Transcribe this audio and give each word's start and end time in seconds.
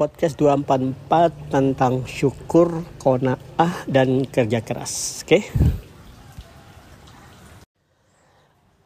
podcast 0.00 0.40
244 0.40 1.52
tentang 1.52 2.08
syukur, 2.08 2.88
kona'ah, 2.96 3.84
dan 3.84 4.24
kerja 4.24 4.64
keras. 4.64 5.20
Oke? 5.28 5.44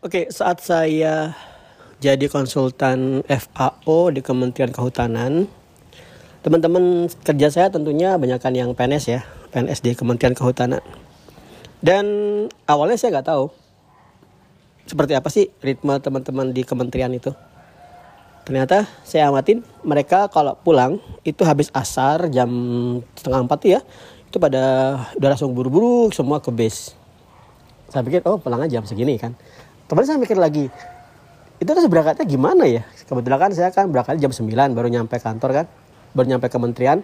Oke, 0.02 0.26
saat 0.34 0.58
saya 0.58 1.38
jadi 2.02 2.26
konsultan 2.26 3.22
FAO 3.30 4.10
di 4.10 4.26
Kementerian 4.26 4.74
Kehutanan, 4.74 5.46
teman-teman 6.42 7.06
kerja 7.22 7.46
saya 7.46 7.70
tentunya 7.70 8.18
banyakkan 8.18 8.50
yang 8.50 8.74
PNS 8.74 9.04
ya, 9.06 9.22
PNS 9.54 9.86
di 9.86 9.94
Kementerian 9.94 10.34
Kehutanan. 10.34 10.82
Dan 11.78 12.06
awalnya 12.66 12.98
saya 12.98 13.14
nggak 13.14 13.30
tahu 13.30 13.54
seperti 14.90 15.14
apa 15.14 15.30
sih 15.30 15.46
ritme 15.62 15.94
teman-teman 16.02 16.50
di 16.50 16.66
kementerian 16.66 17.14
itu 17.14 17.30
ternyata 18.44 18.84
saya 19.02 19.32
amatin 19.32 19.64
mereka 19.80 20.28
kalau 20.28 20.52
pulang 20.60 21.00
itu 21.24 21.40
habis 21.48 21.72
asar 21.72 22.28
jam 22.28 22.48
setengah 23.16 23.40
empat 23.48 23.60
ya 23.64 23.80
itu 24.28 24.36
pada 24.36 24.62
udah 25.16 25.28
langsung 25.32 25.56
buru-buru 25.56 26.12
semua 26.12 26.42
ke 26.42 26.52
base. 26.52 26.92
Saya 27.88 28.04
pikir 28.04 28.20
oh 28.28 28.36
pulang 28.36 28.60
aja 28.60 28.78
jam 28.78 28.84
segini 28.84 29.16
kan. 29.16 29.32
Kemudian 29.88 30.08
saya 30.10 30.18
mikir 30.20 30.36
lagi 30.36 30.68
itu 31.62 31.70
terus 31.70 31.86
berangkatnya 31.88 32.26
gimana 32.28 32.68
ya? 32.68 32.82
Kebetulan 33.06 33.38
kan 33.38 33.50
saya 33.54 33.70
kan 33.72 33.88
berangkat 33.88 34.20
jam 34.20 34.34
9 34.34 34.50
baru 34.74 34.88
nyampe 34.90 35.16
kantor 35.22 35.50
kan 35.64 35.66
baru 36.12 36.36
nyampe 36.36 36.50
kementerian. 36.52 37.00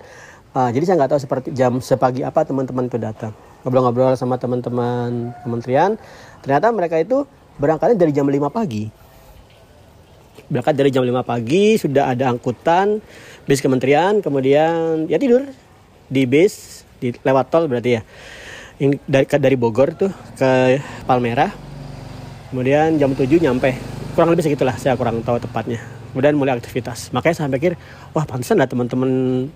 Uh, 0.50 0.68
jadi 0.74 0.82
saya 0.90 0.96
nggak 0.98 1.10
tahu 1.14 1.20
seperti 1.22 1.48
jam 1.54 1.78
sepagi 1.78 2.26
apa 2.26 2.42
teman-teman 2.42 2.90
itu 2.90 2.98
datang. 2.98 3.30
Ngobrol-ngobrol 3.62 4.18
sama 4.18 4.34
teman-teman 4.36 5.30
kementerian. 5.46 5.94
Ternyata 6.42 6.74
mereka 6.74 6.98
itu 6.98 7.24
berangkatnya 7.62 7.94
dari 7.94 8.10
jam 8.10 8.26
5 8.26 8.50
pagi 8.50 8.90
berangkat 10.50 10.74
dari 10.74 10.90
jam 10.90 11.06
5 11.06 11.22
pagi 11.22 11.78
sudah 11.78 12.10
ada 12.10 12.28
angkutan 12.28 12.98
bis 13.46 13.62
kementerian 13.62 14.18
kemudian 14.18 15.06
ya 15.06 15.16
tidur 15.16 15.46
di 16.10 16.26
bis 16.26 16.82
di 17.00 17.14
lewat 17.22 17.48
tol 17.48 17.64
berarti 17.70 17.90
ya. 17.96 18.02
Yang 18.82 19.00
dari, 19.08 19.26
dari 19.26 19.56
Bogor 19.56 19.96
tuh 19.96 20.12
ke 20.36 20.82
Palmerah. 21.08 21.54
Kemudian 22.52 22.98
jam 22.98 23.14
7 23.14 23.24
nyampe. 23.40 23.78
Kurang 24.12 24.34
lebih 24.34 24.44
segitulah 24.44 24.76
saya 24.76 24.98
kurang 24.98 25.22
tahu 25.22 25.38
tepatnya. 25.40 25.80
Kemudian 26.12 26.34
mulai 26.34 26.58
aktivitas. 26.58 27.14
Makanya 27.14 27.34
saya 27.46 27.48
pikir 27.48 27.78
wah 28.12 28.26
pantesan 28.26 28.58
lah 28.58 28.66
teman-teman 28.66 29.46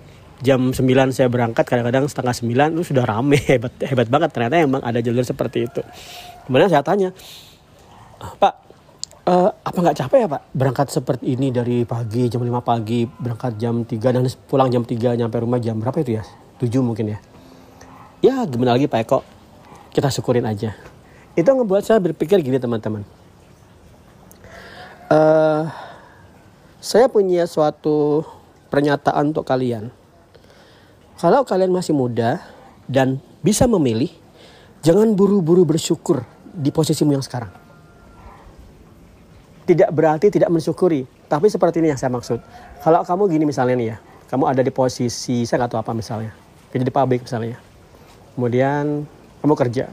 jam 0.41 0.70
9 0.70 0.78
saya 1.10 1.26
berangkat 1.26 1.66
kadang-kadang 1.66 2.06
setengah 2.06 2.32
9 2.32 2.80
itu 2.80 2.94
sudah 2.94 3.04
rame. 3.04 3.36
Hebat 3.50 3.74
hebat 3.82 4.08
banget. 4.08 4.30
Ternyata 4.32 4.54
emang 4.62 4.80
ada 4.80 5.02
jalur 5.02 5.26
seperti 5.26 5.69
itu. 5.69 5.82
Kemudian 6.48 6.70
saya 6.70 6.84
tanya 6.84 7.10
Pak 8.20 8.63
uh, 9.25 9.50
apa 9.50 9.78
nggak 9.80 9.98
capek 10.05 10.19
ya 10.25 10.28
pak? 10.28 10.42
Berangkat 10.53 10.86
seperti 10.92 11.36
ini 11.36 11.48
dari 11.50 11.83
pagi 11.89 12.28
jam 12.28 12.44
5 12.44 12.61
pagi 12.61 13.08
berangkat 13.08 13.56
jam 13.56 13.84
3 13.84 13.97
dan 14.00 14.25
pulang 14.48 14.69
jam 14.69 14.84
3 14.84 15.20
nyampe 15.20 15.36
rumah 15.41 15.61
jam 15.61 15.81
berapa 15.81 15.97
itu 16.00 16.20
ya? 16.20 16.25
7 16.61 16.70
mungkin 16.84 17.16
ya. 17.16 17.19
Ya 18.25 18.36
gimana 18.48 18.77
lagi 18.77 18.89
pak 18.89 19.05
Eko? 19.05 19.19
Kita 19.92 20.08
syukurin 20.08 20.44
aja. 20.48 20.72
Itu 21.34 21.50
ngebuat 21.50 21.83
saya 21.84 21.98
berpikir 22.00 22.41
gini 22.41 22.56
teman-teman. 22.61 23.03
Uh, 25.12 25.69
saya 26.81 27.09
punya 27.12 27.44
suatu 27.44 28.25
pernyataan 28.72 29.34
untuk 29.34 29.44
kalian. 29.44 29.92
Kalau 31.20 31.47
kalian 31.47 31.70
masih 31.70 31.94
muda 31.94 32.42
dan 32.91 33.22
bisa 33.41 33.64
memilih 33.70 34.11
jangan 34.83 35.14
buru-buru 35.14 35.62
bersyukur 35.62 36.27
di 36.55 36.75
posisimu 36.75 37.14
yang 37.14 37.25
sekarang 37.25 37.63
tidak 39.64 39.90
berarti 39.92 40.28
tidak 40.28 40.52
mensyukuri. 40.52 41.08
Tapi 41.28 41.48
seperti 41.48 41.80
ini 41.80 41.92
yang 41.92 42.00
saya 42.00 42.12
maksud. 42.12 42.40
Kalau 42.84 43.00
kamu 43.02 43.22
gini 43.32 43.44
misalnya 43.48 43.74
nih 43.76 43.88
ya, 43.92 43.96
kamu 44.28 44.44
ada 44.48 44.60
di 44.60 44.72
posisi 44.72 45.48
saya 45.48 45.64
nggak 45.64 45.70
tahu 45.72 45.80
apa 45.80 45.92
misalnya, 45.96 46.32
kerja 46.72 46.84
di 46.84 46.94
pabrik 46.94 47.24
misalnya. 47.24 47.56
Kemudian 48.36 49.08
kamu 49.40 49.54
kerja, 49.56 49.84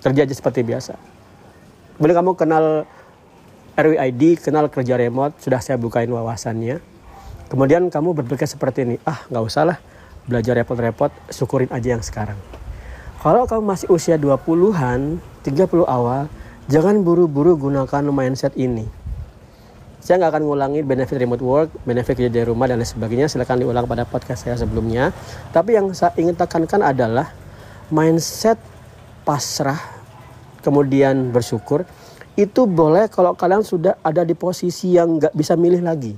kerja 0.00 0.20
aja 0.24 0.34
seperti 0.34 0.64
biasa. 0.64 0.94
Kemudian 1.96 2.16
kamu 2.24 2.30
kenal 2.34 2.64
RWID, 3.74 4.38
kenal 4.42 4.70
kerja 4.70 4.94
remote, 4.98 5.38
sudah 5.42 5.58
saya 5.58 5.76
bukain 5.78 6.10
wawasannya. 6.10 6.78
Kemudian 7.50 7.92
kamu 7.92 8.24
berpikir 8.24 8.48
seperti 8.48 8.88
ini, 8.88 8.96
ah 9.04 9.20
nggak 9.30 9.44
usah 9.44 9.64
lah 9.68 9.78
belajar 10.24 10.56
repot-repot, 10.56 11.12
syukurin 11.28 11.68
aja 11.68 11.98
yang 11.98 12.02
sekarang. 12.02 12.38
Kalau 13.20 13.48
kamu 13.48 13.62
masih 13.64 13.88
usia 13.92 14.16
20-an, 14.20 15.20
30 15.44 15.84
awal, 15.84 16.28
Jangan 16.64 17.04
buru-buru 17.04 17.60
gunakan 17.60 18.08
mindset 18.08 18.56
ini. 18.56 18.88
Saya 20.00 20.20
nggak 20.20 20.32
akan 20.36 20.42
ngulangi 20.48 20.80
benefit 20.80 21.20
remote 21.20 21.44
work, 21.44 21.68
benefit 21.84 22.16
kerja 22.16 22.32
dari 22.32 22.48
rumah 22.48 22.64
dan 22.68 22.80
lain 22.80 22.88
sebagainya. 22.88 23.28
Silahkan 23.28 23.60
diulang 23.60 23.84
pada 23.84 24.08
podcast 24.08 24.48
saya 24.48 24.56
sebelumnya. 24.56 25.12
Tapi 25.52 25.76
yang 25.76 25.92
saya 25.92 26.16
ingin 26.16 26.32
tekankan 26.32 26.80
adalah 26.80 27.32
mindset 27.92 28.56
pasrah, 29.28 29.80
kemudian 30.64 31.32
bersyukur. 31.32 31.84
Itu 32.32 32.64
boleh 32.64 33.12
kalau 33.12 33.36
kalian 33.36 33.60
sudah 33.60 34.00
ada 34.00 34.24
di 34.24 34.32
posisi 34.32 34.96
yang 34.96 35.20
nggak 35.20 35.36
bisa 35.36 35.60
milih 35.60 35.84
lagi. 35.84 36.16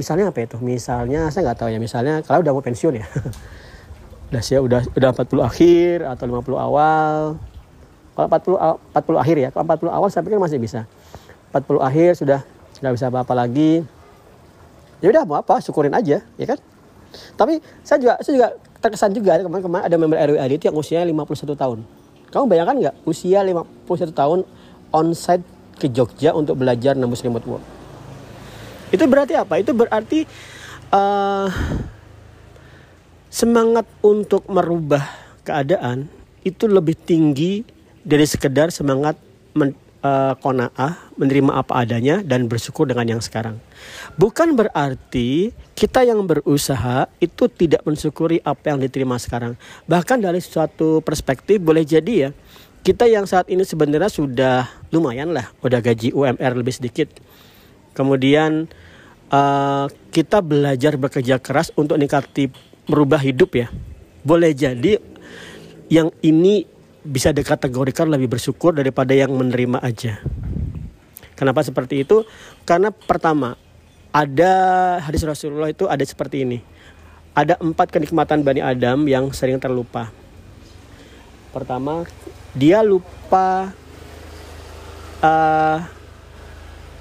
Misalnya 0.00 0.32
apa 0.32 0.48
itu? 0.48 0.56
Misalnya 0.64 1.28
saya 1.28 1.52
nggak 1.52 1.60
tahu 1.60 1.68
ya. 1.72 1.80
Misalnya 1.80 2.24
kalau 2.24 2.40
udah 2.40 2.52
mau 2.56 2.64
pensiun 2.64 3.04
ya. 3.04 3.06
udah 4.32 4.42
sih 4.42 4.56
udah 4.56 4.80
udah 4.96 5.08
40 5.12 5.44
akhir 5.44 5.96
atau 6.02 6.24
50 6.24 6.56
awal 6.56 7.36
kalau 8.16 8.32
40 8.32 8.96
40 8.96 9.22
akhir 9.22 9.36
ya, 9.36 9.48
kalau 9.52 9.64
40 9.68 9.92
awal 9.92 10.08
saya 10.08 10.24
pikir 10.24 10.40
masih 10.40 10.56
bisa. 10.56 10.88
40 11.52 11.84
akhir 11.84 12.10
sudah 12.16 12.40
nggak 12.80 12.94
bisa 12.96 13.06
apa-apa 13.12 13.36
lagi. 13.36 13.84
Ya 15.04 15.12
udah 15.12 15.28
mau 15.28 15.36
apa, 15.36 15.60
syukurin 15.60 15.92
aja, 15.92 16.24
ya 16.24 16.46
kan? 16.48 16.58
Tapi 17.36 17.60
saya 17.84 18.00
juga 18.00 18.14
saya 18.24 18.32
juga 18.32 18.48
terkesan 18.80 19.12
juga 19.12 19.36
kemarin-kemarin 19.40 19.84
ada 19.84 19.96
member 20.00 20.16
RWAD 20.16 20.50
itu 20.56 20.64
yang 20.72 20.76
usianya 20.80 21.06
51 21.12 21.52
tahun. 21.52 21.78
Kamu 22.32 22.44
bayangkan 22.48 22.76
nggak 22.80 22.96
usia 23.04 23.44
51 23.44 24.16
tahun 24.16 24.38
onsite 24.90 25.44
ke 25.76 25.92
Jogja 25.92 26.32
untuk 26.32 26.56
belajar 26.56 26.96
nembus 26.96 27.20
remote 27.20 27.44
work? 27.44 27.64
Itu 28.88 29.04
berarti 29.04 29.36
apa? 29.36 29.60
Itu 29.60 29.76
berarti 29.76 30.24
uh, 30.92 31.48
semangat 33.28 33.84
untuk 34.00 34.48
merubah 34.48 35.04
keadaan 35.44 36.08
itu 36.46 36.70
lebih 36.70 36.94
tinggi 36.96 37.75
dari 38.06 38.22
sekedar 38.22 38.70
semangat 38.70 39.18
men, 39.58 39.74
uh, 40.06 40.38
kona'ah, 40.38 41.10
menerima 41.18 41.58
apa 41.58 41.82
adanya 41.82 42.22
dan 42.22 42.46
bersyukur 42.46 42.86
dengan 42.86 43.18
yang 43.18 43.22
sekarang. 43.22 43.58
Bukan 44.14 44.54
berarti 44.54 45.50
kita 45.74 46.06
yang 46.06 46.22
berusaha 46.22 47.10
itu 47.18 47.50
tidak 47.50 47.82
mensyukuri 47.82 48.38
apa 48.46 48.70
yang 48.70 48.78
diterima 48.78 49.18
sekarang. 49.18 49.58
Bahkan 49.90 50.22
dari 50.22 50.38
suatu 50.38 51.02
perspektif 51.02 51.58
boleh 51.58 51.82
jadi 51.82 52.14
ya, 52.14 52.30
kita 52.86 53.10
yang 53.10 53.26
saat 53.26 53.50
ini 53.50 53.66
sebenarnya 53.66 54.06
sudah 54.06 54.70
lumayan 54.94 55.34
lah, 55.34 55.50
udah 55.66 55.82
gaji 55.82 56.14
UMR 56.14 56.52
lebih 56.54 56.78
sedikit. 56.78 57.10
Kemudian 57.98 58.70
uh, 59.34 59.90
kita 60.14 60.38
belajar 60.46 60.94
bekerja 60.94 61.42
keras 61.42 61.74
untuk 61.74 61.98
nikati 61.98 62.46
merubah 62.86 63.18
hidup 63.18 63.58
ya. 63.58 63.66
Boleh 64.22 64.54
jadi 64.54 65.02
yang 65.90 66.10
ini 66.22 66.75
bisa 67.06 67.30
dikategorikan 67.30 68.10
lebih 68.10 68.26
bersyukur 68.36 68.74
daripada 68.74 69.14
yang 69.14 69.30
menerima 69.32 69.78
aja. 69.80 70.18
Kenapa 71.38 71.62
seperti 71.62 72.02
itu? 72.02 72.26
Karena 72.66 72.90
pertama, 72.90 73.54
ada 74.10 74.52
hadis 75.04 75.22
Rasulullah 75.22 75.70
itu 75.70 75.84
ada 75.86 76.00
seperti 76.02 76.42
ini. 76.42 76.58
Ada 77.36 77.60
empat 77.60 77.92
kenikmatan 77.92 78.40
Bani 78.40 78.64
Adam 78.64 79.04
yang 79.04 79.28
sering 79.30 79.60
terlupa. 79.60 80.08
Pertama, 81.52 82.08
dia 82.56 82.80
lupa 82.80 83.72
uh, 85.20 85.78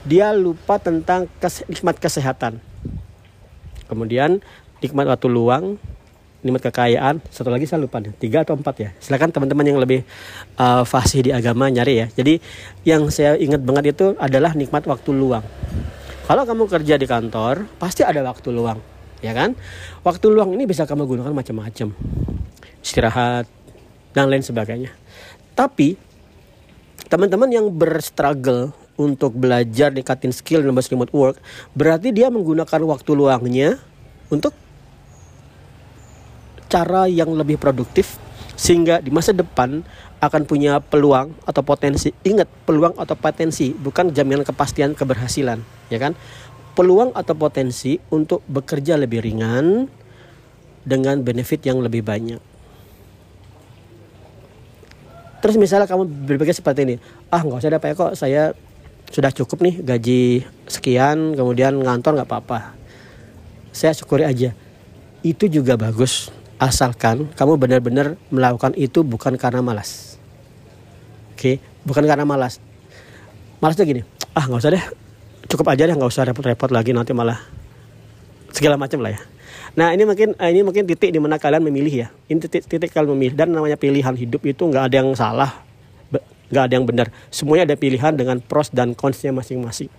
dia 0.06 0.36
lupa 0.36 0.78
tentang 0.78 1.32
kes, 1.40 1.64
nikmat 1.72 1.98
kesehatan. 1.98 2.60
Kemudian 3.88 4.44
nikmat 4.84 5.08
waktu 5.08 5.28
luang, 5.32 5.80
nikmat 6.46 6.70
kekayaan. 6.70 7.26
Satu 7.34 7.50
lagi 7.50 7.66
saya 7.66 7.82
lupa 7.82 7.98
tiga 8.22 8.46
atau 8.46 8.54
empat 8.54 8.76
ya? 8.78 8.90
Silakan 9.02 9.34
teman-teman 9.34 9.66
yang 9.66 9.82
lebih 9.82 10.06
uh, 10.62 10.86
fasih 10.86 11.26
di 11.26 11.32
agama 11.34 11.66
nyari 11.74 12.06
ya. 12.06 12.08
Jadi 12.14 12.38
yang 12.86 13.10
saya 13.10 13.34
ingat 13.34 13.66
banget 13.66 13.98
itu 13.98 14.14
adalah 14.22 14.54
nikmat 14.54 14.86
waktu 14.86 15.10
luang. 15.10 15.44
Kalau 16.30 16.46
kamu 16.46 16.70
kerja 16.70 17.02
di 17.02 17.10
kantor 17.10 17.66
pasti 17.82 18.06
ada 18.06 18.22
waktu 18.22 18.54
luang 18.54 18.78
ya 19.26 19.34
kan? 19.34 19.58
Waktu 20.06 20.26
luang 20.30 20.54
ini 20.54 20.70
bisa 20.70 20.86
kamu 20.86 21.10
gunakan 21.10 21.34
macam-macam. 21.34 21.98
Istirahat 22.86 23.50
dan 24.14 24.30
lain 24.30 24.46
sebagainya. 24.46 24.94
Tapi 25.58 25.98
teman-teman 27.10 27.50
yang 27.50 27.68
berstruggle 27.74 28.74
untuk 28.96 29.36
belajar 29.36 29.92
nikatin 29.92 30.32
skill 30.32 30.64
dan 30.64 30.72
remote 30.72 31.12
work 31.12 31.38
berarti 31.76 32.16
dia 32.16 32.32
menggunakan 32.32 32.82
waktu 32.88 33.12
luangnya 33.12 33.76
untuk 34.32 34.56
cara 36.72 37.06
yang 37.10 37.32
lebih 37.34 37.58
produktif 37.62 38.18
sehingga 38.56 39.04
di 39.04 39.12
masa 39.12 39.36
depan 39.36 39.84
akan 40.24 40.42
punya 40.48 40.80
peluang 40.80 41.36
atau 41.44 41.62
potensi. 41.62 42.10
Ingat, 42.24 42.48
peluang 42.64 42.96
atau 42.96 43.14
potensi 43.20 43.76
bukan 43.76 44.16
jaminan 44.16 44.48
kepastian 44.48 44.96
keberhasilan, 44.96 45.60
ya 45.92 46.00
kan? 46.00 46.16
peluang 46.76 47.16
atau 47.16 47.34
potensi 47.34 47.96
untuk 48.12 48.44
bekerja 48.52 49.00
lebih 49.00 49.24
ringan 49.24 49.88
dengan 50.84 51.24
benefit 51.24 51.64
yang 51.64 51.80
lebih 51.80 52.04
banyak. 52.04 52.38
Terus 55.40 55.56
misalnya 55.56 55.88
kamu 55.88 56.28
berpikir 56.28 56.52
seperti 56.52 56.84
ini, 56.84 56.96
ah 57.32 57.42
nggak 57.42 57.64
usah 57.64 57.72
apa 57.72 57.96
kok 57.96 58.14
saya 58.20 58.52
sudah 59.08 59.32
cukup 59.32 59.64
nih 59.64 59.76
gaji 59.82 60.22
sekian, 60.68 61.34
kemudian 61.34 61.80
ngantor 61.80 62.20
nggak 62.20 62.30
apa-apa. 62.30 62.76
Saya 63.72 63.96
syukuri 63.96 64.28
aja. 64.28 64.52
Itu 65.24 65.50
juga 65.50 65.80
bagus, 65.80 66.30
asalkan 66.62 67.28
kamu 67.36 67.60
benar-benar 67.60 68.16
melakukan 68.32 68.72
itu 68.80 69.04
bukan 69.04 69.36
karena 69.36 69.60
malas. 69.60 70.16
Oke, 71.36 71.60
bukan 71.84 72.08
karena 72.08 72.24
malas. 72.24 72.64
Malasnya 73.60 73.84
gini, 73.88 74.02
ah 74.36 74.48
nggak 74.48 74.62
usah 74.62 74.72
deh, 74.72 74.86
cukup 75.52 75.72
aja 75.72 75.88
deh 75.88 75.96
nggak 75.96 76.12
usah 76.12 76.24
repot-repot 76.28 76.72
lagi 76.72 76.92
nanti 76.96 77.12
malah 77.12 77.40
segala 78.52 78.80
macam 78.80 79.04
lah 79.04 79.16
ya. 79.16 79.22
Nah 79.76 79.92
ini 79.92 80.08
mungkin 80.08 80.32
eh, 80.40 80.50
ini 80.56 80.64
mungkin 80.64 80.88
titik 80.88 81.12
di 81.12 81.20
mana 81.20 81.36
kalian 81.36 81.64
memilih 81.68 82.08
ya. 82.08 82.08
Ini 82.32 82.40
titik, 82.48 82.64
titik 82.68 82.92
kalian 82.96 83.16
memilih 83.16 83.36
dan 83.36 83.52
namanya 83.52 83.76
pilihan 83.76 84.16
hidup 84.16 84.44
itu 84.48 84.64
nggak 84.64 84.92
ada 84.92 84.96
yang 85.04 85.12
salah, 85.16 85.52
nggak 86.52 86.64
ada 86.72 86.74
yang 86.74 86.88
benar. 86.88 87.08
Semuanya 87.28 87.74
ada 87.74 87.76
pilihan 87.76 88.16
dengan 88.16 88.40
pros 88.40 88.72
dan 88.72 88.96
consnya 88.96 89.36
masing-masing. 89.36 89.92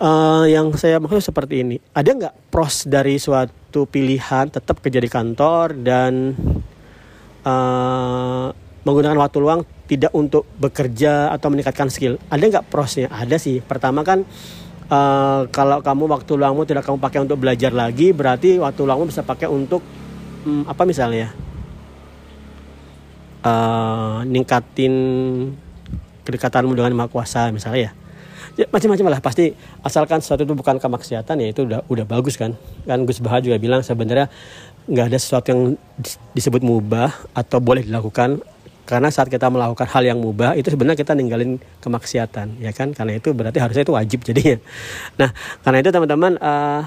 Uh, 0.00 0.48
yang 0.48 0.72
saya 0.78 0.96
maksud 0.96 1.20
seperti 1.20 1.60
ini, 1.60 1.76
ada 1.92 2.10
nggak 2.12 2.48
pros 2.48 2.88
dari 2.88 3.20
suatu 3.20 3.84
pilihan 3.84 4.48
tetap 4.48 4.80
kerja 4.80 5.00
di 5.02 5.10
kantor 5.10 5.76
dan 5.84 6.32
uh, 7.44 8.48
menggunakan 8.82 9.18
waktu 9.20 9.38
luang 9.38 9.60
tidak 9.84 10.12
untuk 10.16 10.48
bekerja 10.56 11.28
atau 11.34 11.52
meningkatkan 11.52 11.92
skill? 11.92 12.16
Ada 12.32 12.44
nggak 12.48 12.66
prosnya? 12.72 13.12
Ada 13.12 13.36
sih. 13.36 13.60
Pertama 13.60 14.00
kan 14.00 14.24
uh, 14.92 15.48
kalau 15.48 15.80
kamu 15.80 16.04
waktu 16.08 16.32
luangmu 16.36 16.62
tidak 16.68 16.84
kamu 16.84 16.98
pakai 17.00 17.20
untuk 17.24 17.40
belajar 17.40 17.72
lagi 17.72 18.12
berarti 18.12 18.60
waktu 18.60 18.80
luangmu 18.84 19.08
bisa 19.08 19.24
pakai 19.24 19.48
untuk 19.48 19.80
um, 20.44 20.68
apa 20.68 20.82
misalnya 20.84 21.32
uh, 23.46 24.20
ningkatin 24.28 24.94
kedekatanmu 26.22 26.76
dengan 26.76 26.94
maha 26.94 27.50
misalnya 27.50 27.90
ya 27.90 27.90
ya, 27.90 28.01
macam-macam 28.68 29.06
lah. 29.12 29.20
Pasti 29.24 29.52
asalkan 29.80 30.20
sesuatu 30.20 30.44
itu 30.44 30.54
bukan 30.56 30.76
kemaksiatan 30.76 31.36
ya 31.40 31.48
itu 31.52 31.64
udah 31.64 31.80
udah 31.88 32.04
bagus 32.04 32.36
kan. 32.36 32.56
Kan 32.84 33.04
Gus 33.08 33.20
Bahar 33.24 33.40
juga 33.40 33.56
bilang 33.56 33.80
sebenarnya 33.80 34.28
nggak 34.88 35.06
ada 35.08 35.18
sesuatu 35.18 35.46
yang 35.54 35.62
disebut 36.36 36.60
mubah 36.60 37.12
atau 37.32 37.58
boleh 37.62 37.86
dilakukan. 37.86 38.42
Karena 38.82 39.14
saat 39.14 39.30
kita 39.30 39.46
melakukan 39.46 39.86
hal 39.94 40.02
yang 40.02 40.18
mubah 40.18 40.58
itu 40.58 40.66
sebenarnya 40.66 40.98
kita 40.98 41.14
ninggalin 41.14 41.62
kemaksiatan 41.80 42.58
ya 42.58 42.74
kan? 42.74 42.90
Karena 42.92 43.16
itu 43.16 43.30
berarti 43.30 43.62
harusnya 43.62 43.86
itu 43.86 43.94
wajib 43.94 44.20
jadinya. 44.26 44.58
Nah 45.22 45.30
karena 45.62 45.78
itu 45.80 45.90
teman-teman 45.94 46.32
uh, 46.42 46.82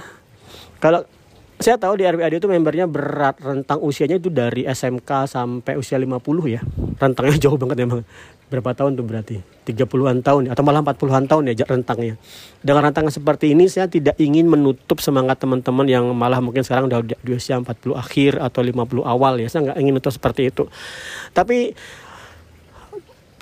kalau 0.84 1.08
saya 1.56 1.80
tahu 1.80 1.96
di 1.96 2.04
RWAD 2.04 2.36
itu 2.36 2.48
membernya 2.52 2.84
berat. 2.84 3.40
Rentang 3.40 3.80
usianya 3.80 4.20
itu 4.20 4.28
dari 4.28 4.68
SMK 4.68 5.08
sampai 5.24 5.80
usia 5.80 5.96
50 5.96 6.20
ya. 6.52 6.60
Rentangnya 7.00 7.40
jauh 7.48 7.56
banget 7.56 7.88
memang 7.88 8.04
berapa 8.50 8.72
tahun 8.78 8.98
tuh 8.98 9.06
berarti? 9.06 9.38
30-an 9.66 10.22
tahun 10.22 10.54
atau 10.54 10.62
malah 10.62 10.86
40-an 10.86 11.26
tahun 11.26 11.44
ya 11.50 11.66
rentangnya? 11.66 12.16
Dengan 12.62 12.90
rantangan 12.90 13.10
seperti 13.10 13.58
ini 13.58 13.66
saya 13.66 13.90
tidak 13.90 14.14
ingin 14.22 14.46
menutup 14.46 15.02
semangat 15.02 15.42
teman-teman 15.42 15.86
yang 15.90 16.06
malah 16.14 16.38
mungkin 16.38 16.62
sekarang 16.62 16.86
udah 16.86 17.02
di 17.02 17.32
usia 17.34 17.58
40 17.58 17.98
akhir 17.98 18.38
atau 18.38 18.62
50 18.62 19.02
awal 19.02 19.42
ya. 19.42 19.50
Saya 19.50 19.72
nggak 19.72 19.78
ingin 19.82 19.94
menutup 19.98 20.14
seperti 20.14 20.54
itu. 20.54 20.70
Tapi 21.34 21.74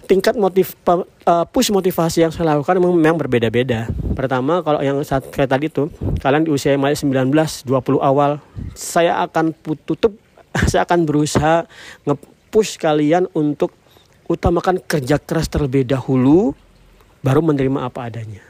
tingkat 0.03 0.35
motif 0.35 0.75
uh, 0.87 1.01
push 1.47 1.71
motivasi 1.71 2.27
yang 2.27 2.31
saya 2.31 2.55
lakukan 2.55 2.79
memang, 2.79 3.15
berbeda-beda. 3.15 3.87
Pertama 4.13 4.59
kalau 4.61 4.83
yang 4.83 4.99
saat 5.03 5.27
kayak 5.31 5.49
tadi 5.49 5.71
itu 5.71 5.87
kalian 6.19 6.43
di 6.47 6.51
usia 6.51 6.75
masih 6.75 7.07
19, 7.07 7.31
20 7.67 7.99
awal, 8.03 8.39
saya 8.75 9.23
akan 9.23 9.55
tutup 9.83 10.15
saya 10.71 10.85
akan 10.85 11.07
berusaha 11.07 11.65
nge-push 12.05 12.77
kalian 12.77 13.25
untuk 13.33 13.73
utamakan 14.27 14.79
kerja 14.83 15.19
keras 15.19 15.51
terlebih 15.51 15.83
dahulu 15.83 16.55
baru 17.23 17.39
menerima 17.43 17.87
apa 17.87 18.07
adanya. 18.07 18.43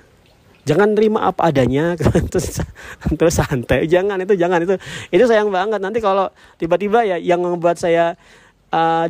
Jangan 0.63 0.95
terima 0.95 1.27
apa 1.27 1.51
adanya 1.51 1.93
terus 2.31 2.63
terus 3.19 3.35
santai. 3.35 3.85
Jangan 3.85 4.23
itu 4.23 4.33
jangan 4.39 4.63
itu 4.63 4.75
itu 5.11 5.23
sayang 5.27 5.51
banget. 5.51 5.79
Nanti 5.83 5.99
kalau 5.99 6.31
tiba-tiba 6.55 7.03
ya 7.03 7.17
yang 7.19 7.43
membuat 7.43 7.75
saya 7.75 8.15
uh, 8.71 9.07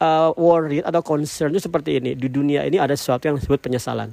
uh, 0.00 0.30
worried 0.36 0.84
atau 0.84 1.00
concern 1.00 1.50
itu 1.56 1.64
seperti 1.64 2.02
ini. 2.02 2.12
Di 2.12 2.28
dunia 2.28 2.68
ini 2.68 2.76
ada 2.76 2.92
sesuatu 2.92 3.32
yang 3.32 3.40
disebut 3.40 3.64
penyesalan. 3.64 4.12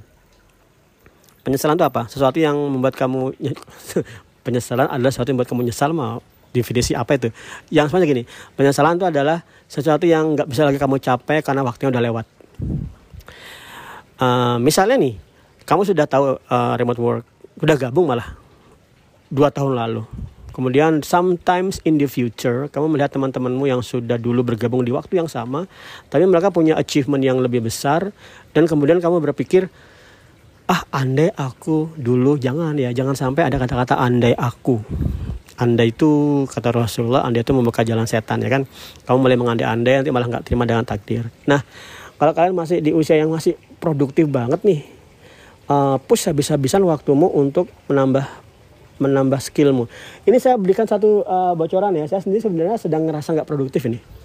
Penyesalan 1.44 1.76
itu 1.76 1.86
apa? 1.86 2.08
Sesuatu 2.08 2.40
yang 2.40 2.56
membuat 2.56 2.96
kamu 2.96 3.36
penyesalan 4.48 4.88
adalah 4.88 5.12
sesuatu 5.12 5.28
yang 5.28 5.36
membuat 5.36 5.52
kamu 5.52 5.62
nyesal 5.68 5.92
mau 5.92 6.24
definisi 6.52 6.92
apa 6.96 7.16
itu? 7.16 7.28
Yang 7.72 7.92
sebenarnya 7.92 8.08
gini 8.08 8.22
penyesalan 8.56 8.96
itu 8.96 9.06
adalah 9.08 9.44
sesuatu 9.68 10.04
yang 10.08 10.36
nggak 10.36 10.48
bisa 10.48 10.64
lagi 10.64 10.80
kamu 10.80 10.96
capai 11.00 11.44
karena 11.44 11.62
waktunya 11.64 11.90
udah 11.92 12.02
lewat. 12.02 12.26
Uh, 14.18 14.56
misalnya 14.58 14.98
nih 14.98 15.14
kamu 15.62 15.86
sudah 15.86 16.06
tahu 16.10 16.40
uh, 16.40 16.74
remote 16.74 17.00
work 17.00 17.24
udah 17.62 17.76
gabung 17.78 18.08
malah 18.08 18.34
dua 19.28 19.52
tahun 19.52 19.76
lalu. 19.76 20.02
Kemudian 20.58 21.06
sometimes 21.06 21.78
in 21.86 22.02
the 22.02 22.10
future 22.10 22.66
kamu 22.66 22.98
melihat 22.98 23.14
teman-temanmu 23.14 23.70
yang 23.70 23.78
sudah 23.78 24.18
dulu 24.18 24.42
bergabung 24.42 24.82
di 24.82 24.90
waktu 24.90 25.22
yang 25.22 25.30
sama 25.30 25.70
tapi 26.10 26.26
mereka 26.26 26.50
punya 26.50 26.74
achievement 26.74 27.22
yang 27.22 27.38
lebih 27.38 27.62
besar 27.62 28.10
dan 28.50 28.66
kemudian 28.66 28.98
kamu 28.98 29.22
berpikir 29.22 29.70
ah 30.68 30.82
andai 30.92 31.30
aku 31.32 31.94
dulu 31.94 32.36
jangan 32.36 32.74
ya 32.74 32.92
jangan 32.92 33.14
sampai 33.14 33.48
ada 33.48 33.56
kata-kata 33.56 34.02
andai 34.02 34.34
aku 34.34 34.82
anda 35.56 35.82
itu 35.82 36.44
kata 36.46 36.70
Rasulullah 36.70 37.24
Anda 37.24 37.40
itu 37.40 37.56
membuka 37.56 37.80
jalan 37.82 38.04
setan 38.04 38.44
ya 38.44 38.52
kan? 38.52 38.68
Kamu 39.08 39.16
mulai 39.18 39.40
mengandai-andai 39.40 40.04
nanti 40.04 40.10
malah 40.12 40.28
nggak 40.28 40.44
terima 40.44 40.68
dengan 40.68 40.84
takdir. 40.84 41.32
Nah 41.48 41.64
kalau 42.20 42.36
kalian 42.36 42.54
masih 42.54 42.84
di 42.84 42.92
usia 42.92 43.16
yang 43.16 43.32
masih 43.32 43.56
produktif 43.78 44.28
banget 44.28 44.60
nih 44.66 44.86
uh, 45.70 45.96
push 46.02 46.28
habis-habisan 46.28 46.84
waktumu 46.84 47.30
untuk 47.32 47.70
menambah 47.88 48.26
menambah 48.98 49.38
skillmu. 49.38 49.86
Ini 50.26 50.36
saya 50.42 50.58
berikan 50.58 50.84
satu 50.84 51.22
uh, 51.22 51.54
bocoran 51.54 51.94
ya. 51.94 52.10
Saya 52.10 52.22
sendiri 52.22 52.42
sebenarnya 52.42 52.76
sedang 52.76 53.06
ngerasa 53.06 53.34
nggak 53.38 53.48
produktif 53.48 53.86
ini 53.86 54.17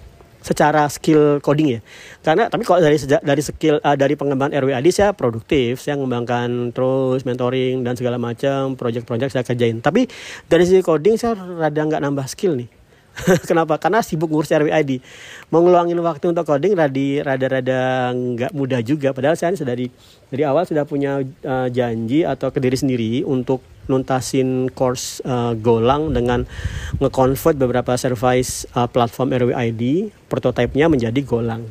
secara 0.44 0.84
skill 0.92 1.40
coding 1.40 1.80
ya. 1.80 1.80
Karena 2.20 2.52
tapi 2.52 2.68
kalau 2.68 2.84
dari 2.84 3.00
sejak 3.00 3.24
dari 3.24 3.40
skill 3.40 3.80
uh, 3.80 3.96
dari 3.96 4.12
pengembangan 4.12 4.60
RWAD 4.60 4.86
saya 4.92 5.10
produktif, 5.16 5.80
saya 5.80 5.96
mengembangkan 5.96 6.68
terus 6.76 7.24
mentoring 7.24 7.80
dan 7.80 7.96
segala 7.96 8.20
macam 8.20 8.76
project-project 8.76 9.32
saya 9.32 9.44
kerjain. 9.48 9.80
Tapi 9.80 10.04
dari 10.44 10.68
sisi 10.68 10.84
coding 10.84 11.16
saya 11.16 11.32
rada 11.32 11.80
nggak 11.80 12.04
nambah 12.04 12.28
skill 12.28 12.60
nih. 12.60 12.68
Kenapa? 13.48 13.78
Karena 13.78 14.02
sibuk 14.02 14.28
ngurus 14.28 14.50
RWID. 14.50 15.00
Mau 15.54 15.62
ngeluangin 15.62 15.96
waktu 16.02 16.34
untuk 16.34 16.44
coding 16.44 16.74
rada 16.74 17.08
rada-rada 17.24 18.10
nggak 18.12 18.52
mudah 18.52 18.84
juga. 18.84 19.16
Padahal 19.16 19.38
saya 19.38 19.56
dari 19.56 19.88
dari 20.28 20.42
awal 20.44 20.68
sudah 20.68 20.84
punya 20.84 21.22
uh, 21.22 21.68
janji 21.70 22.26
atau 22.26 22.50
ke 22.50 22.58
diri 22.60 22.76
sendiri 22.76 23.22
untuk 23.24 23.62
nuntasin 23.86 24.72
course 24.72 25.20
uh, 25.24 25.52
Golang 25.58 26.12
dengan 26.12 26.48
nge-convert 27.00 27.56
beberapa 27.58 27.94
service 27.98 28.64
uh, 28.72 28.88
platform 28.88 29.34
RWID 29.34 30.14
prototipenya 30.28 30.88
menjadi 30.88 31.20
Golang. 31.24 31.66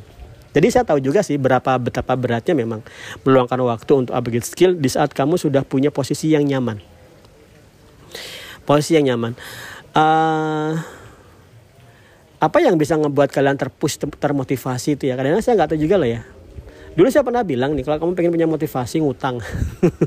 Jadi 0.54 0.68
saya 0.70 0.86
tahu 0.86 1.02
juga 1.02 1.26
sih 1.26 1.42
berapa 1.42 1.82
betapa 1.82 2.14
beratnya 2.14 2.54
memang 2.54 2.86
meluangkan 3.26 3.58
waktu 3.66 4.06
untuk 4.06 4.14
upgrade 4.14 4.46
skill 4.46 4.78
di 4.78 4.86
saat 4.86 5.10
kamu 5.10 5.42
sudah 5.42 5.66
punya 5.66 5.90
posisi 5.90 6.30
yang 6.30 6.46
nyaman. 6.46 6.78
Posisi 8.62 8.94
yang 8.94 9.10
nyaman. 9.10 9.34
Uh, 9.98 10.78
apa 12.38 12.58
yang 12.62 12.78
bisa 12.78 12.94
ngebuat 13.00 13.34
kalian 13.34 13.58
terpush 13.58 13.98
termotivasi 13.98 15.00
itu 15.00 15.10
ya? 15.10 15.18
Karena 15.18 15.42
saya 15.42 15.58
nggak 15.58 15.74
tahu 15.74 15.82
juga 15.82 15.98
loh 15.98 16.10
ya 16.10 16.22
Dulu 16.94 17.10
saya 17.10 17.26
pernah 17.26 17.42
bilang 17.42 17.74
nih 17.74 17.82
kalau 17.82 17.98
kamu 17.98 18.14
pengen 18.14 18.32
punya 18.34 18.48
motivasi 18.50 19.02
ngutang. 19.02 19.42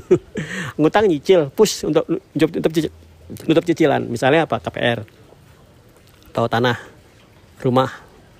ngutang 0.79 1.05
nyicil, 1.11 1.51
push 1.51 1.83
untuk 1.83 2.07
untuk 2.07 2.71
cicil, 2.71 2.91
untuk 3.27 3.63
cicilan. 3.67 4.07
Misalnya 4.07 4.47
apa? 4.47 4.63
KPR 4.63 5.03
atau 6.31 6.45
tanah, 6.45 6.77
rumah. 7.65 7.89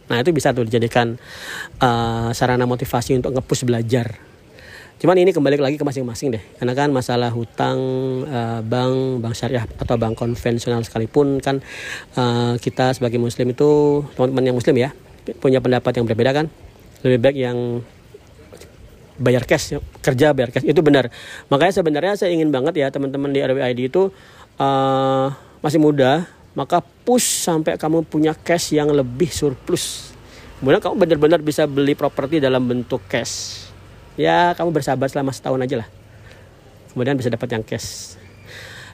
Nah, 0.08 0.22
itu 0.22 0.30
bisa 0.30 0.54
tuh 0.54 0.64
dijadikan 0.64 1.18
uh, 1.82 2.30
sarana 2.32 2.70
motivasi 2.70 3.18
untuk 3.18 3.34
ngepush 3.34 3.66
belajar. 3.66 4.16
Cuman 4.98 5.18
ini 5.18 5.34
kembali 5.34 5.58
lagi 5.58 5.78
ke 5.78 5.86
masing-masing 5.86 6.38
deh. 6.38 6.44
Karena 6.62 6.78
kan 6.78 6.94
masalah 6.94 7.34
hutang 7.34 7.78
uh, 8.26 8.62
bank, 8.62 9.20
bank 9.22 9.34
syariah 9.34 9.66
atau 9.66 9.98
bank 9.98 10.14
konvensional 10.14 10.86
sekalipun 10.86 11.42
kan 11.42 11.62
uh, 12.16 12.54
kita 12.62 12.94
sebagai 12.94 13.18
muslim 13.18 13.50
itu 13.50 14.02
teman-teman 14.14 14.46
yang 14.46 14.58
muslim 14.58 14.78
ya 14.78 14.90
punya 15.42 15.60
pendapat 15.60 15.92
yang 15.98 16.06
berbeda 16.06 16.32
kan. 16.32 16.46
Lebih 17.02 17.20
baik 17.20 17.38
yang 17.38 17.58
bayar 19.18 19.44
cash 19.44 19.78
kerja 20.02 20.32
bayar 20.32 20.54
cash. 20.54 20.66
Itu 20.66 20.86
benar. 20.86 21.10
Makanya 21.50 21.74
sebenarnya 21.82 22.14
saya 22.16 22.32
ingin 22.34 22.54
banget 22.54 22.78
ya 22.80 22.88
teman-teman 22.94 23.34
di 23.34 23.42
RWID 23.42 23.80
itu 23.92 24.10
uh, 24.62 25.28
masih 25.62 25.82
muda 25.82 26.30
maka 26.58 26.82
push 26.82 27.46
sampai 27.46 27.78
kamu 27.78 28.02
punya 28.10 28.34
cash 28.34 28.74
yang 28.74 28.90
lebih 28.90 29.30
surplus. 29.30 30.14
Kemudian 30.58 30.82
kamu 30.82 30.96
benar-benar 30.98 31.40
bisa 31.46 31.70
beli 31.70 31.94
properti 31.94 32.42
dalam 32.42 32.66
bentuk 32.66 33.06
cash. 33.06 33.68
Ya 34.18 34.58
kamu 34.58 34.74
bersabar 34.74 35.06
selama 35.06 35.30
setahun 35.30 35.62
aja 35.62 35.86
lah. 35.86 35.90
Kemudian 36.94 37.14
bisa 37.14 37.30
dapat 37.30 37.54
yang 37.54 37.62
cash. 37.62 38.18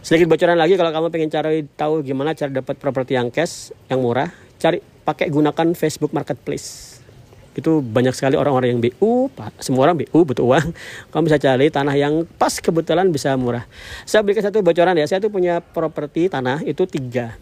Sedikit 0.04 0.28
bocoran 0.28 0.60
lagi 0.60 0.76
kalau 0.76 0.92
kamu 0.92 1.08
pengen 1.08 1.32
cari 1.32 1.64
tahu 1.64 2.04
gimana 2.04 2.36
cara 2.36 2.52
dapat 2.52 2.76
properti 2.76 3.16
yang 3.16 3.32
cash 3.32 3.72
yang 3.88 4.04
murah 4.04 4.28
cari 4.60 4.84
pakai 4.84 5.32
gunakan 5.32 5.72
Facebook 5.72 6.12
Marketplace 6.12 6.93
itu 7.54 7.86
banyak 7.86 8.14
sekali 8.18 8.34
orang-orang 8.34 8.74
yang 8.74 8.82
BU 8.82 9.30
semua 9.62 9.90
orang 9.90 10.02
BU 10.02 10.20
butuh 10.26 10.42
uang. 10.42 10.74
Kamu 11.14 11.24
bisa 11.30 11.38
cari 11.38 11.70
tanah 11.70 11.94
yang 11.94 12.26
pas 12.38 12.54
kebetulan 12.58 13.10
bisa 13.14 13.34
murah. 13.38 13.66
Saya 14.10 14.26
berikan 14.26 14.42
satu 14.42 14.66
bocoran 14.66 14.98
ya. 14.98 15.06
Saya 15.06 15.22
tuh 15.22 15.30
punya 15.30 15.62
properti 15.62 16.30
tanah 16.30 16.66
itu 16.66 16.86
tiga. 16.90 17.38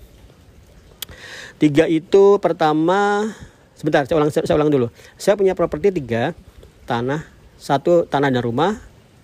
Tiga 1.56 1.86
itu 1.88 2.42
pertama 2.42 3.32
sebentar 3.78 4.04
saya 4.04 4.20
ulang 4.20 4.32
saya 4.34 4.56
ulang 4.58 4.72
dulu. 4.72 4.88
Saya 5.16 5.40
punya 5.40 5.56
properti 5.56 5.96
tiga 5.96 6.36
tanah. 6.84 7.24
Satu 7.62 8.10
tanah 8.10 8.34
dan 8.34 8.44
rumah. 8.44 8.76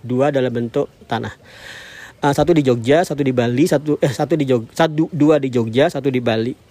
Dua 0.05 0.29
dalam 0.31 0.53
bentuk 0.53 0.87
tanah. 1.09 1.33
Uh, 2.17 2.33
satu 2.33 2.49
di 2.55 2.65
Jogja, 2.65 3.05
satu 3.05 3.21
di 3.21 3.29
Bali, 3.29 3.69
satu 3.69 3.99
eh 4.01 4.09
satu 4.09 4.33
di 4.33 4.45
Jogja, 4.45 4.85
satu 4.85 5.05
dua 5.13 5.37
di 5.37 5.53
Jogja, 5.53 5.89
satu 5.89 6.07
di 6.09 6.17
Bali. 6.17 6.66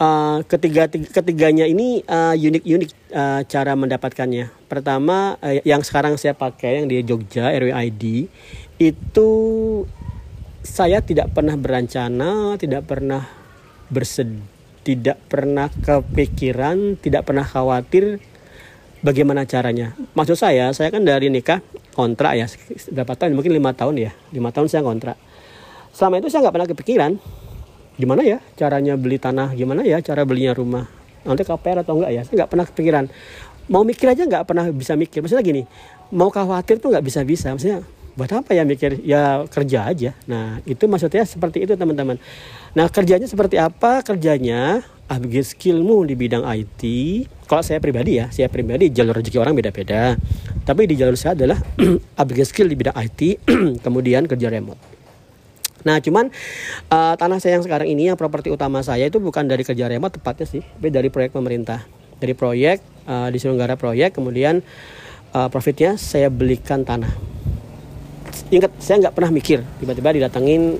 Uh, 0.00 0.40
ketiga 0.48 0.88
tiga, 0.88 1.12
ketiganya 1.12 1.68
ini 1.68 2.00
uh, 2.08 2.32
unik-unik 2.32 3.12
uh, 3.12 3.44
cara 3.44 3.76
mendapatkannya. 3.76 4.48
Pertama 4.64 5.36
uh, 5.44 5.60
yang 5.60 5.84
sekarang 5.84 6.16
saya 6.16 6.32
pakai 6.32 6.80
yang 6.80 6.88
di 6.88 7.04
Jogja 7.04 7.52
RWID 7.52 8.32
itu 8.80 9.30
saya 10.64 11.04
tidak 11.04 11.36
pernah 11.36 11.52
berencana, 11.60 12.56
tidak 12.56 12.88
pernah 12.88 13.28
bersed, 13.92 14.40
tidak 14.88 15.20
pernah 15.28 15.68
kepikiran, 15.68 16.96
tidak 16.96 17.28
pernah 17.28 17.44
khawatir 17.44 18.24
bagaimana 19.04 19.44
caranya. 19.44 19.92
Maksud 20.16 20.40
saya, 20.40 20.72
saya 20.72 20.88
kan 20.88 21.04
dari 21.04 21.28
nikah 21.28 21.60
kontrak 21.92 22.32
ya 22.40 22.46
berapa 22.88 23.12
tahun 23.18 23.36
mungkin 23.36 23.52
lima 23.52 23.76
tahun 23.76 23.94
ya 24.00 24.10
lima 24.32 24.48
tahun 24.54 24.70
saya 24.70 24.80
kontrak 24.80 25.16
selama 25.92 26.22
itu 26.22 26.32
saya 26.32 26.46
nggak 26.46 26.54
pernah 26.54 26.70
kepikiran 26.70 27.12
gimana 28.00 28.24
ya 28.24 28.38
caranya 28.56 28.96
beli 28.96 29.20
tanah? 29.20 29.52
Gimana 29.52 29.84
ya 29.84 30.00
cara 30.00 30.24
belinya 30.24 30.56
rumah? 30.56 30.88
Nanti 31.20 31.44
KPR 31.44 31.84
atau 31.84 32.00
enggak 32.00 32.10
ya? 32.16 32.22
Saya 32.24 32.34
nggak 32.44 32.50
pernah 32.50 32.66
kepikiran. 32.66 33.04
Mau 33.68 33.84
mikir 33.84 34.08
aja 34.08 34.24
nggak 34.24 34.44
pernah 34.48 34.64
bisa 34.72 34.96
mikir. 34.96 35.20
Maksudnya 35.20 35.44
gini 35.44 35.62
mau 36.10 36.32
khawatir 36.32 36.82
tuh 36.82 36.90
nggak 36.90 37.04
bisa 37.06 37.20
bisa 37.22 37.54
maksudnya 37.54 37.86
buat 38.18 38.32
apa 38.32 38.50
ya 38.56 38.64
mikir? 38.64 39.04
Ya 39.04 39.44
kerja 39.46 39.86
aja. 39.86 40.10
Nah 40.24 40.64
itu 40.64 40.88
maksudnya 40.88 41.22
seperti 41.28 41.68
itu 41.68 41.76
teman-teman. 41.76 42.16
Nah 42.72 42.88
kerjanya 42.88 43.28
seperti 43.28 43.60
apa? 43.60 44.00
Kerjanya 44.00 44.80
upgrade 45.06 45.46
skillmu 45.46 46.06
di 46.06 46.14
bidang 46.16 46.46
IT 46.46 46.82
kalau 47.50 47.66
saya 47.66 47.82
pribadi 47.82 48.22
ya 48.22 48.30
saya 48.30 48.46
pribadi 48.46 48.88
jalur 48.88 49.20
rezeki 49.20 49.38
orang 49.38 49.52
beda-beda. 49.52 50.16
Tapi 50.64 50.88
di 50.88 50.96
jalur 50.96 51.14
saya 51.14 51.36
adalah 51.36 51.60
upgrade 52.20 52.48
skill 52.48 52.66
di 52.66 52.74
bidang 52.74 52.96
IT 52.96 53.46
kemudian 53.84 54.26
kerja 54.26 54.48
remote 54.50 54.99
nah 55.80 55.96
cuman 55.98 56.28
uh, 56.92 57.14
tanah 57.16 57.40
saya 57.40 57.56
yang 57.56 57.64
sekarang 57.64 57.88
ini 57.88 58.12
yang 58.12 58.18
properti 58.20 58.52
utama 58.52 58.84
saya 58.84 59.08
itu 59.08 59.16
bukan 59.16 59.48
dari 59.48 59.64
kerja 59.64 59.88
remote 59.88 60.20
tepatnya 60.20 60.46
sih 60.46 60.62
tapi 60.62 60.88
dari 60.92 61.08
proyek 61.08 61.32
pemerintah. 61.32 61.84
Dari 62.20 62.36
proyek 62.36 62.84
uh, 63.08 63.32
di 63.32 63.40
selenggara 63.40 63.80
proyek 63.80 64.12
kemudian 64.12 64.60
uh, 65.32 65.48
profitnya 65.48 65.96
saya 65.96 66.28
belikan 66.28 66.84
tanah. 66.84 67.08
Ingat 68.52 68.76
saya 68.82 69.08
nggak 69.08 69.14
pernah 69.16 69.32
mikir 69.32 69.64
tiba-tiba 69.80 70.20
didatangin 70.20 70.76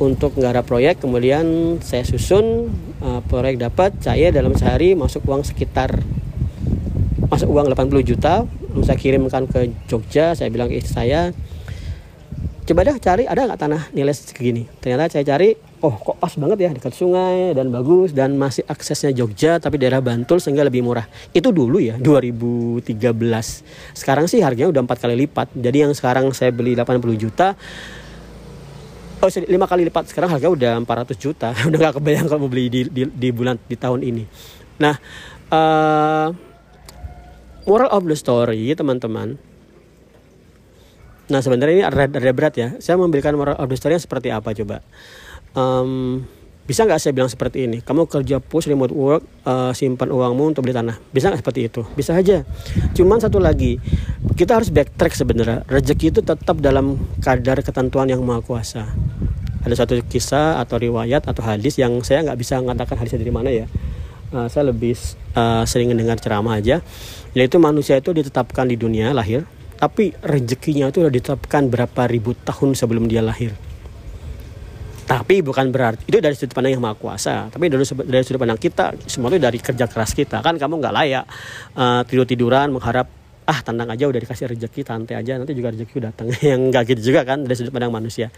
untuk 0.00 0.34
nggarap 0.34 0.64
proyek 0.64 0.98
kemudian 0.98 1.78
saya 1.84 2.02
susun 2.02 2.72
uh, 3.04 3.20
proyek 3.28 3.60
dapat 3.60 3.94
saya 4.00 4.32
dalam 4.32 4.56
sehari 4.56 4.96
masuk 4.96 5.22
uang 5.28 5.44
sekitar 5.44 6.00
masuk 7.28 7.48
uang 7.48 7.70
80 7.72 8.10
juta 8.10 8.44
lalu 8.44 8.82
saya 8.82 8.98
kirimkan 8.98 9.44
ke 9.46 9.72
Jogja 9.86 10.32
saya 10.32 10.48
bilang 10.48 10.72
ke 10.72 10.80
istri 10.80 10.92
saya 10.92 11.30
coba 12.72 12.88
dah 12.88 12.96
cari 12.96 13.28
ada 13.28 13.44
nggak 13.44 13.60
tanah 13.60 13.82
nilai 13.92 14.16
segini? 14.16 14.64
Ternyata 14.80 15.12
saya 15.12 15.28
cari 15.28 15.52
oh 15.84 15.92
kok 15.92 16.16
pas 16.16 16.32
banget 16.40 16.64
ya 16.64 16.70
dekat 16.72 16.96
sungai 16.96 17.52
dan 17.52 17.68
bagus 17.68 18.16
dan 18.16 18.32
masih 18.40 18.64
aksesnya 18.64 19.12
Jogja 19.12 19.60
tapi 19.60 19.76
daerah 19.76 20.00
Bantul 20.00 20.40
sehingga 20.40 20.64
lebih 20.64 20.80
murah. 20.80 21.04
Itu 21.36 21.52
dulu 21.52 21.76
ya 21.76 22.00
2013 22.00 22.88
sekarang 23.92 24.24
sih 24.24 24.40
harganya 24.40 24.72
udah 24.72 24.82
empat 24.88 25.04
kali 25.04 25.20
lipat. 25.28 25.52
Jadi 25.52 25.84
yang 25.84 25.92
sekarang 25.92 26.32
saya 26.32 26.48
beli 26.48 26.72
80 26.72 26.96
juta 27.20 27.52
oh 29.20 29.28
lima 29.44 29.68
kali 29.68 29.84
lipat. 29.92 30.08
Sekarang 30.08 30.32
harga 30.32 30.48
udah 30.48 30.80
400 30.80 31.12
juta. 31.20 31.52
Udah 31.68 31.76
nggak 31.76 32.00
kebayang 32.00 32.24
kalau 32.24 32.48
mau 32.48 32.50
beli 32.50 32.72
di, 32.72 32.80
di, 32.88 33.04
di 33.04 33.28
bulan 33.28 33.60
di 33.68 33.76
tahun 33.76 34.00
ini. 34.00 34.24
Nah 34.80 34.96
uh, 35.52 36.32
moral 37.68 37.92
of 37.92 38.08
the 38.08 38.16
story 38.16 38.72
teman-teman 38.72 39.51
nah 41.32 41.40
sebenarnya 41.40 41.74
ini 41.80 41.84
ada, 41.88 42.04
ada 42.04 42.32
berat 42.36 42.54
ya. 42.60 42.68
Saya 42.76 43.00
memberikan 43.00 43.32
moral 43.32 43.56
of 43.56 43.64
the 43.72 43.76
story 43.80 43.96
yang 43.96 44.04
seperti 44.04 44.28
apa 44.28 44.52
coba. 44.52 44.84
Um, 45.56 46.28
bisa 46.62 46.86
nggak 46.86 47.02
saya 47.02 47.10
bilang 47.10 47.26
seperti 47.26 47.66
ini? 47.66 47.82
Kamu 47.82 48.06
kerja 48.06 48.38
push 48.38 48.70
remote 48.70 48.94
work 48.94 49.26
uh, 49.42 49.74
simpan 49.74 50.14
uangmu 50.14 50.54
untuk 50.54 50.62
beli 50.62 50.76
tanah. 50.76 50.94
Bisa 51.10 51.26
nggak 51.32 51.42
seperti 51.42 51.60
itu? 51.66 51.82
Bisa 51.98 52.14
aja. 52.14 52.46
Cuman 52.94 53.18
satu 53.18 53.42
lagi 53.42 53.82
kita 54.38 54.62
harus 54.62 54.70
backtrack 54.70 55.16
sebenarnya. 55.16 55.66
Rezeki 55.66 56.14
itu 56.14 56.20
tetap 56.22 56.62
dalam 56.62 57.02
kadar 57.18 57.58
ketentuan 57.66 58.06
yang 58.06 58.22
maha 58.22 58.46
kuasa. 58.46 58.86
Ada 59.66 59.82
satu 59.82 59.98
kisah 60.06 60.62
atau 60.62 60.78
riwayat 60.78 61.26
atau 61.26 61.42
hadis 61.42 61.82
yang 61.82 61.98
saya 62.06 62.22
nggak 62.22 62.38
bisa 62.38 62.62
mengatakan 62.62 62.94
hadisnya 62.94 63.24
dari 63.26 63.34
mana 63.34 63.50
ya. 63.50 63.66
Uh, 64.30 64.46
saya 64.46 64.70
lebih 64.70 64.94
uh, 65.34 65.66
sering 65.66 65.90
mendengar 65.90 66.22
ceramah 66.22 66.62
aja. 66.62 66.78
Yaitu 67.34 67.58
manusia 67.58 67.98
itu 67.98 68.14
ditetapkan 68.14 68.70
di 68.70 68.78
dunia 68.78 69.10
lahir 69.10 69.50
tapi 69.82 70.14
rezekinya 70.22 70.94
itu 70.94 71.02
sudah 71.02 71.10
ditetapkan 71.10 71.66
berapa 71.66 72.06
ribu 72.06 72.38
tahun 72.38 72.78
sebelum 72.78 73.10
dia 73.10 73.18
lahir. 73.18 73.50
Tapi 75.10 75.42
bukan 75.42 75.74
berarti 75.74 76.06
itu 76.06 76.22
dari 76.22 76.38
sudut 76.38 76.54
pandang 76.54 76.78
yang 76.78 76.82
maha 76.86 76.94
kuasa. 76.94 77.50
Tapi 77.50 77.66
dari, 77.66 77.82
dari 77.82 78.22
sudut 78.22 78.38
pandang 78.46 78.62
kita 78.62 78.94
semua 79.10 79.34
itu 79.34 79.42
dari 79.42 79.58
kerja 79.58 79.90
keras 79.90 80.14
kita. 80.14 80.38
Kan 80.38 80.54
kamu 80.62 80.78
nggak 80.78 80.94
layak 80.94 81.24
uh, 81.74 82.06
tidur 82.06 82.22
tiduran 82.22 82.70
mengharap 82.70 83.10
ah 83.42 83.58
tandang 83.58 83.90
aja 83.90 84.06
udah 84.06 84.22
dikasih 84.22 84.54
rezeki 84.54 84.86
tante 84.86 85.18
aja 85.18 85.34
nanti 85.34 85.50
juga 85.50 85.74
rezeki 85.74 85.98
datang. 85.98 86.30
Yang 86.54 86.60
nggak 86.70 86.82
gitu 86.94 87.00
juga 87.10 87.26
kan 87.26 87.42
dari 87.42 87.58
sudut 87.58 87.74
pandang 87.74 87.90
manusia. 87.90 88.30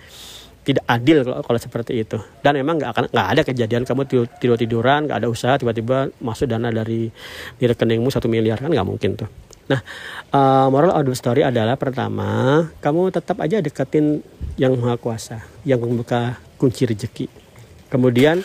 Tidak 0.65 0.89
adil 0.89 1.29
kalau, 1.29 1.45
kalau 1.45 1.61
seperti 1.61 2.09
itu. 2.09 2.17
Dan 2.41 2.57
memang 2.57 2.81
nggak 2.81 2.91
akan 2.97 3.05
nggak 3.13 3.29
ada 3.37 3.43
kejadian 3.45 3.85
kamu 3.85 4.09
tidur, 4.09 4.27
tidur 4.41 4.57
tiduran 4.57 5.13
nggak 5.13 5.21
ada 5.21 5.29
usaha 5.29 5.61
tiba-tiba 5.61 6.09
masuk 6.25 6.49
dana 6.49 6.73
dari 6.73 7.13
di 7.61 7.65
rekeningmu 7.69 8.09
satu 8.09 8.33
miliar. 8.33 8.57
Kan 8.65 8.73
nggak 8.73 8.89
mungkin 8.89 9.13
tuh 9.21 9.44
Nah, 9.65 9.81
uh, 10.29 10.69
moral 10.69 10.93
of 10.93 11.09
the 11.09 11.17
story 11.17 11.41
adalah 11.41 11.81
pertama, 11.81 12.69
kamu 12.85 13.09
tetap 13.09 13.41
aja 13.41 13.65
deketin 13.65 14.21
yang 14.61 14.77
maha 14.77 15.01
kuasa, 15.01 15.41
yang 15.65 15.81
membuka 15.81 16.37
kunci 16.61 16.85
rezeki. 16.85 17.33
Kemudian, 17.89 18.45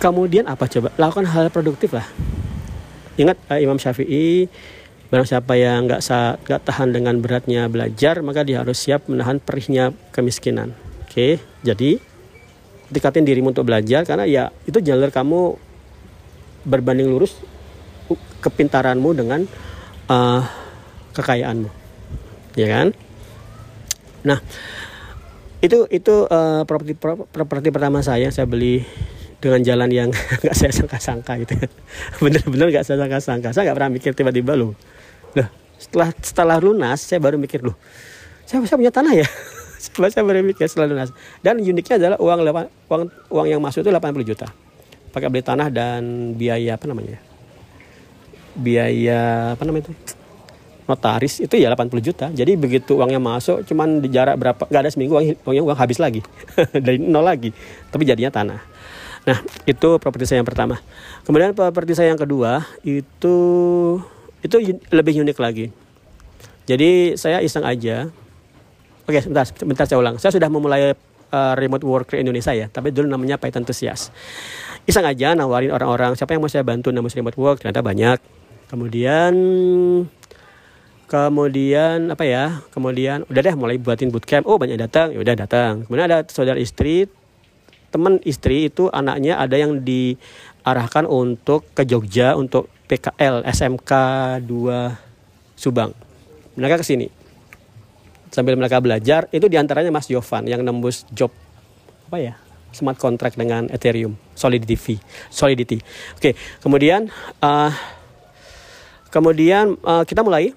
kemudian 0.00 0.48
apa 0.48 0.64
coba? 0.72 0.88
Lakukan 0.96 1.28
hal 1.28 1.52
produktif 1.52 1.92
lah. 1.92 2.08
Ingat 3.20 3.36
uh, 3.52 3.60
Imam 3.60 3.76
Syafi'i, 3.76 4.48
barang 5.12 5.28
siapa 5.28 5.60
yang 5.60 5.84
nggak 5.84 6.00
nggak 6.48 6.60
tahan 6.64 6.88
dengan 6.96 7.20
beratnya 7.20 7.68
belajar, 7.68 8.24
maka 8.24 8.40
dia 8.40 8.64
harus 8.64 8.80
siap 8.80 9.04
menahan 9.04 9.36
perihnya 9.36 9.92
kemiskinan. 10.16 10.72
Oke, 11.04 11.42
jadi 11.60 12.00
dekatin 12.88 13.28
dirimu 13.28 13.52
untuk 13.52 13.68
belajar 13.68 14.02
karena 14.08 14.24
ya 14.26 14.44
itu 14.64 14.80
jalur 14.82 15.12
kamu 15.12 15.54
berbanding 16.66 17.06
lurus 17.06 17.38
kepintaranmu 18.40 19.10
dengan 19.12 19.44
uh, 20.08 20.42
kekayaanmu. 21.14 21.70
Ya 22.58 22.66
kan? 22.66 22.96
Nah 24.26 24.40
itu 25.60 25.84
itu 25.92 26.24
uh, 26.24 26.64
properti 26.64 26.96
properti 27.28 27.68
pertama 27.68 28.00
saya 28.00 28.32
saya 28.32 28.48
beli 28.48 28.80
dengan 29.40 29.60
jalan 29.60 29.90
yang 29.92 30.08
nggak 30.42 30.56
saya 30.56 30.72
sangka-sangka 30.72 31.36
gitu. 31.44 31.54
Bener-bener 32.24 32.72
nggak 32.72 32.84
saya 32.84 32.98
sangka-sangka. 33.00 33.52
Saya 33.52 33.70
nggak 33.70 33.76
pernah 33.76 33.92
mikir 33.92 34.12
tiba-tiba 34.16 34.56
loh 34.56 34.72
loh 35.36 35.48
setelah 35.78 36.10
setelah 36.18 36.56
lunas 36.58 36.98
saya 37.06 37.22
baru 37.22 37.38
mikir 37.38 37.62
loh 37.62 37.78
saya 38.42 38.58
bisa 38.60 38.74
punya 38.74 38.90
tanah 38.90 39.14
ya 39.14 39.28
setelah 39.84 40.10
saya 40.10 40.26
baru 40.26 40.42
mikir 40.42 40.66
setelah 40.66 40.90
lunas. 40.90 41.14
Dan 41.44 41.62
uniknya 41.62 41.96
adalah 41.96 42.18
uang 42.18 42.40
uang 42.90 43.02
uang 43.30 43.46
yang 43.46 43.60
masuk 43.62 43.86
itu 43.86 43.92
80 43.94 44.26
juta. 44.26 44.48
Pakai 45.10 45.28
beli 45.30 45.42
tanah 45.42 45.68
dan 45.70 46.34
biaya 46.38 46.78
apa 46.78 46.86
namanya 46.86 47.29
biaya 48.60 49.52
apa 49.56 49.62
namanya 49.64 49.90
itu? 49.90 49.94
Notaris 50.90 51.38
itu 51.38 51.54
ya 51.54 51.70
80 51.70 52.02
juta. 52.02 52.26
Jadi 52.34 52.58
begitu 52.58 52.98
uangnya 52.98 53.22
masuk 53.22 53.62
cuman 53.62 54.02
di 54.02 54.10
jarak 54.10 54.34
berapa 54.36 54.66
nggak 54.66 54.82
ada 54.82 54.90
seminggu 54.90 55.14
uang, 55.14 55.26
uangnya 55.46 55.62
uang 55.62 55.78
habis 55.78 56.02
lagi. 56.02 56.20
Dari 56.84 56.98
nol 56.98 57.22
lagi. 57.22 57.54
Tapi 57.88 58.02
jadinya 58.02 58.34
tanah. 58.34 58.60
Nah 59.24 59.38
itu 59.68 59.88
properti 60.02 60.26
saya 60.26 60.42
yang 60.42 60.48
pertama. 60.48 60.82
Kemudian 61.22 61.54
properti 61.54 61.94
saya 61.94 62.10
yang 62.10 62.20
kedua 62.20 62.66
itu 62.82 63.36
itu 64.42 64.56
lebih 64.90 65.22
unik 65.22 65.38
lagi. 65.38 65.66
Jadi 66.66 67.14
saya 67.14 67.38
iseng 67.38 67.62
aja. 67.62 68.10
Oke 69.06 69.18
sebentar 69.22 69.46
sebentar 69.46 69.84
saya 69.86 69.98
ulang. 70.02 70.18
Saya 70.18 70.34
sudah 70.34 70.50
memulai 70.50 70.94
uh, 71.30 71.54
remote 71.54 71.86
work 71.86 72.14
di 72.14 72.22
Indonesia 72.22 72.50
ya 72.50 72.66
tapi 72.66 72.90
dulu 72.90 73.06
namanya 73.06 73.38
Python 73.38 73.62
Enthusiast. 73.62 74.10
Iseng 74.88 75.06
aja 75.06 75.36
nawarin 75.36 75.70
orang-orang 75.70 76.16
siapa 76.16 76.34
yang 76.34 76.42
mau 76.42 76.50
saya 76.50 76.66
bantu 76.66 76.90
nama 76.90 77.06
remote 77.06 77.38
work? 77.38 77.62
Ternyata 77.62 77.84
banyak 77.84 78.39
Kemudian 78.70 79.34
kemudian 81.10 82.06
apa 82.14 82.22
ya? 82.22 82.62
Kemudian 82.70 83.26
udah 83.26 83.42
deh 83.42 83.56
mulai 83.58 83.82
buatin 83.82 84.14
bootcamp. 84.14 84.46
Oh 84.46 84.62
banyak 84.62 84.78
datang. 84.78 85.10
Ya 85.10 85.18
udah 85.18 85.34
datang. 85.34 85.82
Kemudian 85.82 86.06
ada 86.06 86.22
saudara 86.30 86.54
istri 86.54 87.10
teman 87.90 88.22
istri 88.22 88.70
itu 88.70 88.86
anaknya 88.94 89.42
ada 89.42 89.58
yang 89.58 89.82
diarahkan 89.82 91.10
untuk 91.10 91.66
ke 91.74 91.82
Jogja 91.82 92.38
untuk 92.38 92.70
PKL 92.86 93.42
SMK 93.42 93.90
2 94.46 95.58
Subang. 95.58 95.90
Mereka 96.54 96.78
ke 96.78 96.86
sini. 96.86 97.10
Sambil 98.30 98.54
mereka 98.54 98.78
belajar 98.78 99.26
itu 99.34 99.50
di 99.50 99.58
antaranya 99.58 99.90
Mas 99.90 100.06
Yovan 100.06 100.46
yang 100.46 100.62
nembus 100.62 101.02
job 101.10 101.34
apa 102.06 102.22
ya 102.22 102.34
smart 102.70 102.94
contract 103.02 103.34
dengan 103.34 103.66
Ethereum 103.66 104.14
Solidity. 104.38 105.02
Solidity. 105.26 105.82
Oke 106.14 106.38
kemudian 106.62 107.10
uh, 107.42 107.74
kemudian 109.10 109.76
uh, 109.84 110.06
kita 110.06 110.22
mulai. 110.24 110.54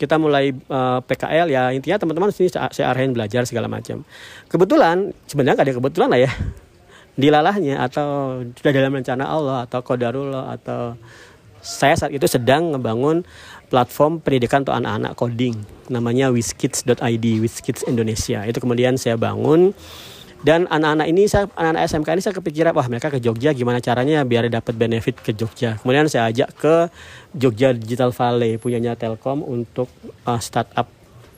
Kita 0.00 0.18
mulai 0.18 0.50
uh, 0.50 0.98
eh, 0.98 1.00
PKL 1.06 1.46
ya. 1.46 1.70
Intinya 1.70 1.94
teman-teman 1.94 2.34
sini 2.34 2.50
saya, 2.50 2.90
arahin 2.90 3.14
belajar 3.14 3.46
segala 3.46 3.70
macam. 3.70 4.02
Kebetulan 4.50 5.14
sebenarnya 5.30 5.54
nggak 5.54 5.68
ada 5.70 5.76
kebetulan 5.78 6.08
lah 6.10 6.20
ya. 6.26 6.30
Dilalahnya 7.22 7.78
atau 7.86 8.42
sudah 8.42 8.72
dalam 8.74 8.98
rencana 8.98 9.30
Allah 9.30 9.62
atau 9.62 9.78
kodarullah 9.78 10.58
atau 10.58 10.98
saya 11.62 11.94
saat 11.94 12.10
itu 12.10 12.26
sedang 12.26 12.74
ngebangun 12.74 13.22
platform 13.70 14.18
pendidikan 14.18 14.66
untuk 14.66 14.74
anak-anak 14.74 15.14
coding. 15.14 15.54
Namanya 15.86 16.34
wiskids.id 16.34 17.26
wiskids 17.38 17.86
Indonesia. 17.86 18.42
Itu 18.42 18.58
kemudian 18.58 18.98
saya 18.98 19.14
bangun 19.14 19.70
dan 20.42 20.66
anak-anak 20.66 21.06
ini 21.06 21.30
saya 21.30 21.46
anak-anak 21.54 21.82
SMK 21.86 22.08
ini 22.18 22.22
saya 22.26 22.34
kepikiran 22.34 22.74
wah 22.74 22.86
mereka 22.90 23.14
ke 23.14 23.22
Jogja 23.22 23.54
gimana 23.54 23.78
caranya 23.78 24.26
biar 24.26 24.50
dapat 24.50 24.74
benefit 24.74 25.22
ke 25.22 25.30
Jogja? 25.30 25.78
Kemudian 25.78 26.10
saya 26.10 26.26
ajak 26.34 26.50
ke 26.58 26.74
Jogja 27.30 27.70
Digital 27.70 28.10
Valley 28.10 28.58
punyanya 28.58 28.98
Telkom 28.98 29.46
untuk 29.46 29.86
uh, 30.26 30.42
startup 30.42 30.90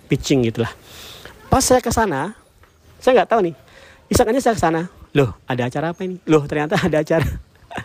pitching 0.08 0.48
gitulah. 0.48 0.72
Pas 1.52 1.60
saya 1.60 1.84
ke 1.84 1.92
sana 1.92 2.32
saya 2.96 3.20
nggak 3.20 3.28
tahu 3.28 3.40
nih 3.52 3.54
aja 4.08 4.40
saya 4.40 4.56
ke 4.56 4.62
sana 4.64 4.88
loh 5.12 5.36
ada 5.44 5.68
acara 5.68 5.92
apa 5.92 6.00
ini? 6.08 6.16
Loh 6.24 6.48
ternyata 6.48 6.80
ada 6.80 7.04
acara 7.04 7.28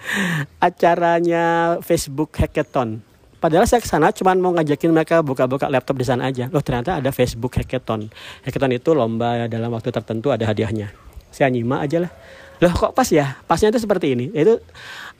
acaranya 0.72 1.44
Facebook 1.84 2.32
Hackathon. 2.40 3.04
Padahal 3.44 3.68
saya 3.68 3.84
ke 3.84 3.92
sana 3.92 4.16
cuma 4.16 4.40
mau 4.40 4.56
ngajakin 4.56 4.92
mereka 4.96 5.20
buka-buka 5.20 5.68
laptop 5.68 6.00
di 6.00 6.08
sana 6.08 6.32
aja. 6.32 6.48
Loh 6.48 6.64
ternyata 6.64 7.04
ada 7.04 7.12
Facebook 7.12 7.60
Hackathon. 7.60 8.08
Hackathon 8.48 8.72
itu 8.72 8.96
lomba 8.96 9.52
dalam 9.52 9.76
waktu 9.76 9.92
tertentu 9.92 10.32
ada 10.32 10.48
hadiahnya 10.48 11.09
saya 11.30 11.50
nyimak 11.54 11.86
aja 11.86 12.08
lah. 12.08 12.12
Loh 12.60 12.76
kok 12.76 12.92
pas 12.92 13.08
ya? 13.08 13.40
Pasnya 13.48 13.72
itu 13.72 13.80
seperti 13.80 14.20
ini. 14.20 14.36
Itu 14.36 14.60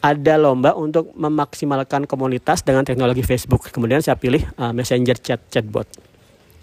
ada 0.04 0.36
lomba 0.36 0.76
untuk 0.76 1.16
memaksimalkan 1.16 2.04
komunitas 2.04 2.64
dengan 2.68 2.84
teknologi 2.84 3.24
Facebook. 3.24 3.72
Kemudian 3.72 4.04
saya 4.04 4.20
pilih 4.20 4.44
uh, 4.60 4.76
messenger 4.76 5.16
chat 5.24 5.40
chatbot. 5.48 5.88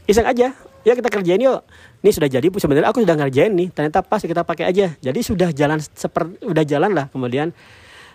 Iseng 0.05 0.29
aja. 0.29 0.53
Ya 0.87 0.93
kita 0.95 1.09
kerjain 1.09 1.41
yuk. 1.41 1.65
Ini 2.05 2.11
sudah 2.13 2.29
jadi. 2.29 2.47
Sebenarnya 2.47 2.93
aku 2.93 3.01
sudah 3.03 3.17
ngerjain 3.17 3.57
nih. 3.57 3.73
Ternyata 3.73 4.05
pas 4.05 4.21
kita 4.21 4.45
pakai 4.45 4.69
aja. 4.69 4.93
Jadi 5.01 5.21
sudah 5.25 5.49
jalan 5.51 5.81
seperti 5.81 6.45
udah 6.45 6.65
jalan 6.69 6.93
lah. 6.93 7.09
Kemudian 7.09 7.57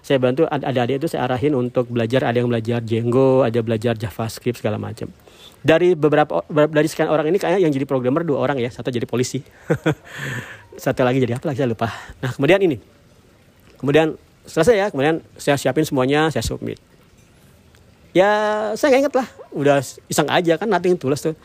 saya 0.01 0.17
bantu 0.17 0.49
ada 0.49 0.65
adik 0.85 1.01
itu 1.01 1.09
saya 1.09 1.25
arahin 1.25 1.57
untuk 1.57 1.89
belajar. 1.89 2.29
Ada 2.29 2.45
yang 2.45 2.49
belajar 2.49 2.79
Django 2.85 3.41
ada 3.41 3.57
belajar 3.65 3.97
JavaScript 3.97 4.61
segala 4.61 4.77
macam. 4.77 5.09
Dari 5.65 5.97
beberapa 5.97 6.45
dari 6.49 6.87
sekian 6.89 7.09
orang 7.09 7.29
ini 7.33 7.41
kayaknya 7.41 7.65
yang 7.65 7.73
jadi 7.73 7.89
programmer 7.89 8.21
dua 8.21 8.37
orang 8.37 8.61
ya. 8.61 8.69
Satu 8.69 8.93
jadi 8.93 9.09
polisi 9.09 9.41
satu 10.77 11.03
lagi 11.03 11.23
jadi 11.23 11.35
apa 11.39 11.45
lagi? 11.51 11.59
Saya 11.63 11.69
lupa. 11.71 11.91
Nah 12.23 12.31
kemudian 12.31 12.59
ini. 12.63 12.77
Kemudian 13.79 14.15
selesai 14.45 14.75
ya 14.77 14.87
kemudian 14.89 15.25
saya 15.35 15.57
siapin 15.57 15.83
semuanya 15.83 16.29
saya 16.29 16.45
submit. 16.45 16.77
Ya 18.11 18.29
saya 18.75 18.91
nggak 18.91 19.01
inget 19.07 19.15
lah. 19.15 19.27
Udah 19.55 19.77
iseng 20.11 20.27
aja 20.27 20.59
kan 20.59 20.67
nanti 20.67 20.91
tulis 20.99 21.19
tuh. 21.23 21.35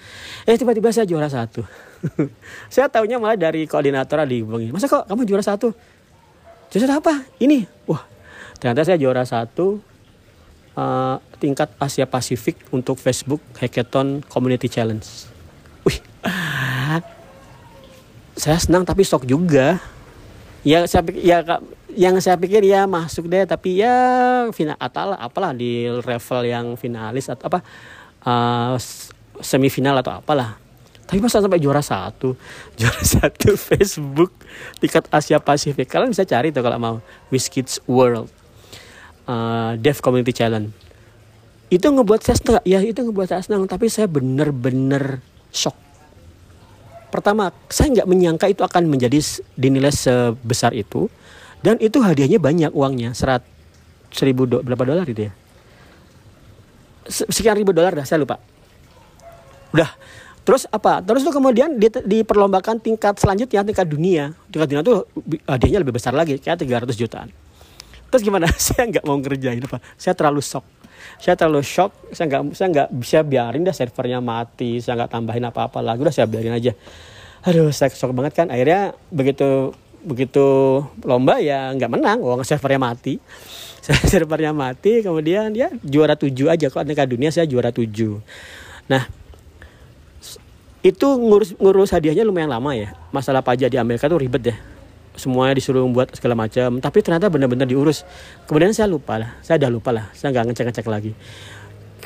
Eh 0.45 0.59
tiba-tiba 0.59 0.91
saya 0.91 1.07
juara 1.07 1.31
satu. 1.31 1.63
Saya 2.75 2.93
tahunya 2.93 3.17
malah 3.17 3.41
dari 3.41 3.65
koordinator 3.65 4.21
di 4.29 4.45
begini 4.45 4.69
masa 4.69 4.85
kok 4.87 5.09
kamu 5.09 5.25
juara 5.25 5.43
satu? 5.43 5.73
Juara 6.69 7.01
apa? 7.01 7.25
Ini. 7.41 7.65
Wah 7.89 8.05
ternyata 8.61 8.85
saya 8.85 9.01
juara 9.01 9.25
satu 9.25 9.81
uh, 10.77 11.17
tingkat 11.41 11.73
Asia 11.81 12.05
Pasifik 12.05 12.57
untuk 12.73 13.01
Facebook 13.01 13.41
Hackathon 13.57 14.23
Community 14.29 14.69
Challenge. 14.69 15.05
Wih 15.89 15.99
saya 18.37 18.61
senang 18.61 18.85
tapi 18.85 19.03
shock 19.03 19.25
juga. 19.25 19.81
Ya 20.61 20.85
saya 20.85 21.03
pikir 21.03 21.25
ya 21.25 21.41
yang 21.97 22.21
saya 22.21 22.37
pikir 22.37 22.61
ya 22.69 22.85
masuk 22.85 23.33
deh 23.33 23.49
tapi 23.49 23.81
ya 23.81 23.97
final 24.53 24.77
atau 24.77 25.17
apalah 25.17 25.57
di 25.57 25.89
level 25.89 26.41
yang 26.45 26.67
finalis 26.77 27.33
atau 27.33 27.49
apa 27.49 27.65
uh, 28.29 28.77
semifinal 29.41 29.97
atau 30.05 30.21
apalah. 30.21 30.61
Tapi 31.07 31.23
masa 31.23 31.39
sampai 31.39 31.63
juara 31.63 31.81
satu 31.81 32.37
juara 32.79 33.01
satu 33.01 33.57
Facebook 33.57 34.37
tingkat 34.77 35.09
Asia 35.09 35.41
Pasifik. 35.41 35.89
Kalian 35.89 36.13
bisa 36.13 36.29
cari 36.29 36.53
tuh 36.53 36.61
kalau 36.61 36.77
mau 36.77 36.97
Kids 37.33 37.81
World 37.89 38.29
uh, 39.25 39.81
Dev 39.81 39.97
Community 40.05 40.37
Challenge. 40.37 40.69
Itu 41.73 41.89
ngebuat 41.89 42.21
saya 42.21 42.37
senang 42.37 42.63
ya 42.69 42.85
itu 42.85 43.01
ngebuat 43.01 43.33
saya 43.33 43.43
senang 43.43 43.65
tapi 43.65 43.89
saya 43.89 44.11
bener-bener 44.11 45.25
shock 45.55 45.86
pertama 47.09 47.55
saya 47.71 47.93
nggak 47.93 48.09
menyangka 48.09 48.47
itu 48.51 48.63
akan 48.63 48.91
menjadi 48.91 49.19
dinilai 49.55 49.93
sebesar 49.93 50.75
itu. 50.77 51.09
Dan 51.65 51.81
itu 51.83 51.99
hadiahnya 51.99 52.39
banyak 52.39 52.71
uangnya 52.71 53.17
serat 53.17 53.43
seribu 54.13 54.47
do, 54.47 54.63
berapa 54.63 54.87
dolar 54.87 55.07
itu 55.09 55.27
ya? 55.27 55.33
Sekian 57.07 57.59
ribu 57.59 57.75
dolar 57.75 57.97
dah 57.97 58.07
saya 58.07 58.23
lupa. 58.23 58.39
Udah 59.75 59.91
terus 60.47 60.69
apa? 60.71 61.03
Terus 61.03 61.27
tuh 61.27 61.35
kemudian 61.35 61.75
di, 61.75 61.91
diperlombakan 61.91 62.79
tingkat 62.79 63.19
selanjutnya 63.19 63.67
tingkat 63.67 63.87
dunia. 63.89 64.37
Tingkat 64.53 64.69
dunia 64.69 64.83
tuh 64.85 65.09
hadiahnya 65.49 65.81
lebih 65.83 65.97
besar 65.97 66.15
lagi 66.15 66.39
kayak 66.39 66.63
300 66.63 66.93
jutaan. 66.95 67.29
Terus 68.13 68.23
gimana? 68.23 68.47
Saya 68.61 68.87
nggak 68.87 69.05
mau 69.09 69.19
ngerjain 69.19 69.59
apa? 69.65 69.83
Saya 69.99 70.15
terlalu 70.15 70.45
shock 70.45 70.63
saya 71.21 71.35
terlalu 71.39 71.63
shock 71.65 71.93
saya 72.13 72.27
nggak 72.31 72.43
saya 72.55 72.69
nggak 72.73 72.89
bisa 72.97 73.19
biarin 73.23 73.63
dah 73.65 73.75
servernya 73.75 74.19
mati 74.21 74.79
saya 74.79 75.03
nggak 75.05 75.11
tambahin 75.13 75.45
apa-apa 75.49 75.81
lagi 75.81 76.03
udah 76.03 76.15
saya 76.15 76.27
biarin 76.29 76.55
aja. 76.55 76.73
Aduh 77.47 77.71
saya 77.71 77.93
shock 77.93 78.13
banget 78.13 78.35
kan 78.35 78.47
akhirnya 78.51 78.95
begitu 79.11 79.73
begitu 80.07 80.47
lomba 81.03 81.43
ya 81.43 81.73
nggak 81.75 81.91
menang 81.91 82.19
uang 82.23 82.43
servernya 82.47 82.81
mati. 82.81 83.19
Servernya 84.11 84.51
mati 84.51 84.99
kemudian 84.99 85.55
ya 85.55 85.71
juara 85.87 86.19
tujuh 86.19 86.51
aja 86.51 86.67
kok 86.67 86.83
tingkat 86.83 87.07
dunia 87.07 87.31
saya 87.31 87.47
juara 87.47 87.71
tujuh. 87.71 88.19
Nah 88.91 89.07
itu 90.87 91.07
ngurus 91.07 91.59
ngurus 91.59 91.91
hadiahnya 91.91 92.23
lumayan 92.23 92.51
lama 92.51 92.71
ya 92.75 92.95
masalah 93.11 93.43
pajak 93.43 93.75
di 93.75 93.79
Amerika 93.79 94.07
tuh 94.07 94.23
ribet 94.23 94.55
deh 94.55 94.59
semuanya 95.17 95.57
disuruh 95.57 95.83
membuat 95.83 96.13
segala 96.15 96.37
macam 96.37 96.79
tapi 96.79 97.03
ternyata 97.03 97.33
benar-benar 97.33 97.67
diurus. 97.67 98.05
Kemudian 98.45 98.73
saya 98.77 98.87
lupa 98.87 99.17
lah 99.17 99.37
saya 99.43 99.61
udah 99.65 99.71
lupa 99.73 99.91
lah 99.91 100.05
saya 100.13 100.33
nggak 100.33 100.53
ngecek-ngecek 100.53 100.87
lagi. 100.87 101.13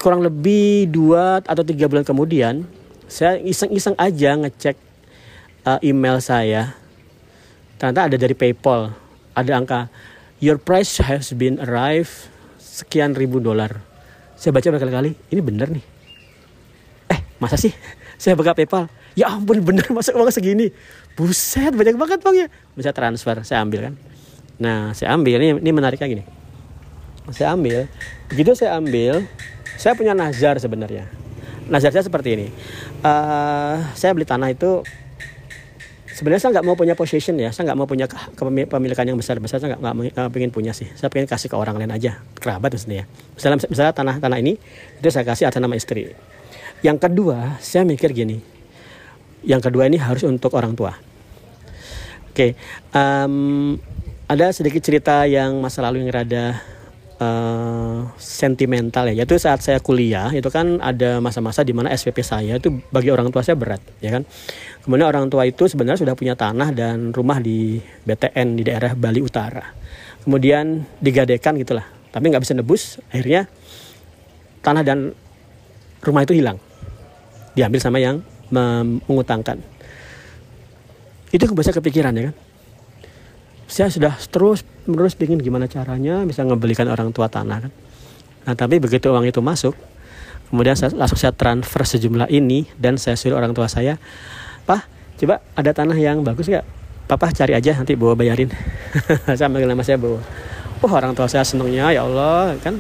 Kurang 0.01 0.25
lebih 0.25 0.88
dua 0.88 1.44
atau 1.44 1.61
tiga 1.66 1.90
bulan 1.90 2.07
kemudian 2.07 2.64
saya 3.11 3.37
iseng-iseng 3.42 3.99
aja 4.01 4.38
ngecek 4.38 4.79
uh, 5.66 5.79
email 5.83 6.23
saya. 6.23 6.73
Ternyata 7.77 8.09
ada 8.09 8.16
dari 8.16 8.33
PayPal 8.33 8.94
ada 9.35 9.53
angka 9.55 9.81
your 10.40 10.57
price 10.57 10.99
has 11.05 11.37
been 11.37 11.61
arrived 11.61 12.31
sekian 12.59 13.12
ribu 13.12 13.38
dolar. 13.42 13.83
Saya 14.40 14.57
baca 14.57 14.73
berkali-kali 14.73 15.12
ini 15.29 15.40
bener 15.44 15.68
nih. 15.68 15.85
Eh 17.12 17.20
masa 17.37 17.61
sih? 17.61 17.75
Saya 18.20 18.37
buka 18.37 18.53
PayPal 18.53 18.88
ya 19.18 19.33
ampun 19.33 19.59
bener 19.62 19.87
masuk 19.90 20.14
uang 20.14 20.31
segini? 20.31 20.70
Buset 21.18 21.75
banyak 21.75 21.96
banget 21.99 22.18
bang 22.23 22.37
ya 22.44 22.49
bisa 22.79 22.90
transfer 22.94 23.42
saya 23.42 23.64
ambil 23.66 23.90
kan. 23.90 23.94
Nah 24.61 24.92
saya 24.92 25.16
ambil 25.16 25.40
ini 25.40 25.59
ini 25.59 25.70
menariknya 25.73 26.07
gini. 26.07 26.25
Saya 27.31 27.55
ambil 27.55 27.87
begitu 28.31 28.55
saya 28.57 28.79
ambil 28.79 29.25
saya 29.81 29.96
punya 29.96 30.12
nazar 30.12 30.61
sebenarnya. 30.61 31.09
Nazar 31.70 31.94
saya 31.94 32.05
seperti 32.05 32.37
ini. 32.37 32.46
Uh, 33.01 33.81
saya 33.94 34.11
beli 34.12 34.27
tanah 34.27 34.51
itu 34.51 34.83
sebenarnya 36.12 36.42
saya 36.42 36.51
nggak 36.59 36.66
mau 36.66 36.77
punya 36.77 36.92
possession 36.92 37.38
ya. 37.40 37.49
Saya 37.55 37.73
nggak 37.73 37.79
mau 37.79 37.88
punya 37.88 38.05
kepemilikan 38.11 39.09
yang 39.09 39.16
besar 39.16 39.40
besar 39.40 39.62
saya 39.62 39.79
nggak 39.79 40.12
nggak 40.12 40.31
pengen 40.35 40.51
punya 40.53 40.77
sih. 40.77 40.90
Saya 40.99 41.09
pengen 41.09 41.31
kasih 41.31 41.49
ke 41.49 41.57
orang 41.57 41.81
lain 41.81 41.90
aja 41.90 42.20
kerabat 42.37 42.77
maksudnya 42.77 43.03
ya. 43.03 43.07
Misalnya 43.37 43.57
misalnya 43.66 43.94
tanah 43.96 44.16
tanah 44.20 44.38
ini 44.38 44.61
itu 45.01 45.09
saya 45.09 45.25
kasih 45.25 45.49
atas 45.49 45.61
nama 45.62 45.73
istri. 45.73 46.12
Yang 46.85 46.99
kedua 47.09 47.61
saya 47.61 47.85
mikir 47.88 48.12
gini 48.12 48.60
yang 49.44 49.62
kedua 49.62 49.88
ini 49.88 49.96
harus 49.96 50.24
untuk 50.26 50.53
orang 50.57 50.76
tua. 50.76 50.96
Oke 52.31 52.35
okay. 52.35 52.50
um, 52.94 53.74
ada 54.31 54.55
sedikit 54.55 54.79
cerita 54.79 55.26
yang 55.26 55.59
masa 55.59 55.83
lalu 55.83 56.07
yang 56.07 56.14
rada 56.14 56.62
uh, 57.18 58.07
sentimental 58.16 59.11
ya. 59.11 59.22
Yaitu 59.22 59.37
saat 59.37 59.61
saya 59.61 59.79
kuliah 59.83 60.31
itu 60.31 60.48
kan 60.48 60.79
ada 60.79 61.18
masa-masa 61.18 61.66
di 61.66 61.74
mana 61.76 61.92
SPP 61.92 62.22
saya 62.24 62.57
itu 62.57 62.81
bagi 62.94 63.11
orang 63.12 63.29
tua 63.35 63.44
saya 63.44 63.59
berat 63.59 63.83
ya 63.98 64.14
kan? 64.14 64.22
Kemudian 64.87 65.07
orang 65.07 65.29
tua 65.29 65.44
itu 65.44 65.68
sebenarnya 65.68 66.00
sudah 66.07 66.14
punya 66.14 66.35
tanah 66.35 66.70
dan 66.70 67.12
rumah 67.12 67.42
di 67.42 67.83
BTN 68.07 68.57
di 68.57 68.62
daerah 68.62 68.96
Bali 68.96 69.20
Utara. 69.20 69.66
Kemudian 70.24 70.87
digadekan 71.03 71.59
gitulah 71.61 71.85
tapi 72.11 72.26
nggak 72.26 72.42
bisa 72.42 72.55
nebus 72.59 72.98
akhirnya 73.14 73.46
tanah 74.62 74.83
dan 74.83 74.98
rumah 76.07 76.24
itu 76.24 76.38
hilang. 76.38 76.62
Diambil 77.59 77.81
sama 77.83 77.98
yang 77.98 78.22
mengutangkan. 78.51 79.59
Itu 81.31 81.47
kebiasa 81.47 81.71
kepikiran 81.75 82.13
ya 82.19 82.23
kan? 82.31 82.37
Saya 83.71 83.87
sudah 83.87 84.19
terus 84.31 84.67
menerus 84.91 85.15
ingin 85.15 85.39
gimana 85.39 85.71
caranya 85.71 86.27
bisa 86.27 86.43
ngebelikan 86.43 86.91
orang 86.91 87.15
tua 87.15 87.31
tanah 87.31 87.71
kan? 87.71 87.73
Nah 88.51 88.55
tapi 88.59 88.83
begitu 88.83 89.15
uang 89.15 89.31
itu 89.31 89.39
masuk 89.39 89.79
kemudian 90.51 90.75
saya, 90.75 90.91
langsung 90.99 91.15
saya 91.15 91.31
transfer 91.31 91.87
sejumlah 91.87 92.27
ini 92.27 92.67
dan 92.75 92.99
saya 92.99 93.15
suruh 93.15 93.39
orang 93.39 93.55
tua 93.55 93.71
saya 93.71 94.03
pak 94.67 94.91
coba 95.23 95.39
ada 95.55 95.71
tanah 95.71 95.95
yang 95.95 96.27
bagus 96.27 96.51
nggak? 96.51 96.67
Papa 97.07 97.31
cari 97.35 97.59
aja 97.59 97.75
nanti 97.75 97.99
bawa 97.99 98.15
bayarin. 98.15 98.51
Saya 99.39 99.51
panggil 99.51 99.67
nama 99.67 99.83
saya 99.83 99.99
bawa. 99.99 100.23
Oh 100.83 100.91
orang 100.91 101.15
tua 101.15 101.31
saya 101.31 101.47
senangnya 101.47 101.91
ya 101.95 102.07
Allah 102.07 102.59
kan 102.59 102.79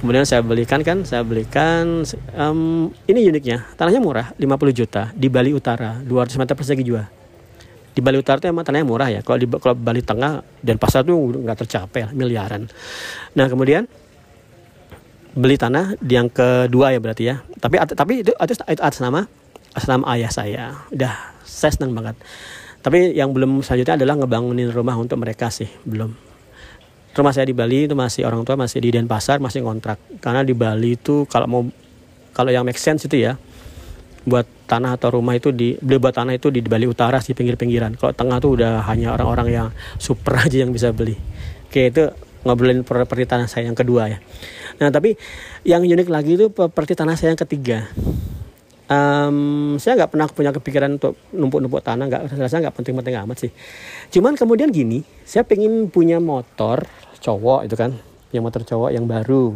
kemudian 0.00 0.24
saya 0.24 0.40
belikan 0.40 0.80
kan 0.80 1.04
saya 1.04 1.20
belikan 1.22 2.02
um, 2.34 2.88
ini 3.04 3.28
uniknya 3.28 3.68
tanahnya 3.76 4.00
murah 4.00 4.32
50 4.40 4.72
juta 4.72 5.12
di 5.12 5.28
Bali 5.28 5.52
Utara 5.52 6.00
200 6.00 6.40
meter 6.40 6.56
persegi 6.56 6.82
juga 6.82 7.20
di 7.90 8.00
Bali 8.00 8.16
Utara 8.16 8.38
itu 8.38 8.46
emang 8.48 8.62
tanahnya 8.62 8.86
murah 8.86 9.08
ya. 9.10 9.20
Kalau 9.20 9.38
di 9.38 9.46
kalau 9.50 9.74
Bali 9.74 10.02
Tengah 10.02 10.46
dan 10.62 10.76
pasar 10.78 11.02
tuh 11.02 11.18
nggak 11.18 11.66
tercapai 11.66 12.08
miliaran. 12.14 12.70
Nah 13.34 13.46
kemudian 13.50 13.90
beli 15.34 15.58
tanah 15.58 15.94
di 15.98 16.14
yang 16.14 16.30
kedua 16.30 16.94
ya 16.94 16.98
berarti 17.02 17.22
ya. 17.26 17.42
Tapi 17.58 17.82
tapi 17.94 18.22
itu 18.22 18.30
itu, 18.30 18.54
itu 18.54 18.82
atas 18.82 19.02
nama 19.02 19.26
atas 19.74 19.88
nama 19.90 20.04
ayah 20.14 20.30
saya. 20.30 20.64
Udah 20.94 21.34
saya 21.42 21.74
senang 21.74 21.92
banget. 21.92 22.14
Tapi 22.80 23.12
yang 23.12 23.34
belum 23.34 23.60
selanjutnya 23.60 24.00
adalah 24.00 24.16
ngebangunin 24.22 24.70
rumah 24.72 24.96
untuk 24.96 25.20
mereka 25.20 25.52
sih 25.52 25.68
belum. 25.84 26.29
Rumah 27.10 27.32
saya 27.34 27.46
di 27.50 27.54
Bali 27.56 27.90
itu 27.90 27.98
masih 27.98 28.22
orang 28.22 28.46
tua 28.46 28.54
masih 28.54 28.78
di 28.78 28.94
Denpasar 28.94 29.42
masih 29.42 29.66
kontrak 29.66 29.98
karena 30.22 30.46
di 30.46 30.54
Bali 30.54 30.94
itu 30.94 31.26
kalau 31.26 31.46
mau 31.50 31.62
kalau 32.30 32.54
yang 32.54 32.62
make 32.62 32.78
sense 32.78 33.10
itu 33.10 33.18
ya 33.18 33.34
buat 34.24 34.44
tanah 34.68 35.00
atau 35.00 35.16
rumah 35.18 35.34
itu 35.34 35.50
di 35.50 35.74
beli 35.80 35.98
buat 35.98 36.12
tanah 36.12 36.36
itu 36.36 36.52
di 36.52 36.60
Bali 36.60 36.84
Utara 36.84 37.18
sih 37.24 37.32
pinggir-pinggiran. 37.32 37.96
Kalau 37.96 38.12
tengah 38.12 38.38
tuh 38.38 38.60
udah 38.60 38.84
hanya 38.86 39.16
orang-orang 39.16 39.48
yang 39.48 39.68
super 39.96 40.36
aja 40.44 40.62
yang 40.62 40.70
bisa 40.70 40.92
beli. 40.92 41.16
Oke 41.66 41.88
itu 41.88 42.12
ngobrolin 42.44 42.84
properti 42.84 43.28
tanah 43.28 43.48
saya 43.48 43.68
yang 43.68 43.76
kedua 43.76 44.08
ya. 44.12 44.18
Nah 44.80 44.88
tapi 44.92 45.16
yang 45.64 45.84
unik 45.84 46.08
lagi 46.08 46.36
itu 46.36 46.52
properti 46.52 46.96
tanah 46.96 47.16
saya 47.16 47.32
yang 47.32 47.40
ketiga. 47.40 47.88
Um, 48.90 49.78
saya 49.78 49.94
nggak 50.02 50.10
pernah 50.10 50.26
punya 50.26 50.50
kepikiran 50.50 50.98
untuk 50.98 51.14
numpuk-numpuk 51.30 51.78
tanah, 51.78 52.10
nggak 52.10 52.22
rasa 52.34 52.58
nggak 52.58 52.74
penting-penting 52.74 53.14
amat 53.22 53.46
sih. 53.46 53.52
Cuman 54.10 54.34
kemudian 54.34 54.74
gini, 54.74 55.06
saya 55.22 55.46
pengen 55.46 55.86
punya 55.86 56.18
motor 56.18 56.90
cowok 57.22 57.70
itu 57.70 57.78
kan, 57.78 57.94
yang 58.34 58.42
motor 58.42 58.66
cowok 58.66 58.90
yang 58.90 59.06
baru, 59.06 59.54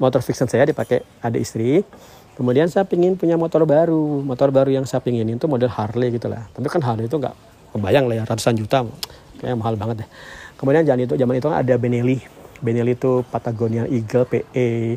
motor 0.00 0.24
fiction 0.24 0.48
saya 0.48 0.64
dipakai 0.64 1.04
ada 1.20 1.36
istri 1.36 1.84
Kemudian 2.32 2.64
saya 2.72 2.88
pingin 2.88 3.12
punya 3.20 3.36
motor 3.36 3.68
baru, 3.68 4.24
motor 4.24 4.48
baru 4.48 4.72
yang 4.72 4.88
saya 4.88 5.04
pingin 5.04 5.28
itu 5.28 5.44
model 5.44 5.68
Harley 5.68 6.16
gitu 6.16 6.32
lah. 6.32 6.48
Tapi 6.56 6.64
kan 6.64 6.80
Harley 6.80 7.04
itu 7.04 7.20
nggak 7.20 7.36
kebayang 7.76 8.08
lah 8.08 8.16
ya 8.18 8.24
ratusan 8.24 8.56
juta, 8.56 8.88
kayak 9.36 9.56
mahal 9.60 9.76
banget 9.76 10.04
deh. 10.04 10.08
Kemudian 10.56 10.82
zaman 10.88 11.04
itu 11.04 11.14
zaman 11.20 11.34
itu 11.36 11.46
kan 11.52 11.60
ada 11.60 11.74
Benelli, 11.76 12.24
Benelli 12.64 12.96
itu 12.96 13.20
Patagonia 13.28 13.84
Eagle 13.84 14.24
PE 14.24 14.96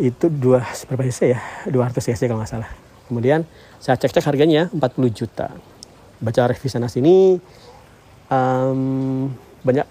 itu 0.00 0.32
dua 0.32 0.64
berapa 0.88 1.02
cc 1.04 1.20
ya 1.36 1.40
200 1.68 2.00
cc 2.00 2.20
kalau 2.26 2.40
nggak 2.40 2.50
salah. 2.50 2.70
Kemudian 3.06 3.44
saya 3.82 4.00
cek-cek 4.00 4.24
harganya 4.24 4.72
40 4.72 4.80
juta. 5.12 5.52
Baca 6.20 6.40
review 6.48 6.70
sana 6.72 6.88
sini 6.88 7.36
um, 8.32 9.28
banyak 9.60 9.86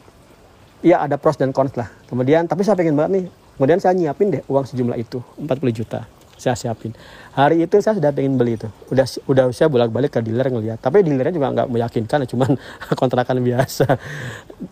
ya 0.82 1.06
ada 1.06 1.22
pros 1.22 1.38
dan 1.38 1.54
cons 1.54 1.78
lah. 1.78 1.90
Kemudian 2.10 2.50
tapi 2.50 2.66
saya 2.66 2.74
pengen 2.74 2.98
banget 2.98 3.12
nih. 3.22 3.26
Kemudian 3.60 3.78
saya 3.78 3.94
nyiapin 3.94 4.34
deh 4.34 4.44
uang 4.48 4.66
sejumlah 4.66 4.98
itu 4.98 5.20
40 5.38 5.48
juta 5.78 6.08
saya 6.40 6.56
siapin 6.56 6.96
hari 7.36 7.68
itu 7.68 7.76
saya 7.84 8.00
sudah 8.00 8.16
pengen 8.16 8.40
beli 8.40 8.56
itu 8.56 8.72
udah 8.88 9.06
udah 9.28 9.44
saya 9.52 9.68
bolak 9.68 9.92
balik 9.92 10.16
ke 10.16 10.24
dealer 10.24 10.48
ngeliat 10.48 10.80
tapi 10.80 11.04
dealernya 11.04 11.36
juga 11.36 11.52
nggak 11.52 11.68
meyakinkan 11.68 12.24
cuman 12.32 12.56
kontrakan 13.00 13.44
biasa 13.44 14.00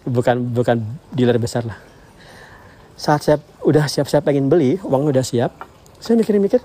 bukan 0.08 0.48
bukan 0.56 0.80
dealer 1.12 1.36
besar 1.36 1.68
lah 1.68 1.76
saat 2.98 3.22
saya 3.24 3.38
udah 3.62 3.86
siap 3.86 4.10
siap 4.10 4.26
pengen 4.26 4.50
beli 4.50 4.82
uang 4.82 5.14
udah 5.14 5.22
siap 5.22 5.54
saya 6.02 6.18
mikir-mikir 6.18 6.60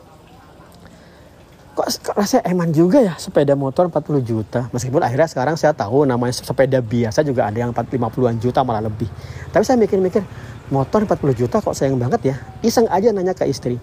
kok, 1.76 1.86
kok 2.00 2.14
rasanya 2.16 2.48
eman 2.52 2.72
juga 2.72 3.00
ya 3.00 3.16
sepeda 3.16 3.56
motor 3.56 3.88
40 3.88 4.20
juta? 4.20 4.68
Meskipun 4.76 5.00
akhirnya 5.00 5.24
sekarang 5.24 5.56
saya 5.56 5.72
tahu 5.72 6.04
namanya 6.04 6.36
sepeda 6.36 6.84
biasa 6.84 7.24
juga 7.24 7.48
ada 7.48 7.56
yang 7.56 7.72
50-an 7.72 8.36
juta 8.44 8.60
malah 8.60 8.84
lebih. 8.84 9.08
Tapi 9.48 9.64
saya 9.64 9.80
mikir-mikir 9.80 10.20
motor 10.68 11.08
40 11.08 11.32
juta 11.32 11.64
kok 11.64 11.72
sayang 11.72 11.96
banget 11.96 12.32
ya? 12.32 12.36
Iseng 12.60 12.84
aja 12.92 13.08
nanya 13.08 13.32
ke 13.32 13.48
istri 13.48 13.80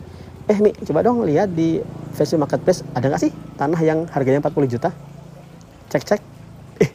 eh 0.50 0.58
Mi 0.58 0.74
coba 0.74 1.06
dong 1.06 1.22
lihat 1.30 1.54
di 1.54 1.78
Facebook 2.18 2.50
Marketplace 2.50 2.82
ada 2.98 3.06
nggak 3.06 3.22
sih 3.22 3.32
tanah 3.54 3.80
yang 3.86 4.10
harganya 4.10 4.42
40 4.42 4.66
juta? 4.66 4.90
Cek 5.94 6.04
cek 6.10 6.22
eh 6.82 6.90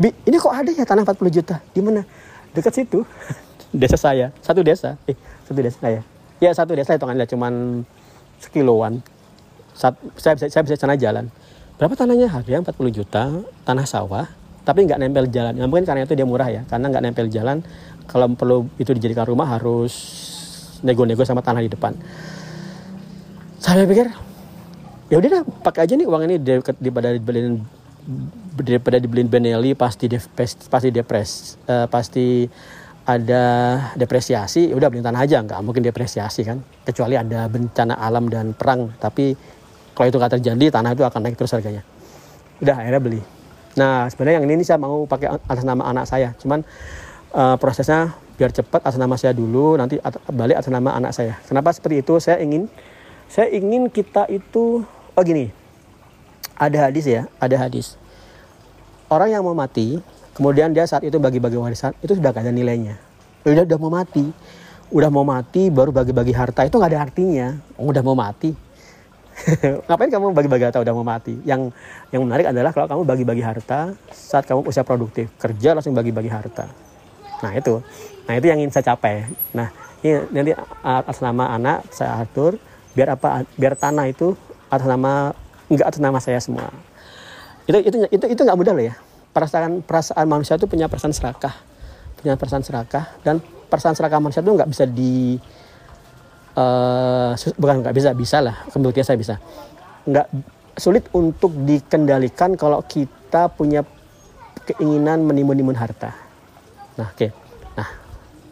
Bi 0.00 0.08
ini 0.24 0.40
kok 0.40 0.48
ada 0.48 0.72
ya 0.72 0.88
tanah 0.88 1.04
40 1.04 1.28
juta? 1.28 1.60
Di 1.76 1.84
mana? 1.84 2.00
Dekat 2.56 2.72
situ 2.72 3.04
desa 3.70 3.96
saya. 3.96 4.34
Satu 4.42 4.62
desa. 4.62 4.98
Eh 5.06 5.16
satu 5.46 5.60
desa 5.62 5.78
saya 5.78 6.02
ya 6.40 6.50
satu 6.56 6.72
desa 6.72 6.96
hitungannya 6.96 7.28
cuman 7.28 7.84
sekiloan. 8.40 9.04
Sat, 9.76 9.94
saya 10.16 10.34
bisa 10.34 10.48
saya 10.48 10.62
bisa 10.64 10.76
sana 10.80 10.96
jalan. 10.96 11.28
Berapa 11.76 11.96
tanahnya? 11.96 12.28
Harganya 12.28 12.64
40 12.64 12.98
juta 12.98 13.30
tanah 13.64 13.86
sawah 13.86 14.26
tapi 14.64 14.84
nggak 14.88 15.00
nempel 15.00 15.28
jalan. 15.28 15.56
Ya, 15.56 15.64
mungkin 15.68 15.84
karena 15.88 16.04
itu 16.04 16.16
dia 16.16 16.26
murah 16.26 16.48
ya 16.48 16.64
karena 16.68 16.92
nggak 16.92 17.04
nempel 17.04 17.26
jalan 17.28 17.64
kalau 18.08 18.26
perlu 18.34 18.68
itu 18.80 18.90
dijadikan 18.96 19.28
rumah 19.28 19.46
harus 19.46 19.92
nego-nego 20.80 21.22
sama 21.24 21.44
tanah 21.44 21.64
di 21.64 21.70
depan. 21.70 21.96
Saya 23.60 23.84
pikir 23.84 24.08
ya 25.12 25.16
udah 25.20 25.28
dah 25.28 25.42
pakai 25.44 25.84
aja 25.84 25.94
nih 25.96 26.08
uang 26.08 26.22
ini 26.28 26.36
daripada 26.40 27.12
dibeliin 27.12 27.60
daripada 28.56 28.96
dibeliin 28.96 29.28
Benelli 29.28 29.72
pasti 29.76 30.08
def, 30.08 30.28
pasti 30.68 30.88
depres 30.88 31.60
uh, 31.68 31.84
pasti 31.88 32.48
ada 33.10 33.44
depresiasi 33.98 34.70
ya 34.70 34.74
udah 34.78 34.86
beli 34.86 35.02
tanah 35.02 35.26
aja 35.26 35.42
nggak 35.42 35.58
mungkin 35.66 35.82
depresiasi 35.82 36.46
kan. 36.46 36.62
Kecuali 36.86 37.18
ada 37.18 37.50
bencana 37.50 37.98
alam 37.98 38.30
dan 38.30 38.54
perang 38.54 38.94
tapi 39.02 39.34
kalau 39.98 40.06
itu 40.06 40.16
nggak 40.16 40.38
terjadi 40.38 40.66
tanah 40.70 40.94
itu 40.94 41.02
akan 41.02 41.20
naik 41.26 41.34
terus 41.34 41.50
harganya. 41.50 41.82
Udah 42.62 42.78
akhirnya 42.78 43.02
beli. 43.02 43.20
Nah 43.74 44.06
sebenarnya 44.06 44.38
yang 44.38 44.46
ini, 44.46 44.62
ini 44.62 44.64
saya 44.64 44.78
mau 44.78 45.02
pakai 45.10 45.34
atas 45.42 45.66
nama 45.66 45.90
anak 45.90 46.06
saya. 46.06 46.30
Cuman 46.38 46.62
uh, 47.34 47.58
prosesnya 47.58 48.14
biar 48.38 48.54
cepat 48.54 48.80
atas 48.86 48.96
nama 48.96 49.18
saya 49.18 49.34
dulu 49.34 49.74
nanti 49.74 49.98
balik 50.30 50.62
atas 50.62 50.70
nama 50.70 50.94
anak 50.94 51.10
saya. 51.10 51.34
Kenapa 51.50 51.74
seperti 51.74 52.06
itu? 52.06 52.14
Saya 52.22 52.38
ingin 52.38 52.70
saya 53.26 53.50
ingin 53.50 53.90
kita 53.90 54.30
itu 54.30 54.86
oh 54.86 55.22
gini 55.26 55.50
ada 56.54 56.88
hadis 56.88 57.10
ya 57.10 57.26
ada 57.42 57.58
hadis. 57.58 57.98
Orang 59.10 59.34
yang 59.34 59.42
mau 59.42 59.58
mati 59.58 59.98
kemudian 60.40 60.72
dia 60.72 60.88
saat 60.88 61.04
itu 61.04 61.20
bagi-bagi 61.20 61.60
warisan 61.60 61.92
itu 62.00 62.16
sudah 62.16 62.32
gak 62.32 62.48
ada 62.48 62.52
nilainya. 62.56 62.96
Udah 63.44 63.68
udah 63.68 63.76
mau 63.76 63.92
mati. 63.92 64.24
Udah 64.88 65.12
mau 65.12 65.20
mati 65.20 65.68
baru 65.68 65.92
bagi-bagi 65.92 66.32
harta. 66.32 66.64
Itu 66.64 66.80
nggak 66.80 66.90
ada 66.96 67.00
artinya. 67.04 67.60
Oh, 67.76 67.92
udah 67.92 68.00
mau 68.00 68.16
mati. 68.16 68.56
Ngapain 69.86 70.10
kamu 70.10 70.32
bagi-bagi 70.32 70.64
harta 70.64 70.80
udah 70.80 70.94
mau 70.96 71.04
mati? 71.04 71.36
Yang 71.44 71.76
yang 72.08 72.24
menarik 72.24 72.48
adalah 72.48 72.72
kalau 72.72 72.88
kamu 72.88 73.02
bagi-bagi 73.04 73.44
harta 73.44 73.92
saat 74.08 74.48
kamu 74.48 74.64
usia 74.64 74.80
produktif 74.80 75.28
kerja 75.36 75.76
langsung 75.76 75.92
bagi-bagi 75.92 76.32
harta. 76.32 76.68
Nah 77.44 77.52
itu. 77.52 77.84
Nah 78.24 78.34
itu 78.40 78.46
yang 78.48 78.58
ingin 78.64 78.72
saya 78.72 78.96
capai. 78.96 79.28
Nah 79.52 79.68
ini 80.00 80.24
nanti 80.32 80.52
atas 80.80 81.20
nama 81.20 81.52
anak 81.52 81.84
saya 81.92 82.24
atur 82.24 82.56
biar 82.96 83.12
apa 83.14 83.44
biar 83.60 83.76
tanah 83.76 84.08
itu 84.08 84.32
atas 84.72 84.88
nama 84.88 85.36
enggak 85.68 85.86
atas 85.86 86.00
nama 86.00 86.18
saya 86.20 86.40
semua. 86.40 86.72
Itu 87.68 87.78
itu 87.84 87.96
itu 88.08 88.24
itu 88.26 88.40
nggak 88.40 88.58
mudah 88.58 88.74
loh 88.74 88.84
ya 88.88 88.96
perasaan 89.30 89.82
perasaan 89.82 90.26
manusia 90.26 90.58
itu 90.58 90.66
punya 90.66 90.86
perasaan 90.86 91.14
serakah. 91.14 91.54
Punya 92.20 92.36
perasaan 92.36 92.64
serakah 92.64 93.04
dan 93.24 93.40
perasaan 93.40 93.96
serakah 93.96 94.20
manusia 94.20 94.44
itu 94.44 94.52
nggak 94.52 94.70
bisa 94.70 94.84
di 94.84 95.40
uh, 96.58 97.32
bukan 97.56 97.86
nggak 97.86 97.94
bisa 97.96 98.10
bisa 98.12 98.38
lah. 98.44 98.56
Kemudian 98.68 99.06
saya 99.06 99.16
bisa. 99.16 99.40
Nggak 100.04 100.26
sulit 100.76 101.08
untuk 101.12 101.52
dikendalikan 101.52 102.54
kalau 102.54 102.82
kita 102.84 103.50
punya 103.52 103.86
keinginan 104.68 105.24
menimbun-nimbun 105.24 105.78
harta. 105.78 106.14
Nah 107.00 107.08
oke. 107.10 107.16
Okay. 107.16 107.30
nah 107.74 107.88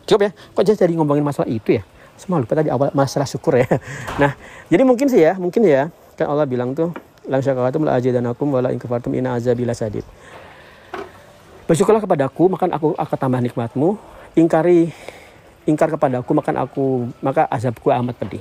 cukup 0.08 0.20
ya. 0.26 0.30
Kok 0.34 0.62
jadi 0.64 0.94
ngomongin 0.96 1.24
masalah 1.24 1.48
itu 1.50 1.78
ya? 1.78 1.82
Semua 2.18 2.42
lupa 2.42 2.58
tadi 2.58 2.66
awal 2.68 2.90
masalah 2.92 3.30
syukur 3.30 3.54
ya. 3.62 3.70
Nah, 4.22 4.34
jadi 4.66 4.82
mungkin 4.82 5.06
sih 5.06 5.22
ya, 5.22 5.38
mungkin 5.38 5.62
ya, 5.62 5.86
kan 6.18 6.26
Allah 6.26 6.50
bilang 6.50 6.74
tuh, 6.74 6.90
lang 7.30 7.38
syakaratum 7.38 7.86
la 7.86 7.94
ajidanakum 7.94 8.50
wala 8.50 8.74
in 8.74 8.82
kafartum 8.82 9.14
inna 9.14 9.38
azabi 9.38 9.62
lasadid. 9.62 10.02
Bersyukurlah 11.68 12.00
kepadaku, 12.00 12.48
maka 12.48 12.64
aku 12.72 12.96
akan 12.96 13.16
tambah 13.20 13.40
nikmatmu. 13.44 14.00
Ingkari 14.32 14.88
ingkar 15.68 15.92
kepadaku, 15.92 16.32
maka 16.32 16.56
aku 16.56 17.12
maka 17.20 17.44
azabku 17.52 17.92
amat 17.92 18.16
pedih. 18.16 18.40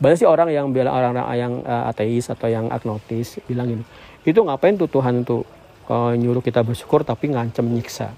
Banyak 0.00 0.24
sih 0.24 0.24
orang 0.24 0.48
yang 0.48 0.72
bilang 0.72 0.96
orang-orang 0.96 1.26
yang 1.36 1.52
uh, 1.60 1.92
ateis 1.92 2.32
atau 2.32 2.48
yang 2.48 2.72
agnotis 2.72 3.36
bilang 3.44 3.68
ini, 3.68 3.84
itu 4.24 4.40
ngapain 4.40 4.80
tuh 4.80 4.88
Tuhan 4.88 5.20
untuk 5.20 5.44
uh, 5.92 6.16
nyuruh 6.16 6.40
kita 6.40 6.64
bersyukur 6.64 7.04
tapi 7.04 7.30
ngancem 7.36 7.68
nyiksa. 7.68 8.16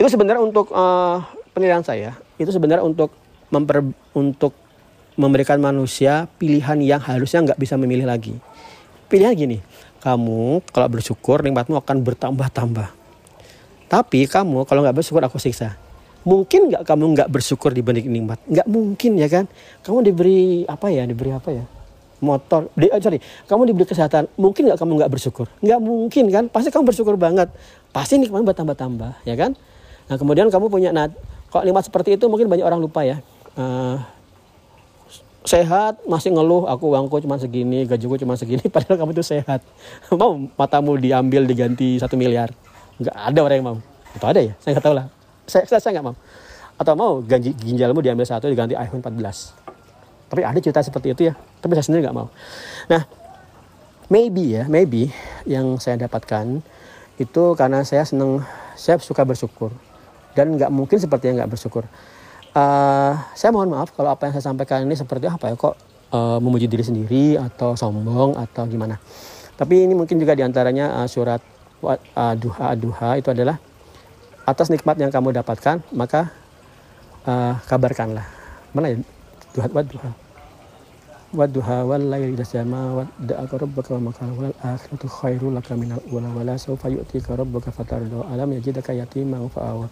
Itu 0.00 0.08
sebenarnya 0.08 0.40
untuk 0.40 0.72
uh, 0.72 1.20
penilaian 1.52 1.84
saya, 1.84 2.16
itu 2.40 2.48
sebenarnya 2.48 2.82
untuk 2.82 3.12
memper 3.52 3.92
untuk 4.16 4.56
memberikan 5.20 5.60
manusia 5.60 6.32
pilihan 6.40 6.80
yang 6.80 7.00
harusnya 7.04 7.44
nggak 7.52 7.60
bisa 7.60 7.76
memilih 7.76 8.08
lagi. 8.08 8.40
Pilihan 9.06 9.36
gini, 9.36 9.60
kamu 10.06 10.62
kalau 10.70 10.86
bersyukur 10.86 11.42
nikmatmu 11.42 11.82
akan 11.82 11.96
bertambah-tambah. 12.06 12.94
Tapi 13.90 14.30
kamu 14.30 14.62
kalau 14.62 14.86
nggak 14.86 15.02
bersyukur 15.02 15.18
aku 15.26 15.42
siksa. 15.42 15.74
Mungkin 16.22 16.70
nggak 16.70 16.86
kamu 16.86 17.18
nggak 17.18 17.28
bersyukur 17.30 17.74
dibanding 17.74 18.06
nikmat? 18.06 18.38
Nggak 18.46 18.66
mungkin 18.70 19.18
ya 19.18 19.26
kan? 19.26 19.50
Kamu 19.82 20.06
diberi 20.06 20.62
apa 20.70 20.94
ya? 20.94 21.02
Diberi 21.10 21.34
apa 21.34 21.50
ya? 21.50 21.66
motor, 22.16 22.72
di, 22.72 22.88
oh, 22.88 22.96
sorry, 22.96 23.20
kamu 23.44 23.68
diberi 23.68 23.84
kesehatan, 23.84 24.24
mungkin 24.40 24.72
nggak 24.72 24.80
kamu 24.80 25.04
nggak 25.04 25.12
bersyukur? 25.12 25.52
Nggak 25.60 25.80
mungkin 25.84 26.24
kan? 26.32 26.44
Pasti 26.48 26.72
kamu 26.72 26.88
bersyukur 26.88 27.14
banget. 27.20 27.52
Pasti 27.92 28.16
nikmatmu 28.16 28.48
bertambah-tambah, 28.48 29.20
ya 29.28 29.36
kan? 29.36 29.52
Nah 30.08 30.16
kemudian 30.16 30.48
kamu 30.48 30.72
punya, 30.72 30.96
nah 30.96 31.12
kalau 31.52 31.68
nikmat 31.68 31.84
seperti 31.84 32.16
itu 32.16 32.24
mungkin 32.32 32.48
banyak 32.48 32.64
orang 32.64 32.80
lupa 32.80 33.04
ya. 33.04 33.20
Uh, 33.52 34.00
sehat 35.46 36.02
masih 36.10 36.34
ngeluh 36.34 36.66
aku 36.66 36.90
uangku 36.90 37.22
cuma 37.22 37.38
segini 37.38 37.86
gajiku 37.86 38.18
cuma 38.18 38.34
segini 38.34 38.66
padahal 38.74 38.98
kamu 38.98 39.14
itu 39.14 39.24
sehat. 39.24 39.62
Mau 40.10 40.50
matamu 40.58 40.98
diambil 40.98 41.46
diganti 41.46 41.96
satu 42.02 42.18
miliar? 42.18 42.50
Nggak 42.98 43.14
ada 43.14 43.40
orang 43.40 43.56
yang 43.56 43.66
mau. 43.66 43.78
Itu 44.12 44.26
ada 44.26 44.40
ya? 44.42 44.52
Saya 44.58 44.76
nggak 44.76 44.84
tahu 44.84 44.94
lah. 44.98 45.06
Saya 45.46 45.64
saya, 45.70 45.80
saya 45.80 45.92
nggak 45.96 46.06
mau. 46.10 46.16
Atau 46.76 46.92
mau 46.98 47.12
gaji 47.22 47.54
ginjalmu 47.56 48.02
diambil 48.02 48.26
satu 48.26 48.50
diganti 48.50 48.76
iPhone 48.76 49.00
14 49.00 49.66
tapi 50.26 50.42
ada 50.42 50.58
cerita 50.58 50.82
seperti 50.82 51.14
itu 51.14 51.22
ya. 51.30 51.34
Tapi 51.62 51.72
saya 51.78 51.86
sendiri 51.86 52.10
nggak 52.10 52.16
mau. 52.16 52.28
Nah 52.90 53.06
maybe 54.10 54.58
ya 54.58 54.66
maybe 54.66 55.14
yang 55.46 55.78
saya 55.78 56.06
dapatkan 56.06 56.62
itu 57.16 57.42
karena 57.54 57.86
saya 57.86 58.02
seneng 58.02 58.42
saya 58.74 58.98
suka 58.98 59.22
bersyukur. 59.22 59.70
Dan 60.36 60.58
nggak 60.58 60.68
mungkin 60.68 60.98
seperti 61.00 61.30
yang 61.32 61.40
nggak 61.40 61.56
bersyukur 61.56 61.86
uh, 62.56 63.12
saya 63.36 63.50
mohon 63.52 63.68
maaf 63.68 63.92
kalau 63.92 64.10
apa 64.10 64.26
yang 64.26 64.32
saya 64.34 64.48
sampaikan 64.48 64.82
ini 64.88 64.96
seperti 64.96 65.28
apa 65.28 65.52
ya 65.52 65.54
kok 65.54 65.76
uh, 66.10 66.40
memuji 66.40 66.66
diri 66.66 66.82
sendiri 66.82 67.36
atau 67.36 67.76
sombong 67.76 68.34
atau 68.40 68.64
gimana. 68.64 68.96
Tapi 69.56 69.88
ini 69.88 69.92
mungkin 69.96 70.16
juga 70.20 70.36
di 70.36 70.44
antaranya 70.44 71.04
uh, 71.04 71.08
surat 71.08 71.40
uh, 71.84 72.34
duha 72.36 72.72
duha 72.76 73.20
itu 73.20 73.28
adalah 73.32 73.60
atas 74.48 74.72
nikmat 74.72 74.96
yang 74.96 75.12
kamu 75.12 75.36
dapatkan 75.36 75.84
maka 75.92 76.32
uh, 77.28 77.60
kabarkanlah. 77.68 78.24
Mana 78.72 78.96
ya 78.96 78.96
duha 79.52 79.68
wa 79.72 79.84
duha. 79.84 80.10
Wa 81.36 81.44
duha 81.50 81.78
wal 81.84 82.06
laili 82.06 82.38
idza 82.38 82.62
wa 82.64 83.02
da'aka 83.18 83.66
rabbaka 83.66 83.98
wa 83.98 84.08
makal 84.08 84.30
wal 84.38 84.54
akhiratu 84.62 85.10
khairul 85.10 85.52
laka 85.52 85.74
minal 85.74 86.00
ula 86.08 86.30
wala 86.32 86.54
sawfa 86.54 86.86
yu'tika 86.88 87.34
rabbuka 87.34 87.74
fatardo 87.74 88.24
alam 88.30 88.46
yajidaka 88.56 88.94
yatiman 88.94 89.50
fa'awa 89.50 89.90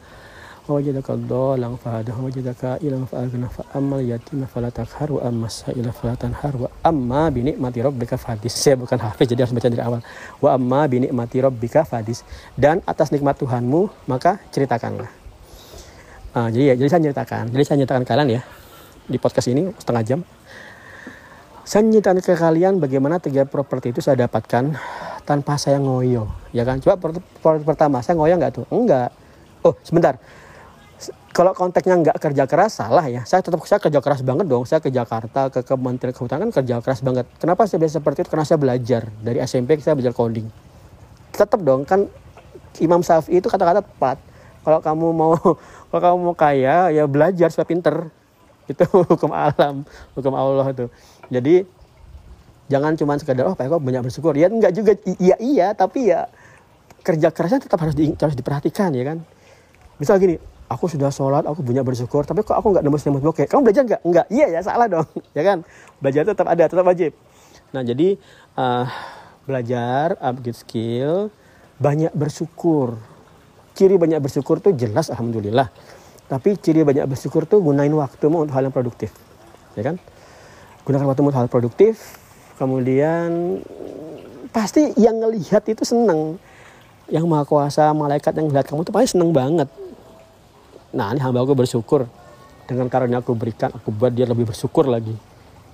ووجدك 0.70 1.12
ضالا 1.12 1.70
فهدى 1.82 2.14
ووجدك 2.14 2.64
إلى 2.86 3.02
فأغنى 3.10 3.48
فأما 3.50 3.96
اليتيم 4.00 4.46
فلا 4.54 4.70
تقهر 4.70 5.10
وأما 5.18 5.46
السائل 5.50 5.86
فلا 5.90 6.14
تنهر 6.14 6.54
وأما 6.62 7.22
بنعمة 7.34 7.74
ربك 7.74 8.12
فhadis 8.22 8.54
saya 8.54 8.78
bukan 8.78 9.02
hafiz 9.02 9.26
jadi 9.26 9.50
harus 9.50 9.54
baca 9.58 9.66
dari 9.66 9.82
awal 9.82 10.02
wa 10.38 10.50
amma 10.54 10.86
binikmati 10.86 11.42
rabbika 11.42 11.82
fadis 11.90 12.22
dan 12.54 12.86
atas 12.86 13.10
nikmat 13.10 13.42
Tuhanmu 13.42 13.90
maka 14.06 14.38
ceritakanlah 14.54 15.10
uh, 16.38 16.48
jadi 16.54 16.74
ya 16.74 16.76
jadi 16.78 16.90
saya 16.94 17.02
ceritakan 17.10 17.50
jadi 17.50 17.64
saya 17.66 17.78
ceritakan 17.82 18.06
kalian 18.06 18.28
ya 18.38 18.42
di 19.10 19.18
podcast 19.18 19.50
ini 19.50 19.74
setengah 19.82 20.04
jam 20.06 20.20
saya 21.66 21.82
ceritakan 21.90 22.22
ke 22.22 22.34
kalian 22.38 22.74
bagaimana 22.78 23.18
tiga 23.18 23.50
properti 23.50 23.90
itu 23.90 24.06
saya 24.06 24.22
dapatkan 24.30 24.78
tanpa 25.26 25.58
saya 25.58 25.82
ngoyo 25.82 26.30
ya 26.54 26.62
kan 26.62 26.78
coba 26.78 27.10
pertama 27.42 28.06
saya 28.06 28.22
ngoyo 28.22 28.38
nggak 28.38 28.54
tuh 28.54 28.66
enggak 28.70 29.10
oh 29.66 29.74
sebentar 29.82 30.18
kalau 31.35 31.51
konteksnya 31.51 31.99
nggak 31.99 32.17
kerja 32.23 32.47
keras 32.47 32.79
salah 32.79 33.03
ya. 33.11 33.27
Saya 33.27 33.43
tetap 33.43 33.59
saya 33.67 33.83
kerja 33.83 33.99
keras 33.99 34.23
banget 34.23 34.47
dong. 34.47 34.63
Saya 34.71 34.79
ke 34.79 34.87
Jakarta 34.95 35.51
ke 35.51 35.67
Kementerian 35.67 36.15
Kehutanan 36.15 36.47
kan 36.49 36.63
kerja 36.63 36.79
keras 36.79 37.03
banget. 37.03 37.27
Kenapa 37.43 37.67
saya 37.67 37.83
biasa 37.83 37.99
seperti 37.99 38.23
itu? 38.23 38.31
Karena 38.31 38.47
saya 38.47 38.59
belajar. 38.63 39.03
Dari 39.19 39.43
SMP 39.43 39.75
saya 39.83 39.99
belajar 39.99 40.15
coding. 40.15 40.47
Tetap 41.35 41.59
dong 41.59 41.83
kan 41.83 42.07
Imam 42.79 43.03
Syafi'i 43.03 43.43
itu 43.43 43.51
kata-kata 43.51 43.83
tepat. 43.83 44.23
Kalau 44.63 44.79
kamu 44.79 45.07
mau 45.11 45.35
kalau 45.91 46.01
kamu 46.07 46.19
mau 46.23 46.37
kaya 46.39 46.95
ya 46.95 47.03
belajar 47.11 47.51
supaya 47.51 47.67
pinter. 47.67 48.07
Itu 48.71 48.87
hukum 49.11 49.35
alam 49.35 49.83
hukum 50.15 50.33
Allah 50.39 50.71
itu 50.71 50.87
jadi 51.29 51.67
jangan 52.71 52.97
cuma 52.97 53.19
sekadar 53.21 53.51
oh 53.51 53.59
Pak 53.59 53.67
Eko 53.67 53.83
banyak 53.83 54.07
bersyukur. 54.07 54.39
Ya 54.39 54.47
enggak 54.47 54.71
juga. 54.71 54.95
Iya 55.19 55.37
iya 55.43 55.67
tapi 55.75 56.15
ya 56.15 56.31
kerja 57.03 57.35
kerasnya 57.35 57.67
tetap 57.67 57.83
harus 57.83 57.99
di, 57.99 58.15
harus 58.15 58.39
diperhatikan 58.39 58.95
ya 58.95 59.03
kan? 59.03 59.19
Misal 59.99 60.23
gini 60.23 60.54
aku 60.69 60.89
sudah 60.89 61.13
sholat, 61.13 61.45
aku 61.45 61.61
banyak 61.61 61.85
bersyukur, 61.85 62.25
tapi 62.25 62.41
kok 62.43 62.57
aku 62.57 62.73
nggak 62.73 62.85
nembus 62.85 63.05
nembus 63.05 63.25
bokeh? 63.25 63.47
Kamu 63.47 63.61
belajar 63.65 63.83
nggak? 63.85 64.01
Nggak. 64.05 64.27
Iya 64.33 64.47
ya 64.49 64.61
salah 64.65 64.87
dong, 64.89 65.07
ya 65.37 65.43
kan? 65.45 65.59
Belajar 66.01 66.23
tetap 66.25 66.47
ada, 66.49 66.65
tetap 66.65 66.85
wajib. 66.85 67.13
Nah 67.77 67.83
jadi 67.85 68.17
uh, 68.57 68.87
belajar, 69.45 70.17
upgrade 70.19 70.57
skill, 70.57 71.29
banyak 71.77 72.13
bersyukur. 72.17 72.97
Ciri 73.75 73.99
banyak 73.99 74.23
bersyukur 74.23 74.63
tuh 74.63 74.73
jelas, 74.73 75.11
alhamdulillah. 75.11 75.69
Tapi 76.31 76.57
ciri 76.57 76.87
banyak 76.87 77.05
bersyukur 77.05 77.45
tuh 77.45 77.61
gunain 77.61 77.93
waktumu 77.93 78.47
untuk 78.47 78.57
hal 78.57 78.65
yang 78.65 78.75
produktif, 78.75 79.13
ya 79.77 79.85
kan? 79.85 80.01
Gunakan 80.89 81.05
waktumu 81.11 81.29
untuk 81.29 81.41
hal 81.45 81.51
produktif, 81.53 82.17
kemudian 82.57 83.61
pasti 84.55 84.95
yang 84.97 85.19
ngelihat 85.19 85.67
itu 85.67 85.83
seneng 85.83 86.39
yang 87.11 87.29
maha 87.29 87.45
kuasa 87.45 87.93
malaikat 87.93 88.33
yang 88.39 88.49
ngelihat 88.49 88.71
kamu 88.71 88.87
tuh 88.87 88.95
pasti 88.95 89.19
seneng 89.19 89.35
banget 89.35 89.69
Nah 90.95 91.11
ini 91.11 91.21
hamba 91.21 91.43
aku 91.43 91.59
bersyukur 91.59 92.07
dengan 92.65 92.87
karunia 92.87 93.19
aku 93.21 93.35
berikan, 93.35 93.69
aku 93.75 93.91
buat 93.91 94.15
dia 94.15 94.25
lebih 94.25 94.49
bersyukur 94.49 94.87
lagi. 94.87 95.13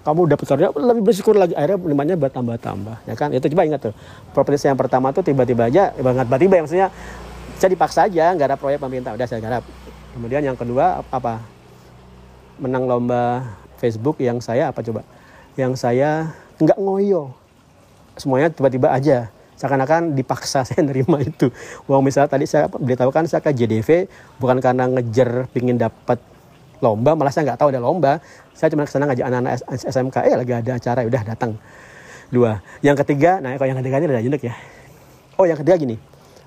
Kamu 0.00 0.24
dapat 0.26 0.48
karunia 0.48 0.72
lebih 0.72 1.04
bersyukur 1.04 1.36
lagi, 1.36 1.52
akhirnya 1.52 1.76
imannya 1.76 2.16
bertambah-tambah, 2.16 3.04
ya 3.04 3.14
kan? 3.14 3.28
Itu 3.36 3.52
coba 3.52 3.68
ingat 3.68 3.92
tuh. 3.92 3.94
Properti 4.32 4.66
yang 4.66 4.80
pertama 4.80 5.12
tuh 5.12 5.20
tiba-tiba 5.20 5.68
aja, 5.68 5.92
banget 5.92 6.24
tiba-tiba 6.24 6.54
ya 6.56 6.62
maksudnya 6.64 6.88
saya 7.60 7.70
dipaksa 7.76 8.08
aja, 8.08 8.32
nggak 8.32 8.48
ada 8.48 8.56
proyek 8.56 8.80
pemerintah, 8.80 9.12
udah 9.12 9.26
saya 9.28 9.44
garap. 9.44 9.62
Kemudian 10.16 10.40
yang 10.40 10.56
kedua 10.56 11.04
apa? 11.12 11.44
Menang 12.56 12.88
lomba 12.88 13.44
Facebook 13.76 14.16
yang 14.24 14.40
saya 14.40 14.72
apa 14.72 14.80
coba? 14.80 15.04
Yang 15.54 15.76
saya 15.76 16.32
nggak 16.56 16.80
ngoyo, 16.80 17.36
semuanya 18.16 18.48
tiba-tiba 18.48 18.88
aja 18.88 19.28
seakan-akan 19.60 20.16
dipaksa 20.16 20.64
saya 20.68 20.80
nerima 20.80 21.20
itu. 21.20 21.52
Uang 21.84 22.00
misalnya 22.00 22.32
tadi 22.32 22.48
saya 22.48 22.72
beritahukan 22.72 23.28
saya 23.28 23.44
ke 23.44 23.52
JDV 23.52 24.08
bukan 24.40 24.56
karena 24.64 24.88
ngejar 24.88 25.52
pingin 25.52 25.76
dapat 25.76 26.16
lomba, 26.80 27.12
malah 27.12 27.28
saya 27.28 27.52
nggak 27.52 27.60
tahu 27.60 27.68
ada 27.68 27.80
lomba. 27.84 28.24
Saya 28.56 28.72
cuma 28.72 28.88
ke 28.88 28.92
sana 28.92 29.04
ngajak 29.04 29.24
anak-anak 29.28 29.52
SMK, 29.68 30.16
eh 30.24 30.36
lagi 30.40 30.52
ada 30.56 30.70
acara, 30.80 31.00
udah 31.04 31.22
datang. 31.28 31.60
Dua. 32.32 32.64
Yang 32.80 33.04
ketiga, 33.04 33.36
nah 33.44 33.52
kalau 33.60 33.68
yang 33.68 33.78
ketiga 33.84 34.00
ini 34.00 34.06
ada 34.08 34.24
unik 34.24 34.42
ya. 34.48 34.54
Oh 35.36 35.44
yang 35.44 35.60
ketiga 35.60 35.76
gini, 35.76 35.96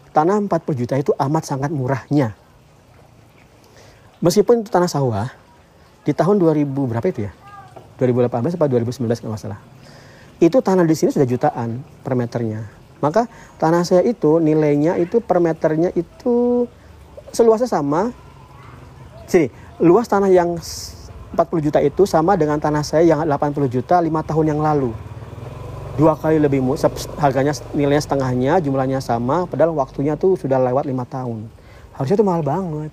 tanah 0.09 0.41
40 0.41 0.81
juta 0.81 0.95
itu 0.97 1.13
amat 1.13 1.43
sangat 1.45 1.69
murahnya. 1.69 2.33
Meskipun 4.25 4.65
itu 4.65 4.69
tanah 4.73 4.89
sawah, 4.89 5.29
di 6.01 6.13
tahun 6.15 6.41
2000 6.41 6.65
berapa 6.65 7.05
itu 7.05 7.29
ya? 7.29 7.31
2018 8.01 8.57
atau 8.57 8.67
2019 8.69 9.21
kalau 9.21 9.37
salah. 9.37 9.59
Itu 10.41 10.65
tanah 10.65 10.87
di 10.87 10.95
sini 10.97 11.13
sudah 11.13 11.27
jutaan 11.29 11.83
per 12.01 12.17
meternya 12.17 12.82
maka 13.03 13.27
tanah 13.59 13.83
saya 13.83 13.99
itu 14.07 14.39
nilainya 14.39 14.95
itu 14.95 15.19
per 15.19 15.43
meternya 15.43 15.91
itu 15.91 16.63
seluasnya 17.35 17.67
sama. 17.67 18.15
Sini, 19.27 19.51
luas 19.83 20.07
tanah 20.07 20.31
yang 20.31 20.55
40 20.55 21.65
juta 21.65 21.83
itu 21.83 22.07
sama 22.07 22.39
dengan 22.39 22.61
tanah 22.63 22.85
saya 22.85 23.03
yang 23.03 23.27
80 23.27 23.67
juta 23.67 23.99
5 23.99 24.07
tahun 24.07 24.45
yang 24.55 24.61
lalu. 24.63 24.95
Dua 25.93 26.17
kali 26.17 26.41
lebih 26.41 26.63
murah, 26.63 26.89
harganya 27.21 27.53
nilainya 27.75 28.01
setengahnya, 28.01 28.57
jumlahnya 28.63 28.97
sama, 28.97 29.45
padahal 29.45 29.77
waktunya 29.77 30.17
tuh 30.17 30.33
sudah 30.33 30.57
lewat 30.57 30.89
lima 30.89 31.05
tahun. 31.05 31.45
Harusnya 31.93 32.17
itu 32.17 32.25
mahal 32.25 32.41
banget. 32.41 32.89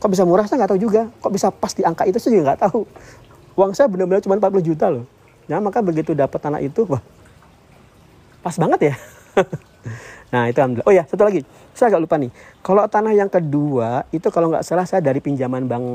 Kok 0.00 0.08
bisa 0.08 0.24
murah 0.24 0.48
saya 0.48 0.64
nggak 0.64 0.72
tahu 0.72 0.80
juga. 0.80 1.02
Kok 1.20 1.32
bisa 1.36 1.52
pas 1.52 1.76
di 1.76 1.84
angka 1.84 2.08
itu 2.08 2.16
saya 2.16 2.32
juga 2.32 2.44
nggak 2.52 2.60
tahu. 2.64 2.88
Uang 3.60 3.76
saya 3.76 3.92
benar-benar 3.92 4.24
cuma 4.24 4.40
40 4.40 4.64
juta 4.72 4.88
loh. 4.88 5.04
Nah 5.52 5.60
maka 5.60 5.84
begitu 5.84 6.16
dapat 6.16 6.40
tanah 6.40 6.64
itu, 6.64 6.88
wah 6.88 7.04
pas 8.40 8.56
banget 8.56 8.80
ya. 8.88 8.94
nah 10.32 10.46
itu 10.46 10.58
alhamdulillah. 10.58 10.88
Oh 10.88 10.94
ya 10.94 11.04
satu 11.06 11.26
lagi, 11.26 11.42
saya 11.74 11.94
agak 11.94 12.02
lupa 12.06 12.16
nih. 12.20 12.30
Kalau 12.60 12.84
tanah 12.86 13.12
yang 13.16 13.30
kedua 13.30 14.04
itu 14.14 14.28
kalau 14.30 14.52
nggak 14.52 14.64
salah 14.66 14.86
saya 14.86 15.00
dari 15.02 15.18
pinjaman 15.18 15.66
Bank 15.66 15.86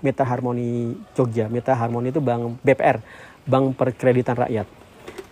Meta 0.00 0.24
Harmoni 0.24 0.96
Jogja. 1.12 1.48
Meta 1.50 1.76
Harmoni 1.76 2.14
itu 2.14 2.20
bank 2.22 2.62
BPR, 2.62 3.02
Bank 3.44 3.76
Perkreditan 3.76 4.36
Rakyat. 4.38 4.66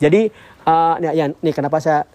Jadi 0.00 0.32
uh, 0.66 0.96
ya, 1.00 1.10
ya 1.12 1.30
nih 1.30 1.54
kenapa 1.54 1.78
saya 1.78 2.08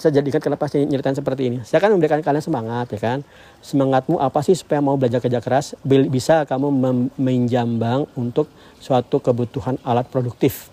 saya 0.00 0.24
jadikan 0.24 0.40
kenapa 0.40 0.72
saya 0.72 0.88
nyeritain 0.88 1.12
seperti 1.12 1.52
ini. 1.52 1.58
Saya 1.68 1.84
kan 1.84 1.92
memberikan 1.92 2.24
kalian 2.24 2.40
semangat 2.40 2.88
ya 2.96 3.00
kan. 3.00 3.18
Semangatmu 3.60 4.16
apa 4.16 4.40
sih 4.40 4.56
supaya 4.56 4.80
mau 4.80 4.96
belajar 4.96 5.20
kerja 5.20 5.44
keras 5.44 5.76
bisa 5.84 6.48
kamu 6.48 6.68
meminjam 6.72 7.76
bank 7.76 8.08
untuk 8.16 8.48
suatu 8.80 9.20
kebutuhan 9.20 9.76
alat 9.84 10.08
produktif 10.08 10.72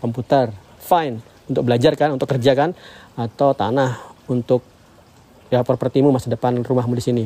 komputer 0.00 0.52
fine 0.80 1.20
untuk 1.46 1.62
belajar 1.62 1.94
kan, 1.94 2.10
untuk 2.14 2.26
kerja 2.26 2.58
kan, 2.58 2.74
atau 3.16 3.56
tanah 3.56 3.98
untuk 4.28 4.60
ya 5.48 5.64
propertimu 5.64 6.12
masa 6.12 6.28
depan 6.28 6.60
rumahmu 6.60 6.94
di 6.94 7.04
sini. 7.04 7.24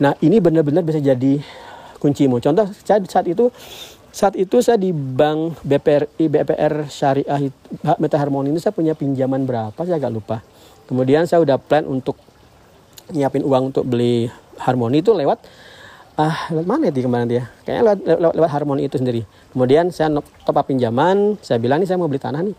Nah 0.00 0.16
ini 0.24 0.40
benar-benar 0.42 0.82
bisa 0.82 0.98
jadi 0.98 1.38
kuncimu. 2.02 2.40
Contoh 2.42 2.66
saat 2.82 3.26
itu 3.28 3.52
saat 4.14 4.38
itu 4.38 4.62
saya 4.62 4.78
di 4.78 4.94
bank 4.94 5.58
BPRI 5.66 6.30
BPR 6.30 6.86
Syariah 6.86 7.50
Meta 7.98 8.14
Harmoni 8.14 8.54
ini 8.54 8.62
saya 8.62 8.70
punya 8.70 8.94
pinjaman 8.94 9.42
berapa 9.42 9.74
saya 9.74 9.98
agak 9.98 10.14
lupa 10.14 10.38
kemudian 10.86 11.26
saya 11.26 11.42
udah 11.42 11.58
plan 11.58 11.82
untuk 11.82 12.14
nyiapin 13.10 13.42
uang 13.42 13.74
untuk 13.74 13.82
beli 13.82 14.30
Harmoni 14.62 15.02
itu 15.02 15.10
lewat 15.10 15.42
ah 16.14 16.46
lewat 16.54 16.62
mana 16.62 16.94
itu 16.94 17.02
kemarin 17.02 17.26
dia 17.26 17.50
kayaknya 17.66 17.82
lewat, 17.90 17.98
lewat, 18.06 18.34
lewat 18.38 18.50
Harmoni 18.54 18.86
itu 18.86 19.02
sendiri 19.02 19.26
kemudian 19.50 19.90
saya 19.90 20.14
top 20.46 20.62
up 20.62 20.66
pinjaman 20.70 21.34
saya 21.42 21.58
bilang 21.58 21.82
nih 21.82 21.90
saya 21.90 21.98
mau 21.98 22.06
beli 22.06 22.22
tanah 22.22 22.46
nih 22.46 22.54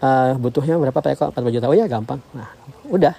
uh, 0.00 0.36
butuhnya 0.36 0.76
berapa 0.80 0.96
Pak 0.96 1.12
Eko 1.16 1.24
4 1.32 1.54
juta. 1.54 1.66
Oh 1.68 1.76
ya 1.76 1.86
gampang. 1.86 2.20
Nah 2.32 2.48
udah. 2.88 3.14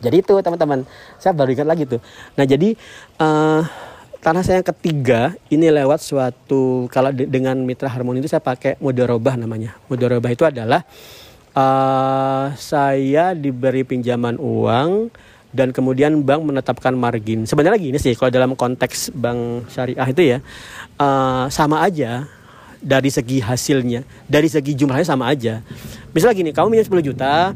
Jadi 0.00 0.20
itu 0.20 0.34
teman-teman. 0.44 0.84
Saya 1.16 1.32
baru 1.32 1.56
ingat 1.56 1.68
lagi 1.68 1.88
tuh. 1.88 2.00
Nah 2.36 2.44
jadi 2.44 2.76
uh, 3.20 3.64
tanah 4.20 4.42
saya 4.44 4.60
yang 4.60 4.68
ketiga 4.74 5.20
ini 5.48 5.70
lewat 5.70 6.02
suatu 6.02 6.90
kalau 6.90 7.14
de 7.14 7.30
dengan 7.30 7.56
mitra 7.62 7.88
harmoni 7.88 8.20
itu 8.20 8.28
saya 8.28 8.44
pakai 8.44 8.76
mudorobah 8.82 9.38
namanya. 9.40 9.78
Mudorobah 9.88 10.30
itu 10.32 10.44
adalah 10.44 10.84
uh, 11.56 12.52
saya 12.58 13.32
diberi 13.32 13.86
pinjaman 13.86 14.36
uang 14.36 15.08
dan 15.56 15.72
kemudian 15.72 16.20
bank 16.20 16.44
menetapkan 16.44 16.92
margin. 16.92 17.48
Sebenarnya 17.48 17.80
gini 17.80 17.96
sih 17.96 18.12
kalau 18.12 18.28
dalam 18.28 18.52
konteks 18.52 19.16
bank 19.16 19.72
syariah 19.72 20.08
itu 20.12 20.22
ya 20.36 20.38
uh, 21.00 21.48
sama 21.48 21.80
aja 21.80 22.28
dari 22.80 23.08
segi 23.12 23.42
hasilnya 23.42 24.04
dari 24.26 24.48
segi 24.50 24.72
jumlahnya 24.76 25.06
sama 25.06 25.30
aja 25.30 25.60
misalnya 26.12 26.36
gini 26.36 26.50
kamu 26.52 26.66
minyak 26.76 26.88
10 26.88 27.08
juta 27.12 27.52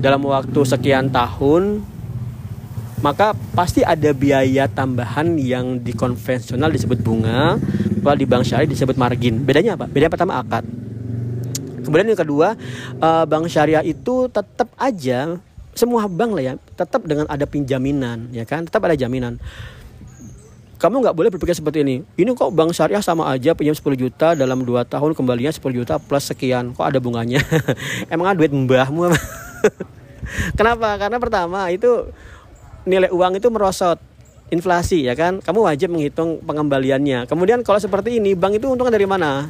dalam 0.00 0.24
waktu 0.24 0.60
sekian 0.64 1.12
tahun 1.12 1.84
maka 3.00 3.32
pasti 3.56 3.80
ada 3.80 4.12
biaya 4.12 4.68
tambahan 4.68 5.40
yang 5.40 5.80
di 5.80 5.96
konvensional 5.96 6.68
disebut 6.68 7.00
bunga, 7.00 7.56
kalau 8.04 8.16
di 8.16 8.28
bank 8.28 8.44
syariah 8.44 8.68
disebut 8.68 8.96
margin. 9.00 9.40
Bedanya 9.40 9.72
apa? 9.72 9.88
Beda 9.88 10.12
pertama 10.12 10.36
akad. 10.36 10.68
Kemudian 11.80 12.12
yang 12.12 12.20
kedua, 12.20 12.60
uh, 13.00 13.24
bank 13.24 13.48
syariah 13.48 13.80
itu 13.88 14.28
tetap 14.28 14.68
aja 14.76 15.40
semua 15.72 16.04
bank 16.12 16.30
lah 16.36 16.44
ya, 16.44 16.54
tetap 16.76 17.00
dengan 17.08 17.24
ada 17.24 17.48
pinjaminan, 17.48 18.28
ya 18.36 18.44
kan? 18.44 18.68
Tetap 18.68 18.84
ada 18.84 18.92
jaminan. 18.92 19.40
Kamu 20.80 21.04
nggak 21.04 21.12
boleh 21.12 21.28
berpikir 21.28 21.52
seperti 21.52 21.84
ini. 21.84 22.00
Ini 22.16 22.32
kok 22.32 22.56
bank 22.56 22.72
syariah 22.72 23.04
sama 23.04 23.28
aja 23.28 23.52
pinjam 23.52 23.76
10 23.76 24.00
juta 24.00 24.32
dalam 24.32 24.64
2 24.64 24.80
tahun 24.88 25.12
kembalinya 25.12 25.52
10 25.52 25.60
juta 25.76 26.00
plus 26.00 26.24
sekian. 26.32 26.72
Kok 26.72 26.80
ada 26.88 26.96
bunganya? 26.96 27.44
Emang 28.12 28.32
duit 28.32 28.48
mbahmu 28.48 29.12
Kenapa? 30.58 30.96
Karena 30.96 31.20
pertama 31.20 31.68
itu 31.68 32.08
nilai 32.88 33.12
uang 33.12 33.36
itu 33.36 33.52
merosot 33.52 34.00
inflasi 34.50 35.06
ya 35.06 35.14
kan 35.14 35.38
kamu 35.38 35.62
wajib 35.62 35.88
menghitung 35.94 36.42
pengembaliannya 36.42 37.24
kemudian 37.30 37.62
kalau 37.62 37.78
seperti 37.78 38.18
ini 38.18 38.34
bank 38.34 38.58
itu 38.58 38.66
untungnya 38.66 38.98
dari 38.98 39.06
mana 39.06 39.46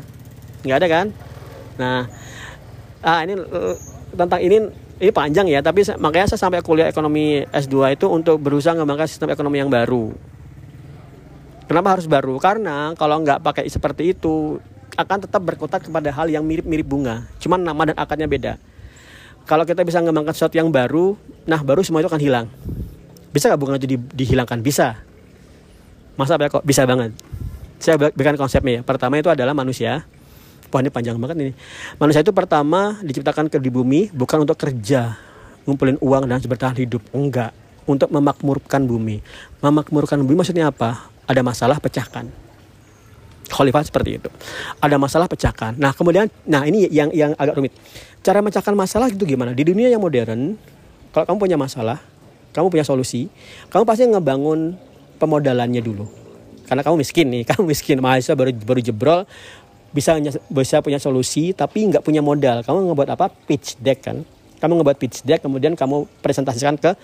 nggak 0.61 0.77
ada 0.77 0.89
kan 0.91 1.07
nah 1.81 2.01
ah 3.01 3.25
ini 3.25 3.33
eh, 3.33 3.75
tentang 4.13 4.41
ini 4.45 4.57
ini 5.01 5.11
panjang 5.11 5.49
ya 5.49 5.65
tapi 5.65 5.89
makanya 5.97 6.37
saya 6.37 6.45
sampai 6.45 6.61
kuliah 6.61 6.85
ekonomi 6.85 7.41
S2 7.49 7.97
itu 7.97 8.07
untuk 8.13 8.37
berusaha 8.45 8.77
mengembangkan 8.77 9.09
sistem 9.09 9.33
ekonomi 9.33 9.57
yang 9.57 9.73
baru 9.73 10.13
kenapa 11.71 11.95
harus 11.95 12.11
baru 12.11 12.35
karena 12.43 12.99
kalau 12.99 13.23
nggak 13.23 13.39
pakai 13.47 13.71
seperti 13.71 14.11
itu 14.19 14.59
akan 14.99 15.23
tetap 15.23 15.39
berkutat 15.47 15.87
kepada 15.87 16.11
hal 16.11 16.27
yang 16.27 16.43
mirip-mirip 16.43 16.83
bunga 16.83 17.31
cuman 17.39 17.63
nama 17.63 17.95
dan 17.95 17.97
akadnya 17.97 18.27
beda 18.27 18.59
kalau 19.47 19.63
kita 19.63 19.87
bisa 19.87 20.03
mengembangkan 20.03 20.35
sesuatu 20.35 20.59
yang 20.59 20.75
baru 20.75 21.15
nah 21.47 21.63
baru 21.63 21.87
semua 21.87 22.03
itu 22.03 22.11
akan 22.11 22.19
hilang 22.19 22.47
bisa 23.31 23.47
nggak 23.47 23.61
bunga 23.63 23.79
itu 23.79 23.87
di, 23.87 23.97
dihilangkan? 23.97 24.59
Bisa. 24.61 24.99
Masa 26.19 26.35
apa 26.35 26.47
ya 26.47 26.51
kok? 26.51 26.65
Bisa 26.67 26.83
banget. 26.83 27.15
Saya 27.79 27.97
berikan 27.97 28.35
konsepnya 28.35 28.73
ya. 28.79 28.83
Pertama 28.83 29.23
itu 29.23 29.31
adalah 29.31 29.55
manusia. 29.55 30.05
Wah 30.71 30.83
ini 30.83 30.91
panjang 30.91 31.19
banget 31.19 31.37
ini. 31.39 31.53
Manusia 31.99 32.23
itu 32.23 32.35
pertama 32.35 32.99
diciptakan 33.03 33.51
ke 33.51 33.59
di 33.59 33.71
bumi 33.71 34.11
bukan 34.15 34.47
untuk 34.47 34.55
kerja, 34.55 35.19
ngumpulin 35.67 35.99
uang 35.99 36.31
dan 36.31 36.43
bertahan 36.43 36.77
hidup. 36.79 37.03
Enggak. 37.15 37.55
Untuk 37.87 38.11
memakmurkan 38.11 38.87
bumi. 38.87 39.23
Memakmurkan 39.63 40.23
bumi 40.23 40.43
maksudnya 40.43 40.71
apa? 40.71 41.11
Ada 41.31 41.47
masalah 41.47 41.79
pecahkan. 41.79 42.27
Khalifah 43.51 43.87
seperti 43.87 44.19
itu. 44.19 44.31
Ada 44.83 44.99
masalah 44.99 45.31
pecahkan. 45.31 45.79
Nah 45.79 45.95
kemudian, 45.95 46.27
nah 46.47 46.67
ini 46.67 46.91
yang 46.91 47.15
yang 47.15 47.39
agak 47.39 47.55
rumit. 47.55 47.75
Cara 48.27 48.43
memecahkan 48.43 48.75
masalah 48.75 49.07
itu 49.07 49.23
gimana? 49.23 49.55
Di 49.55 49.63
dunia 49.63 49.87
yang 49.87 50.03
modern, 50.03 50.59
kalau 51.15 51.25
kamu 51.31 51.39
punya 51.39 51.57
masalah, 51.59 52.03
kamu 52.51 52.67
punya 52.71 52.87
solusi, 52.87 53.31
kamu 53.71 53.83
pasti 53.87 54.11
ngebangun 54.11 54.75
pemodalannya 55.23 55.83
dulu. 55.83 56.07
Karena 56.67 56.83
kamu 56.83 57.03
miskin 57.03 57.27
nih, 57.31 57.43
kamu 57.55 57.63
miskin, 57.67 57.99
mahasiswa 58.03 58.35
baru 58.35 58.51
baru 58.55 58.81
jebrol, 58.83 59.21
bisa 59.91 60.15
bisa 60.51 60.79
punya 60.83 61.03
solusi 61.03 61.51
tapi 61.55 61.91
nggak 61.91 62.03
punya 62.03 62.23
modal. 62.23 62.63
Kamu 62.63 62.91
ngebuat 62.91 63.11
apa? 63.15 63.31
Pitch 63.31 63.79
deck 63.79 64.03
kan. 64.03 64.23
Kamu 64.63 64.83
ngebuat 64.83 64.99
pitch 64.99 65.27
deck, 65.27 65.43
kemudian 65.43 65.75
kamu 65.75 66.07
presentasikan 66.23 66.79
ke 66.79 66.95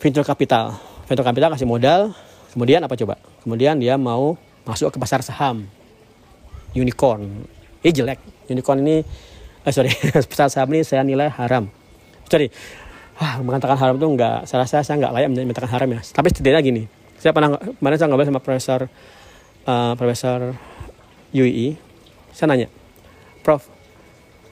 venture 0.00 0.24
capital. 0.24 0.76
Venture 1.08 1.26
capital 1.26 1.48
kasih 1.52 1.68
modal, 1.68 2.14
kemudian 2.56 2.80
apa 2.80 2.96
coba? 2.96 3.20
Kemudian 3.44 3.76
dia 3.76 4.00
mau 4.00 4.40
masuk 4.64 4.88
ke 4.88 4.96
pasar 4.96 5.20
saham, 5.20 5.68
unicorn. 6.72 7.44
Ini 7.84 7.92
jelek. 7.92 8.18
Unicorn 8.48 8.80
ini, 8.80 9.04
eh, 9.62 9.72
sorry, 9.72 9.92
pasar 10.32 10.48
saham 10.48 10.72
ini 10.72 10.80
saya 10.80 11.04
nilai 11.04 11.28
haram. 11.28 11.68
Sorry, 12.26 12.48
wah 13.16 13.40
mengatakan 13.40 13.76
haram 13.80 13.94
itu 13.96 14.06
enggak 14.06 14.44
saya 14.44 14.64
rasa 14.64 14.84
saya 14.84 15.00
enggak 15.00 15.12
layak 15.16 15.28
menyatakan 15.32 15.70
haram 15.72 15.88
ya 15.88 16.00
tapi 16.12 16.28
setidaknya 16.32 16.60
gini 16.60 16.82
saya 17.16 17.32
pernah 17.32 17.56
kemarin 17.56 17.96
saya 17.96 18.08
ngobrol 18.12 18.28
sama 18.28 18.40
profesor 18.44 18.80
uh, 19.64 19.92
profesor 19.96 20.52
UI 21.32 21.80
saya 22.36 22.52
nanya 22.52 22.68
prof 23.40 23.64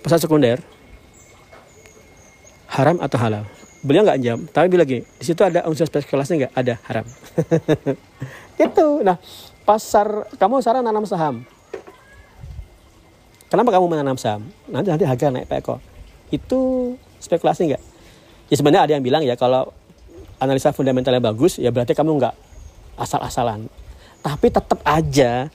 pasar 0.01 0.17
sekunder 0.17 0.65
haram 2.73 2.97
atau 3.05 3.19
halal 3.21 3.45
beliau 3.85 4.03
nggak 4.03 4.19
jawab 4.25 4.41
tapi 4.49 4.67
bilang 4.73 4.89
lagi 4.89 4.99
di 5.05 5.25
situ 5.25 5.45
ada 5.45 5.69
unsur 5.69 5.85
spekulasi 5.85 6.41
nggak? 6.41 6.53
Ada 6.57 6.75
haram. 6.89 7.07
Itu 8.65 9.05
nah 9.05 9.21
pasar 9.69 10.33
kamu 10.41 10.65
sekarang 10.65 10.83
nanam 10.83 11.05
saham. 11.05 11.45
Kenapa 13.53 13.71
kamu 13.71 13.87
menanam 13.87 14.17
saham? 14.17 14.49
Nanti 14.67 14.89
nanti 14.89 15.05
harga 15.05 15.29
naik 15.31 15.47
pak 15.47 15.59
Eko. 15.61 15.77
Itu 16.33 16.61
spekulasi 17.21 17.71
nggak? 17.71 17.83
Ya 18.49 18.55
sebenarnya 18.57 18.83
ada 18.89 18.93
yang 18.97 19.05
bilang 19.05 19.23
ya 19.23 19.37
kalau 19.37 19.71
analisa 20.41 20.73
fundamentalnya 20.73 21.23
bagus 21.23 21.61
ya 21.61 21.69
berarti 21.69 21.93
kamu 21.93 22.19
nggak 22.19 22.35
asal-asalan. 22.99 23.69
Tapi 24.25 24.47
tetap 24.49 24.81
aja 24.89 25.53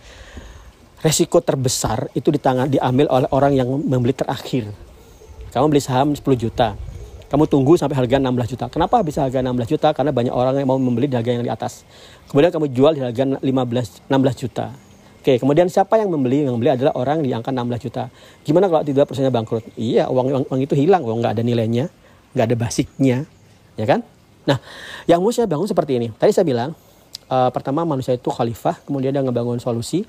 resiko 1.02 1.42
terbesar 1.42 2.13
itu 2.13 2.30
di 2.30 2.38
tangan 2.38 2.70
diambil 2.70 3.10
oleh 3.10 3.30
orang 3.34 3.58
yang 3.58 3.68
membeli 3.68 4.13
terakhir. 4.13 4.70
Kamu 5.50 5.65
beli 5.74 5.82
saham 5.82 6.13
10 6.13 6.22
juta 6.38 6.78
kamu 7.30 7.46
tunggu 7.46 7.78
sampai 7.78 7.96
harga 7.96 8.18
16 8.18 8.52
juta 8.58 8.65
kenapa 8.68 9.02
bisa 9.06 9.24
harga 9.24 9.39
16 9.39 9.74
juta 9.78 9.89
karena 9.94 10.12
banyak 10.12 10.34
orang 10.34 10.58
yang 10.58 10.70
mau 10.70 10.82
membeli 10.82 11.08
di 11.08 11.15
harga 11.15 11.32
yang 11.32 11.46
di 11.46 11.52
atas 11.54 11.86
kemudian 12.28 12.50
kamu 12.50 12.68
jual 12.74 12.92
di 12.98 13.02
harga 13.06 13.38
15 13.39 14.10
16 14.10 14.44
juta 14.44 14.68
Oke, 15.20 15.36
kemudian 15.36 15.68
siapa 15.68 16.00
yang 16.00 16.08
membeli? 16.08 16.48
Yang 16.48 16.56
membeli 16.56 16.80
adalah 16.80 16.96
orang 16.96 17.20
di 17.20 17.36
angka 17.36 17.52
16 17.52 17.84
juta. 17.84 18.08
Gimana 18.48 18.72
kalau 18.72 18.88
tiba 18.88 19.04
perusahaannya 19.04 19.36
bangkrut? 19.36 19.68
Iya, 19.76 20.08
uang, 20.08 20.32
uang, 20.32 20.44
uang 20.48 20.62
itu 20.63 20.80
hilang, 20.80 21.04
uang 21.04 21.20
nggak 21.20 21.36
ada 21.36 21.44
nilainya 21.44 21.92
nggak 22.34 22.46
ada 22.46 22.56
basicnya, 22.58 23.18
ya 23.74 23.86
kan? 23.89 24.06
Nah, 24.46 24.58
yang 25.10 25.22
mau 25.22 25.34
saya 25.34 25.50
bangun 25.50 25.65
seperti 25.65 25.98
ini. 25.98 26.08
Tadi 26.13 26.32
saya 26.34 26.46
bilang, 26.46 26.74
uh, 27.30 27.50
pertama 27.50 27.86
manusia 27.86 28.13
itu 28.13 28.30
khalifah, 28.30 28.82
kemudian 28.86 29.13
dia 29.13 29.22
ngebangun 29.22 29.58
solusi, 29.62 30.06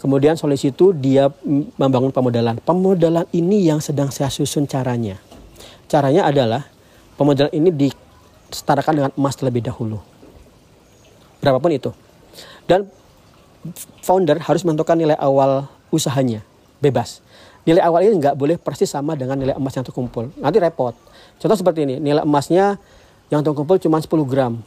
kemudian 0.00 0.36
solusi 0.36 0.72
itu 0.72 0.92
dia 0.92 1.32
membangun 1.76 2.12
pemodalan. 2.12 2.60
Pemodalan 2.60 3.24
ini 3.32 3.68
yang 3.68 3.80
sedang 3.80 4.12
saya 4.12 4.28
susun 4.28 4.68
caranya. 4.68 5.16
Caranya 5.86 6.26
adalah 6.26 6.66
pemodalan 7.14 7.52
ini 7.54 7.70
disetarakan 7.70 8.92
dengan 8.94 9.10
emas 9.14 9.34
terlebih 9.36 9.64
dahulu. 9.64 10.00
Berapapun 11.40 11.70
itu. 11.76 11.92
Dan 12.64 12.88
founder 14.00 14.40
harus 14.40 14.64
menentukan 14.64 14.96
nilai 14.96 15.16
awal 15.20 15.68
usahanya, 15.92 16.40
bebas. 16.80 17.20
Nilai 17.64 17.80
awal 17.80 18.04
ini 18.04 18.20
nggak 18.20 18.36
boleh 18.36 18.56
persis 18.60 18.92
sama 18.92 19.16
dengan 19.16 19.40
nilai 19.40 19.56
emas 19.56 19.72
yang 19.72 19.84
terkumpul. 19.84 20.28
Nanti 20.36 20.60
repot. 20.60 20.92
Contoh 21.40 21.56
seperti 21.56 21.88
ini, 21.88 21.96
nilai 21.96 22.20
emasnya 22.20 22.76
yang 23.32 23.40
terkumpul 23.40 23.80
cuma 23.80 24.00
10 24.00 24.08
gram. 24.28 24.60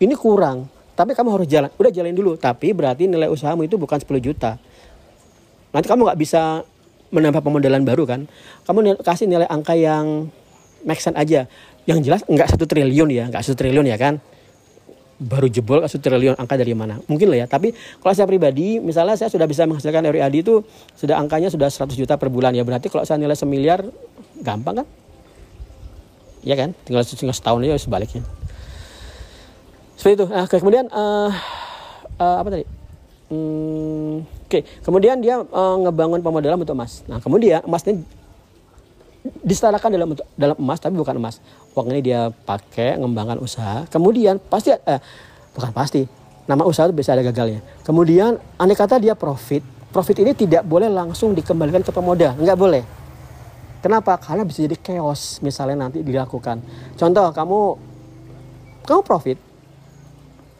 Ini 0.00 0.16
kurang, 0.16 0.68
tapi 0.96 1.12
kamu 1.12 1.28
harus 1.36 1.48
jalan. 1.48 1.68
Udah 1.76 1.92
jalan 1.92 2.16
dulu, 2.16 2.40
tapi 2.40 2.72
berarti 2.72 3.04
nilai 3.04 3.28
usahamu 3.28 3.68
itu 3.68 3.76
bukan 3.76 4.00
10 4.00 4.16
juta. 4.20 4.56
Nanti 5.72 5.86
kamu 5.88 6.08
nggak 6.08 6.20
bisa 6.20 6.64
menambah 7.12 7.44
pemodalan 7.44 7.84
baru 7.84 8.08
kan. 8.08 8.20
Kamu 8.64 9.00
kasih 9.04 9.28
nilai 9.28 9.44
angka 9.48 9.76
yang 9.76 10.32
make 10.86 11.02
sense 11.02 11.18
aja. 11.18 11.46
Yang 11.88 11.98
jelas 12.06 12.20
nggak 12.26 12.48
satu 12.54 12.64
triliun 12.66 13.08
ya, 13.10 13.24
nggak 13.26 13.42
satu 13.42 13.58
triliun 13.58 13.86
ya 13.90 13.98
kan? 13.98 14.22
Baru 15.22 15.46
jebol 15.46 15.82
satu 15.86 16.02
triliun 16.02 16.38
angka 16.38 16.58
dari 16.58 16.74
mana? 16.74 16.98
Mungkin 17.06 17.30
lah 17.30 17.42
ya 17.42 17.46
tapi 17.50 17.74
kalau 17.74 18.14
saya 18.14 18.26
pribadi 18.26 18.78
misalnya 18.78 19.18
saya 19.18 19.30
sudah 19.30 19.46
bisa 19.46 19.66
menghasilkan 19.66 20.02
RIAD 20.10 20.34
itu 20.42 20.62
sudah 20.98 21.18
angkanya 21.18 21.50
sudah 21.50 21.70
100 21.70 21.94
juta 21.94 22.14
per 22.18 22.30
bulan 22.30 22.54
ya. 22.54 22.62
Berarti 22.66 22.90
kalau 22.90 23.02
saya 23.06 23.18
nilai 23.18 23.34
semiliar 23.38 23.82
gampang 24.42 24.82
kan? 24.82 24.86
Ya 26.42 26.58
kan? 26.58 26.74
Tinggal, 26.82 27.06
tinggal 27.06 27.34
setahun 27.34 27.62
aja 27.62 27.78
sebaliknya. 27.78 28.22
Seperti 29.94 30.18
itu. 30.18 30.26
Nah, 30.26 30.46
kemudian 30.50 30.90
uh, 30.90 31.30
uh, 32.18 32.36
apa 32.42 32.48
tadi? 32.50 32.66
Hmm, 33.30 34.26
Oke, 34.44 34.60
okay. 34.60 34.62
kemudian 34.84 35.22
dia 35.22 35.40
uh, 35.40 35.76
ngebangun 35.80 36.20
pemodalan 36.20 36.60
untuk 36.60 36.76
emas. 36.76 37.06
Nah, 37.08 37.22
kemudian 37.22 37.64
emas 37.64 37.86
ini 37.88 38.04
disetarakan 39.22 39.88
dalam 39.94 40.08
dalam 40.34 40.56
emas 40.58 40.78
tapi 40.82 40.98
bukan 40.98 41.14
emas. 41.18 41.38
Uang 41.72 41.94
ini 41.94 42.00
dia 42.02 42.30
pakai 42.30 42.98
ngembangkan 42.98 43.38
usaha. 43.38 43.86
Kemudian 43.88 44.42
pasti 44.42 44.74
eh, 44.74 45.00
bukan 45.54 45.70
pasti. 45.70 46.02
Nama 46.42 46.62
usaha 46.66 46.90
itu 46.90 46.94
bisa 46.98 47.14
ada 47.14 47.22
gagalnya. 47.22 47.62
Kemudian 47.86 48.36
aneh 48.58 48.74
kata 48.74 48.98
dia 48.98 49.14
profit. 49.14 49.62
Profit 49.94 50.24
ini 50.24 50.32
tidak 50.34 50.66
boleh 50.66 50.88
langsung 50.90 51.36
dikembalikan 51.36 51.84
ke 51.84 51.92
pemodal, 51.92 52.32
nggak 52.40 52.58
boleh. 52.58 52.82
Kenapa? 53.84 54.16
Karena 54.16 54.42
bisa 54.42 54.64
jadi 54.64 54.78
chaos 54.78 55.38
misalnya 55.44 55.86
nanti 55.86 56.00
dilakukan. 56.00 56.64
Contoh 56.96 57.28
kamu 57.34 57.60
kamu 58.82 59.00
profit, 59.06 59.38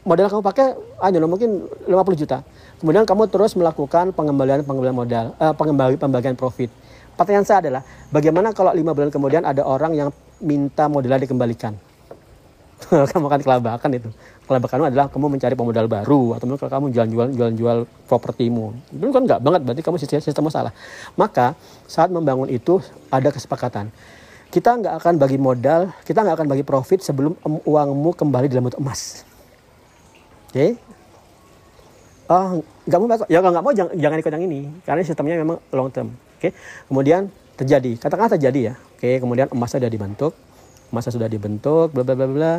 modal 0.07 0.27
kamu 0.31 0.43
pakai 0.43 0.75
aja 1.03 1.19
mungkin 1.27 1.67
50 1.87 2.23
juta. 2.23 2.43
Kemudian 2.83 3.07
kamu 3.07 3.31
terus 3.31 3.55
melakukan 3.55 4.11
pengembalian 4.11 4.67
pengembalian 4.67 4.99
modal, 4.99 5.25
uh, 5.39 5.55
pengembali 5.55 5.99
pembagian 5.99 6.35
profit. 6.35 6.71
Pertanyaan 7.15 7.47
saya 7.47 7.59
adalah, 7.63 7.83
bagaimana 8.09 8.57
kalau 8.57 8.73
lima 8.73 8.97
bulan 8.97 9.13
kemudian 9.13 9.45
ada 9.45 9.63
orang 9.63 9.93
yang 9.93 10.09
minta 10.41 10.89
modalnya 10.89 11.23
dikembalikan? 11.23 11.77
kamu 13.13 13.27
akan 13.31 13.41
kelabakan 13.43 13.91
itu. 13.95 14.11
Kelabakanmu 14.47 14.87
adalah 14.91 15.07
kamu 15.07 15.27
mencari 15.39 15.55
pemodal 15.55 15.87
baru 15.87 16.35
atau 16.37 16.45
mungkin 16.51 16.67
kamu 16.67 16.87
jual-jual 16.91 17.29
jual-jual 17.33 17.79
propertimu. 18.11 18.75
Itu 18.91 19.13
kan 19.15 19.23
nggak 19.25 19.41
banget, 19.41 19.61
berarti 19.63 19.83
kamu 19.87 19.97
sistem, 20.03 20.19
sistem 20.19 20.51
salah. 20.51 20.75
Maka 21.15 21.55
saat 21.87 22.11
membangun 22.11 22.51
itu 22.51 22.83
ada 23.09 23.31
kesepakatan. 23.31 23.89
Kita 24.53 24.77
nggak 24.77 24.95
akan 25.01 25.15
bagi 25.17 25.39
modal, 25.41 25.95
kita 26.05 26.21
nggak 26.21 26.43
akan 26.43 26.49
bagi 26.51 26.65
profit 26.67 27.01
sebelum 27.01 27.39
uangmu 27.65 28.13
kembali 28.13 28.53
dalam 28.53 28.69
bentuk 28.69 28.83
emas. 28.83 29.25
Oke, 30.53 30.53
okay? 30.53 30.71
oh 32.29 32.61
nggak 32.85 32.99
mau 33.01 33.09
ya 33.25 33.39
nggak 33.41 33.65
mau 33.65 33.73
jangan, 33.73 33.93
jangan 33.97 34.17
ikut 34.21 34.33
yang 34.37 34.45
ini 34.45 34.61
karena 34.85 35.01
sistemnya 35.01 35.41
memang 35.41 35.57
long 35.73 35.89
term 35.89 36.13
oke 36.43 36.51
kemudian 36.91 37.31
terjadi 37.55 37.95
katakanlah 38.03 38.35
terjadi 38.35 38.61
ya. 38.61 38.75
Oke 38.99 39.23
kemudian 39.23 39.47
emasnya 39.55 39.87
sudah 39.87 39.93
dibentuk 39.95 40.35
emasnya 40.91 41.13
sudah 41.15 41.29
dibentuk 41.31 41.95
bla 41.95 42.03
bla 42.03 42.19
bla 42.19 42.27
bla. 42.27 42.55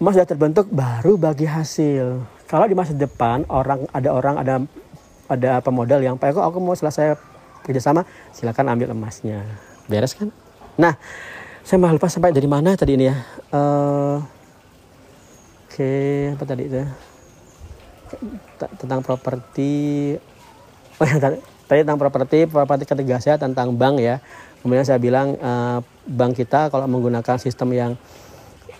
Emas 0.00 0.16
sudah 0.16 0.26
terbentuk 0.26 0.66
baru 0.72 1.20
bagi 1.20 1.46
hasil. 1.46 2.24
Kalau 2.48 2.66
di 2.66 2.74
masa 2.74 2.96
depan 2.96 3.44
orang 3.52 3.86
ada 3.92 4.10
orang 4.10 4.40
ada 4.40 4.54
ada 5.28 5.60
pemodal 5.60 6.00
yang 6.00 6.16
pak 6.16 6.32
aku 6.32 6.58
mau 6.58 6.74
selesai 6.74 7.14
kerjasama 7.62 8.08
silakan 8.32 8.72
ambil 8.72 8.96
emasnya. 8.96 9.44
Beres 9.86 10.16
kan? 10.16 10.32
Nah 10.80 10.96
saya 11.60 11.76
malah 11.76 12.00
lupa 12.00 12.08
sampai 12.08 12.32
dari 12.32 12.48
mana 12.48 12.72
tadi 12.74 12.96
ini 12.96 13.06
ya. 13.06 13.16
Uh, 13.52 14.18
Oke, 15.74 15.82
okay, 15.82 16.30
apa 16.30 16.44
tadi 16.46 16.70
itu? 16.70 16.78
Tentang 18.78 19.02
properti. 19.02 20.14
Oh 21.02 21.06
ya, 21.08 21.18
tadi 21.18 21.53
tentang 21.68 21.96
properti, 21.96 22.44
properti 22.44 22.84
ketiga 22.84 23.16
saya 23.20 23.36
tentang 23.40 23.72
bank 23.72 24.00
ya. 24.00 24.20
Kemudian 24.60 24.84
saya 24.84 24.96
bilang 25.00 25.36
uh, 25.40 25.84
bank 26.08 26.40
kita 26.40 26.72
kalau 26.72 26.88
menggunakan 26.88 27.36
sistem 27.36 27.68
yang 27.72 27.92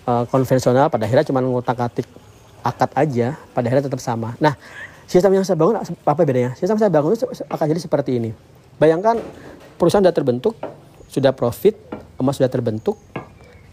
uh, 0.08 0.24
konvensional 0.28 0.88
pada 0.88 1.04
akhirnya 1.04 1.28
cuma 1.28 1.44
ngutak 1.44 1.76
atik 1.76 2.08
akad 2.64 2.90
aja, 2.96 3.36
pada 3.52 3.68
akhirnya 3.68 3.92
tetap 3.92 4.00
sama. 4.00 4.32
Nah, 4.40 4.56
sistem 5.04 5.36
yang 5.36 5.44
saya 5.44 5.60
bangun 5.60 5.76
apa 5.84 6.20
bedanya? 6.24 6.56
Sistem 6.56 6.80
saya 6.80 6.88
bangun 6.88 7.12
itu 7.12 7.28
akan 7.28 7.66
jadi 7.68 7.80
seperti 7.80 8.16
ini. 8.16 8.30
Bayangkan 8.80 9.20
perusahaan 9.76 10.00
sudah 10.00 10.16
terbentuk, 10.16 10.56
sudah 11.12 11.36
profit, 11.36 11.76
emas 12.16 12.40
sudah 12.40 12.48
terbentuk. 12.48 12.96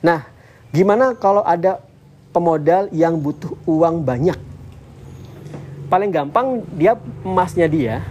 Nah, 0.03 0.28
gimana 0.76 1.16
kalau 1.16 1.43
ada 1.47 1.80
pemodal 2.36 2.91
yang 2.91 3.20
butuh 3.20 3.55
uang 3.68 4.03
banyak. 4.03 4.39
Paling 5.88 6.12
gampang 6.12 6.64
dia 6.76 6.95
emasnya 7.24 7.68
dia, 7.68 8.03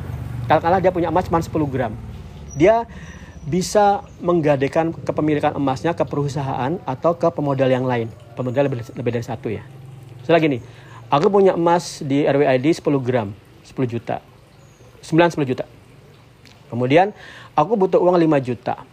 kalau 0.59 0.83
dia 0.83 0.91
punya 0.91 1.13
emas 1.15 1.31
cuma 1.31 1.39
10 1.39 1.53
gram. 1.71 1.93
Dia 2.59 2.89
bisa 3.47 4.03
menggadekan 4.19 4.91
kepemilikan 4.93 5.55
emasnya 5.55 5.95
ke 5.95 6.03
perusahaan 6.03 6.77
atau 6.83 7.13
ke 7.15 7.31
pemodal 7.31 7.71
yang 7.71 7.87
lain. 7.87 8.11
Pemodal 8.35 8.67
lebih, 8.67 8.83
lebih 8.99 9.11
dari 9.15 9.25
satu 9.25 9.47
ya. 9.49 9.63
Misalnya 10.21 10.41
gini, 10.43 10.59
aku 11.09 11.31
punya 11.31 11.55
emas 11.55 12.03
di 12.03 12.27
RWID 12.27 12.83
10 12.83 12.99
gram, 13.01 13.31
10 13.63 13.87
juta. 13.87 14.19
9 15.01 15.33
10 15.33 15.49
juta. 15.49 15.65
Kemudian 16.69 17.15
aku 17.57 17.73
butuh 17.79 17.99
uang 18.03 18.19
5 18.21 18.39
juta. 18.43 18.85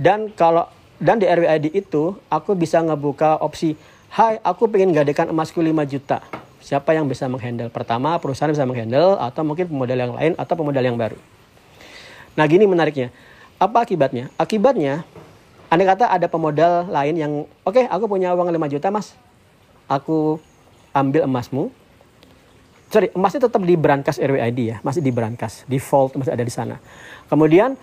Dan 0.00 0.32
kalau 0.32 0.70
dan 0.96 1.20
di 1.20 1.28
RWID 1.28 1.72
itu 1.76 2.16
aku 2.32 2.56
bisa 2.56 2.80
ngebuka 2.80 3.40
opsi, 3.40 3.76
hai 4.12 4.40
aku 4.40 4.68
pengen 4.68 4.92
gadekan 4.96 5.28
emasku 5.28 5.60
5 5.60 5.84
juta. 5.84 6.24
Siapa 6.60 6.92
yang 6.92 7.08
bisa 7.08 7.24
menghandle? 7.26 7.72
Pertama 7.72 8.20
perusahaan 8.20 8.52
bisa 8.52 8.68
menghandle 8.68 9.16
atau 9.16 9.42
mungkin 9.42 9.66
pemodal 9.66 9.98
yang 9.98 10.12
lain 10.12 10.32
atau 10.36 10.54
pemodal 10.54 10.84
yang 10.84 11.00
baru. 11.00 11.16
Nah 12.36 12.44
gini 12.46 12.68
menariknya. 12.68 13.08
Apa 13.60 13.84
akibatnya? 13.84 14.32
Akibatnya, 14.40 15.04
andai 15.68 15.84
kata 15.84 16.08
ada 16.08 16.24
pemodal 16.28 16.88
lain 16.88 17.14
yang, 17.16 17.32
oke 17.64 17.76
okay, 17.76 17.84
aku 17.84 18.08
punya 18.08 18.32
uang 18.32 18.48
5 18.48 18.72
juta 18.72 18.88
mas. 18.88 19.12
Aku 19.84 20.40
ambil 20.96 21.28
emasmu. 21.28 21.68
Sorry, 22.90 23.12
emasnya 23.14 23.46
tetap 23.46 23.62
di 23.62 23.76
brankas 23.78 24.18
RWID 24.18 24.58
ya. 24.64 24.76
Masih 24.82 25.04
di 25.04 25.12
brankas. 25.12 25.62
Default 25.68 26.16
masih 26.18 26.32
ada 26.34 26.42
di 26.42 26.50
sana. 26.50 26.82
Kemudian, 27.30 27.78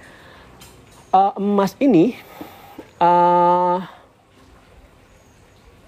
uh, 1.14 1.32
emas 1.40 1.78
ini 1.80 2.18
uh, 3.00 3.80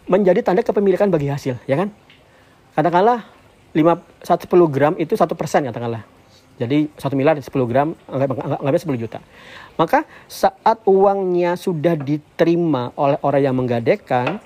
menjadi 0.09 0.41
tanda 0.41 0.63
kepemilikan 0.63 1.11
bagi 1.11 1.29
hasil, 1.29 1.59
ya 1.67 1.75
kan? 1.77 1.91
Katakanlah 2.79 3.27
5, 3.75 4.23
10 4.23 4.47
gram 4.71 4.95
itu 4.95 5.11
satu 5.19 5.35
persen 5.35 5.67
katakanlah. 5.67 6.07
Jadi 6.55 6.87
satu 6.95 7.19
miliar 7.19 7.35
10 7.35 7.51
gram 7.67 7.91
anggapnya 8.07 8.79
10 8.87 8.95
juta. 8.95 9.19
Maka 9.75 10.07
saat 10.31 10.79
uangnya 10.87 11.59
sudah 11.59 11.99
diterima 11.99 12.95
oleh 12.95 13.19
orang 13.19 13.41
yang 13.43 13.55
menggadekan, 13.59 14.39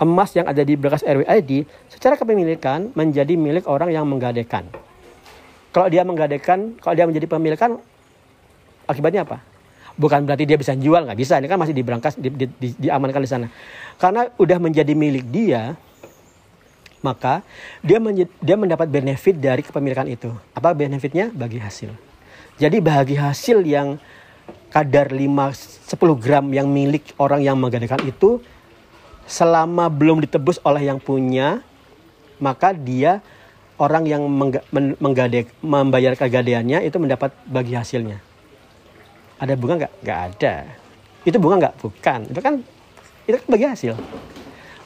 emas 0.00 0.32
yang 0.32 0.48
ada 0.48 0.64
di 0.64 0.72
berkas 0.72 1.04
RWID 1.04 1.68
secara 1.92 2.16
kepemilikan 2.16 2.96
menjadi 2.96 3.36
milik 3.36 3.68
orang 3.68 3.92
yang 3.92 4.08
menggadekan. 4.08 4.64
Kalau 5.68 5.92
dia 5.92 6.00
menggadekan, 6.00 6.80
kalau 6.80 6.96
dia 6.96 7.04
menjadi 7.04 7.28
pemilikan, 7.28 7.76
akibatnya 8.88 9.28
apa? 9.28 9.44
bukan 9.96 10.28
berarti 10.28 10.44
dia 10.44 10.60
bisa 10.60 10.76
jual 10.76 11.08
nggak 11.08 11.16
bisa 11.16 11.40
ini 11.40 11.48
kan 11.48 11.56
masih 11.56 11.72
diberangkas 11.72 12.20
di, 12.20 12.28
di, 12.28 12.44
di, 12.60 12.68
diamankan 12.76 13.16
di 13.24 13.30
sana 13.32 13.48
karena 13.96 14.28
udah 14.36 14.58
menjadi 14.60 14.92
milik 14.92 15.24
dia 15.32 15.72
maka 17.06 17.46
dia 17.86 18.02
dia 18.42 18.56
mendapat 18.58 18.90
benefit 18.90 19.38
dari 19.38 19.62
kepemilikan 19.62 20.10
itu 20.10 20.34
apa 20.50 20.74
benefitnya 20.74 21.30
bagi 21.30 21.62
hasil 21.62 21.94
jadi 22.58 22.82
bagi 22.82 23.14
hasil 23.14 23.62
yang 23.62 24.02
kadar 24.74 25.14
5 25.14 25.22
10 25.86 25.94
gram 26.18 26.46
yang 26.50 26.66
milik 26.66 27.14
orang 27.22 27.46
yang 27.46 27.54
menggadaikan 27.54 28.02
itu 28.02 28.42
selama 29.30 29.86
belum 29.86 30.26
ditebus 30.26 30.58
oleh 30.66 30.90
yang 30.90 30.98
punya 30.98 31.62
maka 32.42 32.74
dia 32.74 33.22
orang 33.78 34.04
yang 34.04 34.26
menggadek, 34.98 35.54
membayar 35.62 36.18
kegadeannya 36.18 36.82
itu 36.82 36.98
mendapat 36.98 37.30
bagi 37.46 37.78
hasilnya 37.78 38.18
ada 39.36 39.52
bunga 39.52 39.74
nggak? 39.84 39.92
Nggak 40.00 40.20
ada. 40.32 40.54
Itu 41.28 41.36
bunga 41.36 41.56
nggak? 41.60 41.74
Bukan. 41.84 42.20
Itu 42.32 42.40
kan 42.40 42.54
itu 43.26 43.36
kan 43.36 43.46
bagi 43.50 43.66
hasil. 43.68 43.94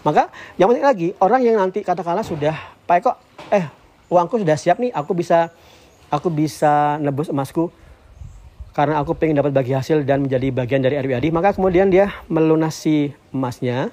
Maka 0.01 0.32
yang 0.57 0.72
penting 0.72 0.86
lagi 0.86 1.09
orang 1.20 1.40
yang 1.44 1.61
nanti 1.61 1.84
katakanlah 1.84 2.24
sudah 2.24 2.57
Pak 2.88 2.96
Eko, 3.05 3.12
eh 3.53 3.68
uangku 4.09 4.40
sudah 4.40 4.57
siap 4.57 4.80
nih, 4.80 4.90
aku 4.90 5.12
bisa 5.12 5.53
aku 6.09 6.32
bisa 6.32 6.98
nebus 6.98 7.30
emasku 7.30 7.70
karena 8.70 9.03
aku 9.03 9.18
pengen 9.18 9.38
dapat 9.42 9.53
bagi 9.53 9.74
hasil 9.74 10.07
dan 10.07 10.24
menjadi 10.24 10.48
bagian 10.55 10.80
dari 10.80 10.96
RWAD, 10.98 11.34
maka 11.34 11.53
kemudian 11.53 11.90
dia 11.90 12.14
melunasi 12.30 13.12
emasnya. 13.34 13.90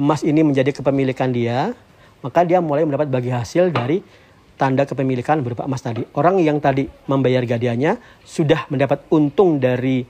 Emas 0.00 0.24
ini 0.24 0.40
menjadi 0.40 0.72
kepemilikan 0.72 1.28
dia, 1.28 1.76
maka 2.24 2.40
dia 2.40 2.64
mulai 2.64 2.88
mendapat 2.88 3.12
bagi 3.12 3.28
hasil 3.28 3.68
dari 3.68 4.00
tanda 4.56 4.88
kepemilikan 4.88 5.44
berupa 5.44 5.68
emas 5.68 5.84
tadi. 5.84 6.04
Orang 6.16 6.40
yang 6.40 6.56
tadi 6.60 6.88
membayar 7.04 7.44
gadiannya 7.44 8.00
sudah 8.24 8.64
mendapat 8.72 9.04
untung 9.12 9.60
dari 9.60 10.04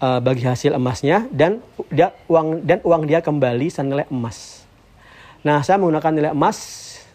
uh, 0.00 0.18
bagi 0.18 0.42
hasil 0.42 0.74
emasnya 0.74 1.28
dan 1.30 1.60
dia 1.92 2.10
uang 2.26 2.64
dan 2.64 2.80
uang 2.82 3.06
dia 3.06 3.20
kembali 3.20 3.68
senilai 3.68 4.08
emas. 4.08 4.64
Nah, 5.40 5.64
saya 5.64 5.80
menggunakan 5.80 6.12
nilai 6.12 6.32
emas 6.32 6.58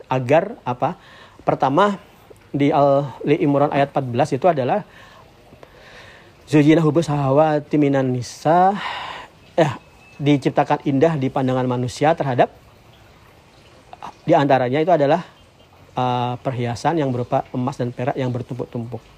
agar 0.10 0.58
apa? 0.66 0.98
Pertama 1.46 1.98
di 2.50 2.72
Al 2.72 3.12
Imran 3.26 3.70
ayat 3.74 3.92
14 3.92 4.38
itu 4.40 4.46
adalah 4.48 4.88
Zujina 6.46 6.80
hubus 6.86 7.10
hawati 7.10 7.76
minan 7.82 8.14
nisa 8.14 8.78
eh 9.58 9.74
diciptakan 10.22 10.86
indah 10.86 11.18
di 11.18 11.28
pandangan 11.28 11.66
manusia 11.66 12.14
terhadap 12.14 12.54
di 14.24 14.34
antaranya 14.38 14.78
itu 14.78 14.94
adalah 14.94 15.26
uh, 15.98 16.38
perhiasan 16.40 17.02
yang 17.02 17.10
berupa 17.10 17.46
emas 17.50 17.78
dan 17.78 17.90
perak 17.90 18.14
yang 18.18 18.30
bertumpuk-tumpuk. 18.30 19.15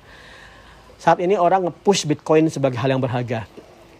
Saat 0.97 1.21
ini 1.21 1.37
orang 1.37 1.69
nge-push 1.69 2.09
Bitcoin 2.09 2.49
sebagai 2.49 2.81
hal 2.81 2.89
yang 2.89 3.01
berharga. 3.01 3.45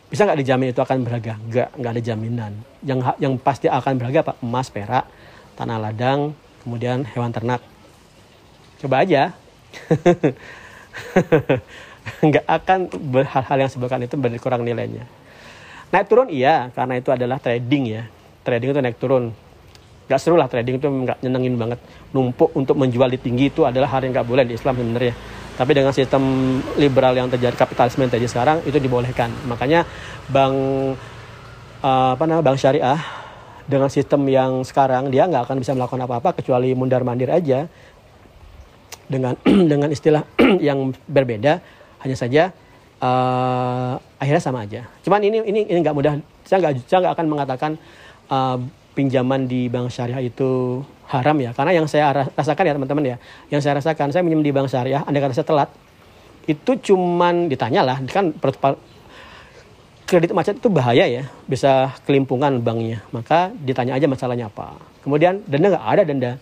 Bisa 0.10 0.26
nggak 0.26 0.40
dijamin 0.42 0.74
itu 0.74 0.82
akan 0.82 1.06
berharga? 1.06 1.38
Nggak, 1.38 1.70
nggak 1.78 1.92
ada 1.94 2.02
jaminan. 2.02 2.52
Yang 2.82 3.00
yang 3.22 3.34
pasti 3.38 3.70
akan 3.70 3.94
berharga 4.02 4.20
apa? 4.26 4.34
Emas, 4.42 4.68
perak, 4.74 5.06
tanah 5.54 5.78
ladang, 5.78 6.34
kemudian 6.66 7.06
hewan 7.14 7.30
ternak. 7.30 7.62
Coba 8.82 9.06
aja. 9.06 9.36
nggak 12.28 12.46
akan 12.50 12.80
hal-hal 13.30 13.58
yang 13.62 13.70
sebutkan 13.70 14.02
itu 14.02 14.18
berkurang 14.18 14.66
nilainya. 14.66 15.06
Naik 15.94 16.08
turun 16.10 16.28
iya, 16.34 16.74
karena 16.74 16.98
itu 16.98 17.14
adalah 17.14 17.38
trading 17.38 17.84
ya. 17.94 18.04
Trading 18.42 18.74
itu 18.74 18.82
naik 18.82 18.98
turun. 18.98 19.32
Gak 20.08 20.24
seru 20.24 20.40
lah 20.40 20.48
trading 20.48 20.80
itu 20.80 20.88
nggak 20.88 21.20
nyenengin 21.20 21.60
banget. 21.60 21.80
Numpuk 22.16 22.56
untuk 22.56 22.80
menjual 22.80 23.12
di 23.12 23.20
tinggi 23.20 23.52
itu 23.52 23.68
adalah 23.68 23.92
hal 23.92 24.08
yang 24.08 24.16
nggak 24.16 24.28
boleh 24.28 24.44
di 24.48 24.56
Islam 24.56 24.80
sebenarnya. 24.80 25.14
Tapi 25.58 25.72
dengan 25.74 25.90
sistem 25.90 26.22
liberal 26.78 27.18
yang 27.18 27.28
terjadi 27.34 27.58
kapitalisme 27.58 28.06
yang 28.06 28.14
terjadi 28.14 28.30
sekarang 28.30 28.58
itu 28.64 28.78
dibolehkan. 28.78 29.34
Makanya 29.50 29.90
bank 30.30 30.54
uh, 31.82 32.14
apa 32.14 32.24
namanya 32.30 32.46
bank 32.46 32.58
syariah 32.62 33.02
dengan 33.66 33.90
sistem 33.90 34.22
yang 34.30 34.62
sekarang 34.64 35.10
dia 35.10 35.26
nggak 35.26 35.50
akan 35.50 35.58
bisa 35.60 35.74
melakukan 35.74 36.06
apa-apa 36.06 36.38
kecuali 36.38 36.72
mundar 36.78 37.02
mandir 37.02 37.28
aja 37.34 37.66
dengan 39.10 39.34
dengan 39.72 39.90
istilah 39.90 40.24
yang 40.68 40.94
berbeda 41.10 41.60
hanya 42.06 42.16
saja 42.16 42.54
uh, 43.02 43.98
akhirnya 44.22 44.44
sama 44.44 44.64
aja. 44.64 44.86
Cuman 45.02 45.26
ini 45.26 45.42
ini 45.42 45.66
ini 45.66 45.80
nggak 45.82 45.96
mudah. 45.98 46.22
Saya 46.46 46.62
nggak 46.64 46.86
saya 46.86 47.00
nggak 47.02 47.14
akan 47.18 47.28
mengatakan 47.28 47.72
uh, 48.30 48.62
pinjaman 48.98 49.46
di 49.46 49.70
bank 49.70 49.94
syariah 49.94 50.26
itu 50.26 50.82
haram 51.06 51.38
ya. 51.38 51.54
Karena 51.54 51.78
yang 51.78 51.86
saya 51.86 52.26
rasakan 52.34 52.64
ya 52.66 52.74
teman-teman 52.74 53.04
ya, 53.06 53.18
yang 53.54 53.62
saya 53.62 53.78
rasakan 53.78 54.10
saya 54.10 54.26
minjem 54.26 54.42
di 54.42 54.50
bank 54.50 54.74
syariah, 54.74 55.06
anda 55.06 55.22
kata 55.22 55.38
saya 55.38 55.46
telat, 55.46 55.70
itu 56.50 56.72
cuman 56.92 57.46
ditanya 57.46 57.86
lah 57.86 58.02
kan 58.10 58.34
kredit 60.08 60.34
macet 60.34 60.58
itu 60.58 60.72
bahaya 60.74 61.06
ya, 61.06 61.30
bisa 61.46 61.94
kelimpungan 62.10 62.58
banknya. 62.66 63.06
Maka 63.14 63.54
ditanya 63.62 63.94
aja 63.94 64.10
masalahnya 64.10 64.50
apa. 64.50 64.82
Kemudian 65.06 65.46
denda 65.46 65.78
nggak 65.78 65.86
ada 65.86 66.04
denda. 66.04 66.34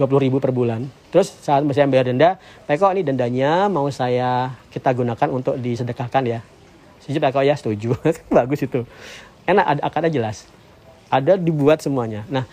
20 0.00 0.16
ribu 0.16 0.40
per 0.40 0.48
bulan. 0.48 0.88
Terus 1.12 1.28
saat 1.44 1.60
saya 1.76 1.84
bayar 1.84 2.08
denda, 2.08 2.40
Pak 2.64 2.72
Eko 2.72 2.88
ini 2.96 3.04
dendanya 3.04 3.68
mau 3.68 3.84
saya 3.92 4.56
kita 4.72 4.96
gunakan 4.96 5.28
untuk 5.28 5.60
disedekahkan 5.60 6.24
ya. 6.24 6.40
Setuju 7.04 7.20
Pak 7.20 7.36
Eko 7.36 7.40
ya 7.44 7.52
setuju. 7.52 7.92
Bagus 8.32 8.64
itu. 8.64 8.88
Enak 9.44 9.66
ada 9.76 9.80
akarnya 9.84 10.08
jelas. 10.08 10.48
Ada 11.10 11.34
dibuat 11.34 11.82
semuanya. 11.82 12.22
Nah, 12.30 12.46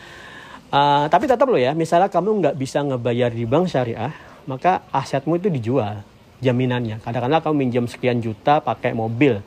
uh, 0.74 1.06
tapi 1.08 1.30
tetap 1.30 1.46
loh 1.46 1.62
ya, 1.62 1.78
misalnya 1.78 2.10
kamu 2.10 2.42
nggak 2.42 2.56
bisa 2.58 2.82
ngebayar 2.82 3.30
di 3.30 3.46
bank 3.46 3.70
syariah, 3.70 4.12
maka 4.50 4.82
asetmu 4.90 5.38
itu 5.38 5.54
dijual 5.54 6.02
jaminannya. 6.42 7.02
Kadang-kadang 7.02 7.42
kamu 7.46 7.56
minjem 7.56 7.86
sekian 7.86 8.18
juta 8.18 8.58
pakai 8.62 8.98
mobil. 8.98 9.42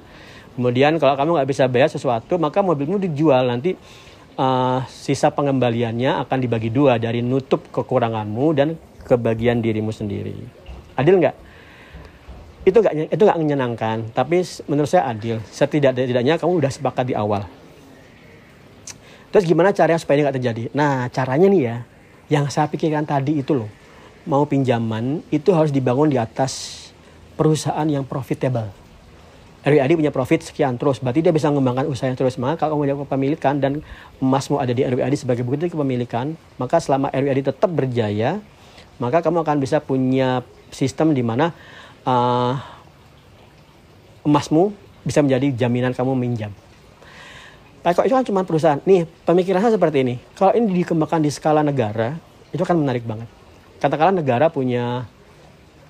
Kemudian 0.54 0.98
kalau 0.98 1.14
kamu 1.18 1.30
nggak 1.42 1.48
bisa 1.50 1.64
bayar 1.66 1.90
sesuatu, 1.90 2.38
maka 2.38 2.62
mobilmu 2.62 2.98
dijual 3.02 3.46
nanti 3.50 3.74
uh, 4.38 4.82
sisa 4.86 5.30
pengembaliannya 5.30 6.22
akan 6.26 6.38
dibagi 6.38 6.70
dua 6.70 6.98
dari 6.98 7.22
nutup 7.22 7.70
kekuranganmu 7.70 8.46
dan 8.54 8.68
kebagian 9.06 9.58
dirimu 9.58 9.90
sendiri. 9.90 10.36
Adil 10.98 11.18
nggak? 11.18 11.36
Itu 12.66 12.78
nggak 12.78 12.94
itu 13.14 13.22
nggak 13.22 13.40
menyenangkan, 13.40 14.12
tapi 14.12 14.44
menurut 14.68 14.90
saya 14.90 15.08
adil. 15.08 15.40
Setidak-tidaknya 15.48 16.36
kamu 16.36 16.60
udah 16.60 16.70
sepakat 16.70 17.08
di 17.08 17.14
awal. 17.16 17.46
Terus 19.30 19.44
gimana 19.46 19.70
caranya 19.70 19.98
supaya 20.02 20.18
ini 20.18 20.22
nggak 20.26 20.36
terjadi? 20.36 20.62
Nah 20.74 21.06
caranya 21.14 21.46
nih 21.46 21.62
ya, 21.62 21.76
yang 22.30 22.44
saya 22.50 22.66
pikirkan 22.66 23.06
tadi 23.06 23.38
itu 23.38 23.54
loh, 23.54 23.70
mau 24.26 24.42
pinjaman 24.46 25.22
itu 25.30 25.50
harus 25.54 25.70
dibangun 25.70 26.10
di 26.10 26.18
atas 26.18 26.78
perusahaan 27.38 27.86
yang 27.86 28.02
profitable 28.02 28.80
RWAD 29.60 29.92
punya 29.92 30.08
profit 30.08 30.40
sekian 30.40 30.80
terus, 30.80 31.04
berarti 31.04 31.20
dia 31.20 31.36
bisa 31.36 31.52
mengembangkan 31.52 31.84
usahanya 31.84 32.16
terus. 32.16 32.40
Maka 32.40 32.64
kalau 32.64 32.80
kamu 32.80 33.04
kepemilikan 33.04 33.60
dan 33.60 33.84
emasmu 34.16 34.56
ada 34.56 34.72
di 34.72 34.80
RWAD 34.80 35.12
sebagai 35.20 35.44
bukti 35.44 35.68
kepemilikan, 35.68 36.32
maka 36.56 36.80
selama 36.80 37.12
RWAD 37.12 37.52
tetap 37.52 37.68
berjaya, 37.68 38.40
maka 38.96 39.20
kamu 39.20 39.44
akan 39.44 39.56
bisa 39.60 39.76
punya 39.84 40.40
sistem 40.72 41.12
di 41.12 41.20
mana 41.20 41.52
uh, 42.08 42.56
emasmu 44.24 44.72
bisa 45.04 45.20
menjadi 45.20 45.52
jaminan 45.52 45.92
kamu 45.92 46.16
minjam. 46.16 46.52
Pak, 47.80 47.96
kok 47.96 48.04
itu 48.04 48.12
kan 48.12 48.24
cuma 48.28 48.40
perusahaan. 48.44 48.80
Nih, 48.84 49.08
pemikirannya 49.24 49.72
seperti 49.72 50.04
ini. 50.04 50.14
Kalau 50.36 50.52
ini 50.52 50.84
dikembangkan 50.84 51.24
di 51.24 51.32
skala 51.32 51.64
negara, 51.64 52.12
itu 52.52 52.60
kan 52.60 52.76
menarik 52.76 53.08
banget. 53.08 53.24
Katakanlah 53.80 54.20
negara 54.20 54.52
punya 54.52 55.08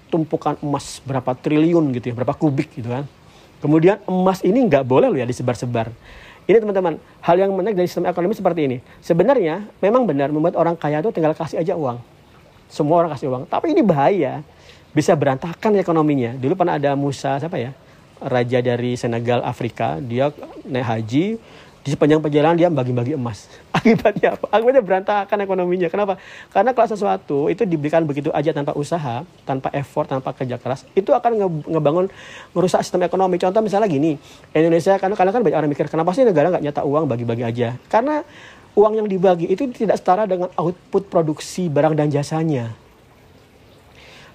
tumpukan 0.06 0.54
emas 0.62 1.02
berapa 1.02 1.34
triliun 1.34 1.90
gitu 1.98 2.10
ya, 2.10 2.14
berapa 2.14 2.34
kubik 2.34 2.74
gitu 2.74 2.90
kan 2.90 3.06
Kemudian 3.60 4.00
emas 4.08 4.40
ini 4.40 4.64
nggak 4.64 4.88
boleh 4.88 5.12
loh 5.12 5.20
ya 5.20 5.28
disebar-sebar. 5.28 5.92
Ini 6.48 6.64
teman-teman, 6.64 6.96
hal 7.20 7.36
yang 7.36 7.52
menarik 7.52 7.76
dari 7.76 7.86
sistem 7.86 8.08
ekonomi 8.08 8.32
seperti 8.32 8.60
ini. 8.66 8.76
Sebenarnya 9.04 9.68
memang 9.84 10.08
benar 10.08 10.32
membuat 10.32 10.56
orang 10.56 10.74
kaya 10.74 11.04
itu 11.04 11.12
tinggal 11.12 11.36
kasih 11.36 11.60
aja 11.60 11.76
uang. 11.76 12.00
Semua 12.72 13.04
orang 13.04 13.12
kasih 13.12 13.28
uang. 13.28 13.44
Tapi 13.46 13.76
ini 13.76 13.84
bahaya. 13.84 14.40
Bisa 14.90 15.14
berantakan 15.14 15.78
ekonominya. 15.78 16.34
Dulu 16.34 16.58
pernah 16.58 16.80
ada 16.80 16.96
Musa 16.98 17.38
siapa 17.38 17.60
ya? 17.60 17.70
Raja 18.20 18.58
dari 18.60 18.98
Senegal 18.98 19.40
Afrika, 19.46 19.96
dia 20.02 20.28
naik 20.66 20.84
haji, 20.84 21.26
di 21.80 21.88
sepanjang 21.96 22.20
perjalanan 22.20 22.56
dia 22.60 22.68
bagi-bagi 22.68 23.16
emas. 23.16 23.48
Akibatnya 23.76 24.36
apa? 24.36 24.46
Akibatnya 24.52 24.82
berantakan 24.84 25.38
ekonominya. 25.40 25.88
Kenapa? 25.88 26.20
Karena 26.52 26.76
kalau 26.76 26.88
sesuatu 26.92 27.48
itu 27.48 27.64
diberikan 27.64 28.04
begitu 28.04 28.28
aja 28.36 28.52
tanpa 28.52 28.76
usaha, 28.76 29.24
tanpa 29.48 29.72
effort, 29.72 30.12
tanpa 30.12 30.36
kerja 30.36 30.60
keras, 30.60 30.84
itu 30.92 31.08
akan 31.16 31.40
nge 31.40 31.48
ngebangun 31.72 32.06
merusak 32.52 32.84
sistem 32.84 33.08
ekonomi. 33.08 33.40
Contoh 33.40 33.64
misalnya 33.64 33.88
gini, 33.88 34.20
Indonesia 34.52 35.00
karena 35.00 35.16
kadang 35.16 35.40
kan 35.40 35.42
banyak 35.42 35.56
orang 35.56 35.70
mikir, 35.72 35.88
kenapa 35.88 36.12
sih 36.12 36.28
negara 36.28 36.52
nggak 36.52 36.64
nyata 36.68 36.82
uang 36.84 37.04
bagi-bagi 37.08 37.44
aja? 37.48 37.68
Karena 37.88 38.20
uang 38.76 38.92
yang 39.00 39.08
dibagi 39.08 39.48
itu 39.48 39.64
tidak 39.72 39.96
setara 39.98 40.28
dengan 40.28 40.52
output 40.60 41.08
produksi 41.08 41.72
barang 41.72 41.96
dan 41.96 42.12
jasanya. 42.12 42.76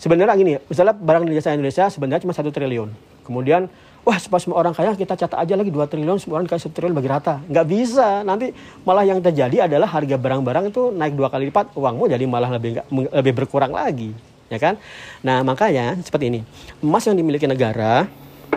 Sebenarnya 0.01 0.35
gini, 0.35 0.53
misalnya 0.67 0.93
barang 0.97 1.23
dan 1.29 1.33
jasa 1.37 1.55
Indonesia 1.55 1.87
sebenarnya 1.87 2.25
cuma 2.25 2.35
satu 2.35 2.51
triliun. 2.51 2.91
Kemudian 3.25 3.71
wah 4.05 4.17
supaya 4.21 4.39
semua 4.39 4.61
orang 4.61 4.71
kaya 4.71 4.93
kita 4.93 5.17
catat 5.17 5.35
aja 5.35 5.53
lagi 5.57 5.73
2 5.73 5.81
triliun 5.89 6.21
semua 6.21 6.39
orang 6.39 6.47
kasih 6.47 6.69
triliun 6.69 6.93
bagi 6.93 7.09
rata. 7.09 7.41
Nggak 7.49 7.65
bisa. 7.65 8.21
Nanti 8.21 8.53
malah 8.85 9.03
yang 9.03 9.19
terjadi 9.19 9.65
adalah 9.65 9.89
harga 9.89 10.15
barang-barang 10.15 10.69
itu 10.69 10.93
naik 10.93 11.17
dua 11.17 11.27
kali 11.33 11.49
lipat 11.49 11.73
uangmu 11.73 12.05
jadi 12.05 12.23
malah 12.29 12.53
lebih 12.55 12.85
lebih 13.11 13.33
berkurang 13.33 13.73
lagi 13.73 14.13
ya 14.47 14.61
kan? 14.61 14.77
Nah 15.25 15.41
makanya 15.41 15.97
seperti 16.05 16.29
ini. 16.29 16.39
Emas 16.85 17.03
yang 17.09 17.17
dimiliki 17.17 17.49
negara 17.49 18.05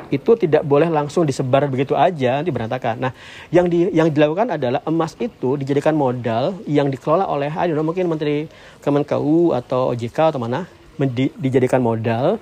itu 0.09 0.37
tidak 0.41 0.65
boleh 0.65 0.89
langsung 0.89 1.29
disebar 1.29 1.69
begitu 1.69 1.93
aja 1.93 2.41
nanti 2.41 2.49
berantakan. 2.53 2.97
Nah, 2.97 3.13
yang 3.53 3.69
di 3.69 3.93
yang 3.93 4.09
dilakukan 4.09 4.57
adalah 4.57 4.81
emas 4.89 5.13
itu 5.21 5.61
dijadikan 5.61 5.93
modal 5.93 6.57
yang 6.65 6.89
dikelola 6.89 7.29
oleh 7.29 7.53
know, 7.53 7.85
mungkin 7.85 8.09
Menteri 8.09 8.49
Kemenkeu 8.81 9.53
atau 9.53 9.93
OJK 9.93 10.33
atau 10.35 10.41
mana 10.41 10.65
di, 10.97 11.29
dijadikan 11.37 11.85
modal. 11.85 12.41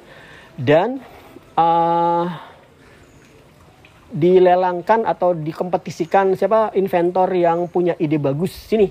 Dan 0.56 1.02
uh, 1.58 2.24
dilelangkan 4.16 5.04
atau 5.04 5.36
dikompetisikan 5.36 6.32
siapa 6.32 6.72
inventor 6.72 7.28
yang 7.36 7.68
punya 7.68 7.92
ide 8.00 8.16
bagus? 8.16 8.48
Sini. 8.48 8.88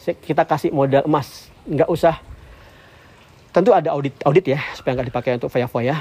Kita 0.00 0.48
kasih 0.48 0.72
modal 0.72 1.04
emas. 1.04 1.52
Nggak 1.68 1.88
usah. 1.92 2.16
Tentu 3.52 3.76
ada 3.76 3.92
audit 3.92 4.16
audit 4.24 4.56
ya 4.56 4.60
supaya 4.72 4.96
nggak 4.96 5.08
dipakai 5.12 5.30
untuk 5.36 5.52
foya-foya. 5.52 6.00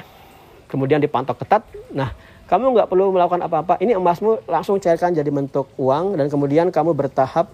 Kemudian 0.71 1.03
dipantau 1.03 1.35
ketat. 1.35 1.67
Nah 1.91 2.15
kamu 2.47 2.71
nggak 2.71 2.87
perlu 2.87 3.11
melakukan 3.11 3.43
apa-apa. 3.43 3.83
Ini 3.83 3.99
emasmu 3.99 4.47
langsung 4.47 4.79
cairkan 4.79 5.11
jadi 5.11 5.27
bentuk 5.27 5.67
uang 5.75 6.15
dan 6.15 6.31
kemudian 6.31 6.71
kamu 6.71 6.95
bertahap 6.95 7.51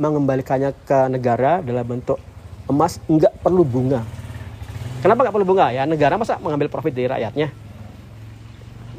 mengembalikannya 0.00 0.72
ke 0.88 0.98
negara 1.12 1.60
dalam 1.60 1.84
bentuk 1.84 2.16
emas. 2.64 2.96
Nggak 3.12 3.44
perlu 3.44 3.60
bunga. 3.60 4.00
Kenapa 5.04 5.28
nggak 5.28 5.34
perlu 5.36 5.48
bunga? 5.52 5.68
Ya 5.68 5.84
negara 5.84 6.16
masa 6.16 6.40
mengambil 6.40 6.72
profit 6.72 6.96
dari 6.96 7.12
rakyatnya 7.12 7.63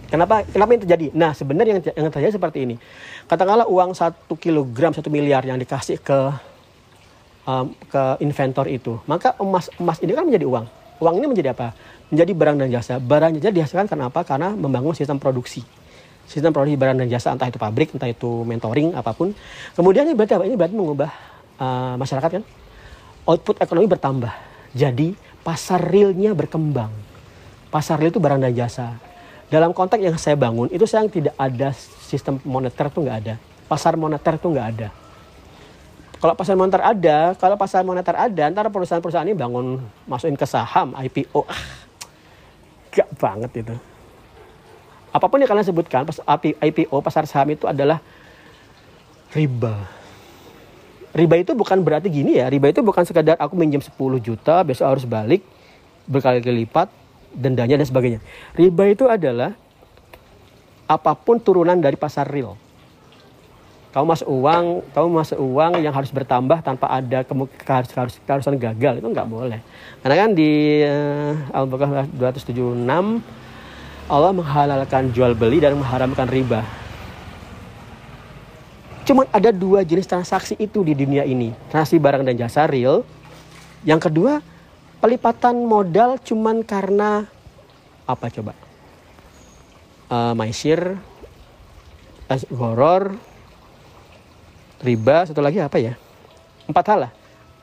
Kenapa 0.06 0.46
kenapa 0.46 0.70
ini 0.78 0.82
terjadi? 0.86 1.06
Nah, 1.18 1.34
sebenarnya 1.34 1.82
yang, 1.82 1.84
yang 2.06 2.14
terjadi 2.14 2.38
seperti 2.38 2.66
ini. 2.70 2.76
Katakanlah 3.26 3.66
uang 3.66 3.98
satu 3.98 4.38
kilogram 4.38 4.94
satu 4.94 5.10
miliar 5.10 5.42
yang 5.42 5.58
dikasih 5.58 5.98
ke 5.98 6.20
um, 7.50 7.74
ke 7.90 8.04
inventor 8.22 8.70
itu, 8.70 9.02
maka 9.10 9.34
emas 9.42 9.70
emas 9.82 9.98
ini 10.02 10.14
kan 10.14 10.26
menjadi 10.26 10.46
uang. 10.46 10.66
Uang 11.02 11.16
ini 11.20 11.26
menjadi 11.26 11.58
apa? 11.58 11.74
Menjadi 12.14 12.32
barang 12.38 12.56
dan 12.62 12.68
jasa. 12.70 12.94
Barang 13.02 13.34
dan 13.36 13.42
jasa 13.42 13.54
dihasilkan 13.54 13.88
karena 13.90 14.06
apa? 14.14 14.22
Karena 14.22 14.54
membangun 14.54 14.94
sistem 14.94 15.18
produksi. 15.18 15.66
Sistem 16.26 16.54
produksi 16.54 16.78
barang 16.78 16.98
dan 17.02 17.08
jasa 17.10 17.34
entah 17.34 17.50
itu 17.50 17.58
pabrik, 17.58 17.94
entah 17.94 18.10
itu 18.10 18.46
mentoring 18.46 18.94
apa 18.94 19.14
pun. 19.14 19.34
Kemudian 19.74 20.06
ini 20.06 20.14
berarti 20.14 20.34
apa? 20.38 20.46
Ini 20.46 20.56
berarti 20.56 20.76
mengubah 20.78 21.12
uh, 21.58 21.94
masyarakat 21.98 22.30
kan? 22.42 22.44
Output 23.26 23.58
ekonomi 23.58 23.90
bertambah. 23.90 24.34
Jadi 24.78 25.18
pasar 25.42 25.82
realnya 25.82 26.38
berkembang. 26.38 26.94
Pasar 27.74 28.00
real 28.00 28.14
itu 28.14 28.22
barang 28.22 28.40
dan 28.40 28.54
jasa 28.56 28.96
dalam 29.56 29.72
konteks 29.72 30.04
yang 30.04 30.20
saya 30.20 30.36
bangun 30.36 30.68
itu 30.68 30.84
saya 30.84 31.08
tidak 31.08 31.32
ada 31.40 31.72
sistem 32.04 32.44
moneter 32.44 32.92
tuh 32.92 33.08
nggak 33.08 33.18
ada. 33.24 33.34
Pasar 33.72 33.96
moneter 33.96 34.36
tuh 34.36 34.52
nggak 34.52 34.68
ada. 34.76 34.88
Kalau 36.20 36.36
pasar 36.36 36.60
moneter 36.60 36.84
ada 36.84 37.32
kalau 37.40 37.56
pasar 37.56 37.88
moneter 37.88 38.20
ada 38.20 38.44
antara 38.52 38.68
perusahaan-perusahaan 38.68 39.24
ini 39.24 39.32
bangun 39.32 39.80
masukin 40.12 40.36
ke 40.36 40.44
saham 40.44 40.92
IPO 40.92 41.48
ah, 41.48 41.64
gak 42.92 43.08
banget 43.16 43.64
itu. 43.64 43.76
Apa 45.16 45.32
pun 45.32 45.40
yang 45.40 45.48
kalian 45.48 45.64
sebutkan 45.64 46.04
pas 46.04 46.20
IPO 46.60 46.96
pasar 47.00 47.24
saham 47.24 47.56
itu 47.56 47.64
adalah 47.64 48.04
riba. 49.32 49.88
Riba 51.16 51.36
itu 51.40 51.56
bukan 51.56 51.80
berarti 51.80 52.12
gini 52.12 52.44
ya. 52.44 52.52
Riba 52.52 52.76
itu 52.76 52.84
bukan 52.84 53.08
sekadar 53.08 53.40
aku 53.40 53.56
minjem 53.56 53.80
10 53.80 53.96
juta, 54.20 54.60
besok 54.68 55.00
harus 55.00 55.08
balik 55.08 55.48
berkali-kali 56.12 56.68
lipat, 56.68 56.92
dendanya 57.36 57.76
dan 57.76 57.88
sebagainya. 57.88 58.20
Riba 58.56 58.84
itu 58.90 59.06
adalah 59.06 59.54
apa 60.88 61.12
pun 61.14 61.38
turunan 61.38 61.78
dari 61.78 62.00
pasar 62.00 62.26
real. 62.26 62.56
Kamu 63.92 64.12
masuk 64.12 64.28
uang, 64.28 64.66
kamu 64.92 65.08
masuk 65.08 65.40
uang 65.40 65.80
yang 65.80 65.96
harus 65.96 66.12
bertambah 66.12 66.60
tanpa 66.60 66.92
ada 66.92 67.24
keharus, 67.64 68.20
keharusan 68.28 68.60
gagal 68.60 69.00
itu 69.00 69.08
nggak 69.08 69.28
boleh. 69.28 69.64
Karena 70.04 70.16
kan 70.20 70.30
di 70.36 70.84
uh, 70.84 71.32
Al-Baqarah 71.56 72.12
276 72.12 72.76
Allah 74.06 74.32
menghalalkan 74.36 75.10
jual 75.16 75.32
beli 75.34 75.64
dan 75.64 75.80
mengharamkan 75.80 76.28
riba. 76.28 76.62
Cuma 79.06 79.26
ada 79.30 79.54
dua 79.54 79.86
jenis 79.86 80.10
transaksi 80.10 80.58
itu 80.60 80.82
di 80.82 80.92
dunia 80.92 81.24
ini. 81.26 81.54
Transaksi 81.70 81.96
barang 81.96 82.26
dan 82.26 82.36
jasa 82.36 82.68
real. 82.68 83.06
Yang 83.86 84.10
kedua, 84.10 84.42
pelipatan 85.00 85.66
modal 85.66 86.18
cuman 86.22 86.62
karena 86.62 87.28
apa 88.06 88.30
coba? 88.30 88.54
Uh, 90.06 90.38
maisir, 90.38 90.98
horor, 92.54 93.18
riba, 94.86 95.26
satu 95.26 95.42
lagi 95.42 95.58
apa 95.58 95.82
ya? 95.82 95.98
Empat 96.70 96.86
hal 96.94 97.00
lah. 97.10 97.12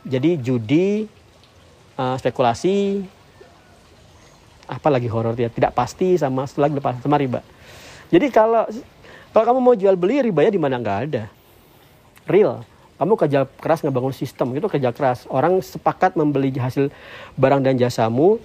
Jadi 0.03 0.35
judi, 0.43 1.07
uh, 1.95 2.19
spekulasi, 2.19 3.07
apa 4.67 4.89
lagi 4.91 5.07
horor 5.07 5.39
ya? 5.39 5.47
Tidak 5.47 5.71
pasti 5.71 6.19
sama 6.19 6.51
satu 6.51 6.67
lagi 6.67 6.75
sama 7.03 7.19
riba. 7.19 7.41
Jadi 8.11 8.27
kalau 8.35 8.67
kalau 9.33 9.45
kamu 9.49 9.59
mau 9.63 9.75
jual 9.79 9.97
beli 9.97 10.21
ribanya 10.21 10.51
di 10.53 10.61
mana 10.61 10.77
nggak 10.83 10.99
ada. 11.09 11.25
Real. 12.27 12.67
Kamu 13.03 13.19
kerja 13.19 13.51
keras 13.59 13.83
ngebangun 13.83 14.15
sistem 14.15 14.55
itu 14.55 14.71
kerja 14.71 14.95
keras. 14.95 15.27
Orang 15.27 15.59
sepakat 15.59 16.15
membeli 16.15 16.55
hasil 16.55 16.95
barang 17.35 17.59
dan 17.67 17.75
jasamu 17.75 18.39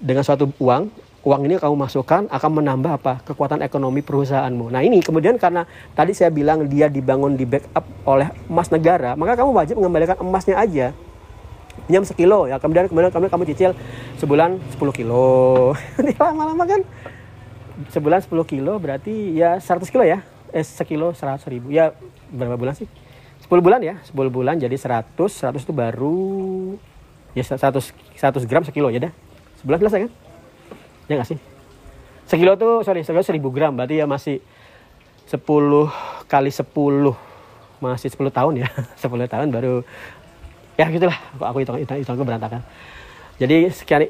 dengan 0.00 0.24
suatu 0.24 0.48
uang. 0.56 0.88
Uang 1.28 1.44
ini 1.44 1.60
kamu 1.60 1.76
masukkan 1.76 2.24
akan 2.32 2.50
menambah 2.56 2.88
apa? 2.88 3.20
Kekuatan 3.28 3.60
ekonomi 3.60 4.00
perusahaanmu. 4.00 4.72
Nah 4.72 4.80
ini 4.80 5.04
kemudian 5.04 5.36
karena 5.36 5.68
tadi 5.92 6.16
saya 6.16 6.32
bilang 6.32 6.64
dia 6.72 6.88
dibangun 6.88 7.36
di 7.36 7.44
backup 7.44 7.84
oleh 8.08 8.32
emas 8.48 8.72
negara, 8.72 9.12
maka 9.12 9.36
kamu 9.36 9.52
wajib 9.52 9.76
mengembalikan 9.76 10.16
emasnya 10.24 10.56
aja 10.56 10.96
pinjam 11.84 12.04
sekilo 12.04 12.44
ya 12.44 12.60
kemudian 12.60 12.84
kemudian 12.90 13.08
kamu 13.08 13.32
kamu 13.32 13.44
cicil 13.54 13.72
sebulan 14.20 14.60
10 14.76 14.98
kilo 14.98 15.72
lama-lama 16.20 16.64
kan 16.66 16.80
sebulan 17.94 18.20
10 18.20 18.34
kilo 18.44 18.76
berarti 18.76 19.32
ya 19.32 19.56
100 19.56 19.88
kilo 19.88 20.04
ya 20.04 20.20
eh 20.52 20.60
sekilo 20.60 21.16
100 21.16 21.48
ribu 21.48 21.72
ya 21.72 21.96
berapa 22.28 22.60
bulan 22.60 22.76
sih 22.76 22.88
10 23.48 23.64
bulan 23.64 23.80
ya 23.80 23.96
10 24.04 24.12
bulan. 24.28 24.54
Jadi 24.60 24.76
100 24.76 25.16
100 25.16 25.64
itu 25.64 25.72
baru 25.72 26.76
ya 27.32 27.44
100 27.44 27.80
100 28.16 28.48
gram 28.48 28.62
sekilo 28.62 28.92
ya 28.92 29.08
dah. 29.08 29.12
Sebulan 29.60 29.78
selesai 29.82 30.00
kan? 30.06 30.12
Ya 31.08 31.12
nggak 31.16 31.28
sih? 31.32 31.38
Sekilo 32.28 32.54
tuh 32.60 32.84
sorry 32.84 33.02
sekilo 33.02 33.24
1000 33.24 33.40
gram. 33.50 33.72
Berarti 33.72 33.98
ya 33.98 34.06
masih 34.06 34.44
10 35.26 35.40
kali 36.28 36.50
10 36.52 36.64
masih 37.80 38.08
10 38.12 38.28
tahun 38.28 38.52
ya. 38.62 38.68
10 39.02 39.08
tahun 39.32 39.48
baru 39.48 39.82
ya 40.76 40.86
gitulah. 40.92 41.18
Aku 41.40 41.64
hitung 41.64 41.80
hitung, 41.80 41.96
hitung 41.96 42.14
aku 42.14 42.24
berantakan. 42.28 42.60
Jadi 43.40 43.72
sekian 43.72 44.06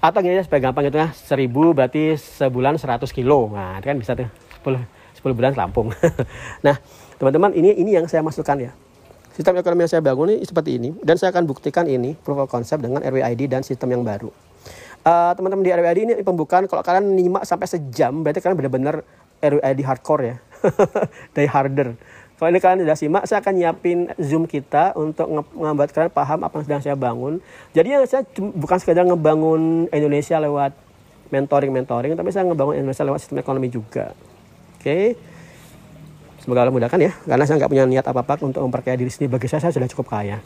atau 0.00 0.18
gini 0.24 0.42
supaya 0.42 0.66
gampang 0.66 0.90
gitu 0.90 0.98
ya. 0.98 1.08
Seribu 1.14 1.70
berarti 1.70 2.18
sebulan 2.18 2.74
100 2.76 3.06
kilo. 3.14 3.54
Nah 3.54 3.78
itu 3.78 3.86
kan 3.86 3.96
bisa 3.96 4.12
tuh. 4.18 4.28
10 4.60 4.84
10 5.20 5.36
bulan 5.36 5.52
Lampung 5.56 5.92
nah 6.66 6.76
teman-teman 7.20 7.52
ini 7.52 7.76
ini 7.76 8.00
yang 8.00 8.08
saya 8.08 8.24
masukkan 8.24 8.56
ya 8.56 8.72
sistem 9.36 9.60
ekonomi 9.60 9.84
yang 9.84 9.92
saya 9.92 10.02
bangun 10.02 10.40
ini 10.40 10.42
seperti 10.48 10.80
ini 10.80 10.96
dan 11.04 11.20
saya 11.20 11.36
akan 11.36 11.44
buktikan 11.44 11.84
ini 11.84 12.16
proof 12.16 12.40
of 12.40 12.48
concept 12.48 12.80
dengan 12.80 13.04
RWID 13.04 13.52
dan 13.52 13.60
sistem 13.60 13.92
yang 13.92 14.00
baru 14.00 14.32
uh, 15.04 15.36
teman-teman 15.36 15.60
di 15.60 15.70
RWID 15.76 15.98
ini 16.08 16.12
pembukaan 16.24 16.64
kalau 16.64 16.80
kalian 16.80 17.12
nyimak 17.12 17.44
sampai 17.44 17.68
sejam 17.68 18.24
berarti 18.24 18.40
kalian 18.40 18.56
benar-benar 18.56 19.04
RWID 19.44 19.80
hardcore 19.84 20.22
ya 20.24 20.36
die 21.36 21.44
harder 21.44 21.92
kalau 22.40 22.56
ini 22.56 22.60
kalian 22.64 22.88
sudah 22.88 22.96
simak, 22.96 23.28
saya 23.28 23.44
akan 23.44 23.52
nyiapin 23.52 24.08
Zoom 24.16 24.48
kita 24.48 24.96
untuk 24.96 25.28
membuat 25.52 25.92
kalian 25.92 26.08
paham 26.08 26.40
apa 26.40 26.56
yang 26.56 26.64
sedang 26.64 26.80
saya 26.80 26.96
bangun. 26.96 27.36
Jadi 27.76 27.92
yang 27.92 28.08
saya 28.08 28.24
bukan 28.32 28.80
sekedar 28.80 29.04
ngebangun 29.04 29.92
Indonesia 29.92 30.40
lewat 30.40 30.72
mentoring-mentoring, 31.28 32.16
tapi 32.16 32.32
saya 32.32 32.48
ngebangun 32.48 32.80
Indonesia 32.80 33.04
lewat 33.04 33.20
sistem 33.20 33.44
ekonomi 33.44 33.68
juga. 33.68 34.16
Oke. 34.80 34.80
Okay? 34.80 35.04
Semoga 36.40 36.64
Allah 36.64 36.72
mudahkan 36.72 36.96
ya, 36.96 37.12
karena 37.28 37.44
saya 37.44 37.60
nggak 37.60 37.70
punya 37.70 37.84
niat 37.84 38.06
apa-apa 38.08 38.40
untuk 38.40 38.64
memperkaya 38.64 38.96
diri 38.96 39.12
sendiri. 39.12 39.36
Bagi 39.36 39.44
saya, 39.44 39.60
saya 39.60 39.76
sudah 39.76 39.88
cukup 39.92 40.08
kaya. 40.08 40.40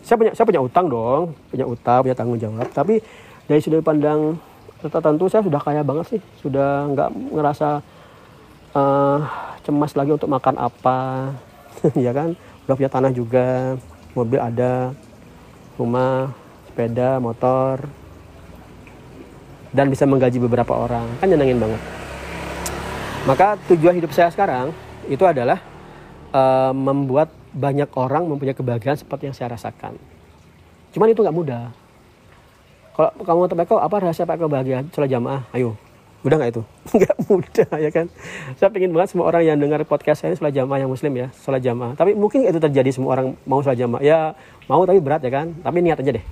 Saya 0.00 0.16
punya, 0.16 0.32
saya 0.32 0.48
punya 0.48 0.62
utang 0.64 0.88
dong, 0.88 1.36
punya 1.52 1.68
utang, 1.68 2.00
punya 2.00 2.16
tanggung 2.16 2.40
jawab. 2.40 2.64
Tapi 2.72 3.04
dari 3.44 3.60
sudut 3.60 3.84
pandang 3.84 4.40
tertentu 4.80 5.28
saya 5.28 5.44
sudah 5.44 5.60
kaya 5.60 5.84
banget 5.84 6.16
sih, 6.16 6.20
sudah 6.40 6.88
nggak 6.88 7.08
ngerasa 7.36 7.68
uh, 8.72 9.18
cemas 9.60 9.92
lagi 9.92 10.16
untuk 10.16 10.30
makan 10.32 10.56
apa. 10.56 10.98
Ya 11.92 12.16
kan? 12.16 12.32
Udah 12.64 12.74
punya 12.80 12.88
tanah 12.88 13.12
juga. 13.12 13.76
Mobil 14.16 14.40
ada. 14.40 14.96
Rumah 15.76 16.32
sepeda 16.72 17.20
motor. 17.20 17.84
Dan 19.76 19.92
bisa 19.92 20.08
menggaji 20.08 20.40
beberapa 20.40 20.72
orang. 20.72 21.04
Kan 21.20 21.28
nyenengin 21.28 21.60
banget. 21.60 21.82
Maka 23.28 23.60
tujuan 23.68 24.00
hidup 24.00 24.08
saya 24.16 24.32
sekarang 24.32 24.72
itu 25.08 25.24
adalah 25.24 25.58
uh, 26.34 26.72
membuat 26.74 27.32
banyak 27.56 27.88
orang 27.96 28.28
mempunyai 28.28 28.56
kebahagiaan 28.56 28.98
seperti 29.00 29.30
yang 29.30 29.36
saya 29.36 29.56
rasakan 29.56 29.96
cuman 30.92 31.12
itu 31.12 31.20
nggak 31.24 31.36
mudah 31.36 31.64
kalau 32.96 33.12
kamu 33.20 33.38
mau 33.44 33.48
tebak 33.48 33.68
apa 33.68 33.96
rahasia 34.00 34.24
pak 34.24 34.40
kebahagiaan 34.40 34.84
sholat 34.92 35.10
jamaah 35.12 35.44
ayo 35.52 35.76
Mudah 36.26 36.42
nggak 36.42 36.58
itu? 36.58 36.62
Nggak 36.98 37.16
mudah 37.30 37.70
ya 37.78 37.90
kan. 37.94 38.06
Saya 38.58 38.68
pengen 38.74 38.90
banget 38.90 39.14
semua 39.14 39.30
orang 39.30 39.46
yang 39.46 39.62
dengar 39.62 39.78
podcast 39.86 40.26
saya 40.26 40.34
ini 40.34 40.42
sholat 40.42 40.58
jamaah 40.58 40.78
yang 40.82 40.90
muslim 40.90 41.14
ya, 41.14 41.30
sholat 41.38 41.62
jamaah. 41.62 41.94
Tapi 41.94 42.18
mungkin 42.18 42.42
itu 42.42 42.58
terjadi 42.58 42.90
semua 42.90 43.14
orang 43.14 43.38
mau 43.46 43.62
sholat 43.62 43.78
jamaah. 43.78 44.02
Ya 44.02 44.34
mau 44.66 44.82
tapi 44.82 44.98
berat 44.98 45.22
ya 45.22 45.30
kan. 45.30 45.54
Tapi 45.62 45.86
niat 45.86 46.02
aja 46.02 46.18
deh. 46.18 46.24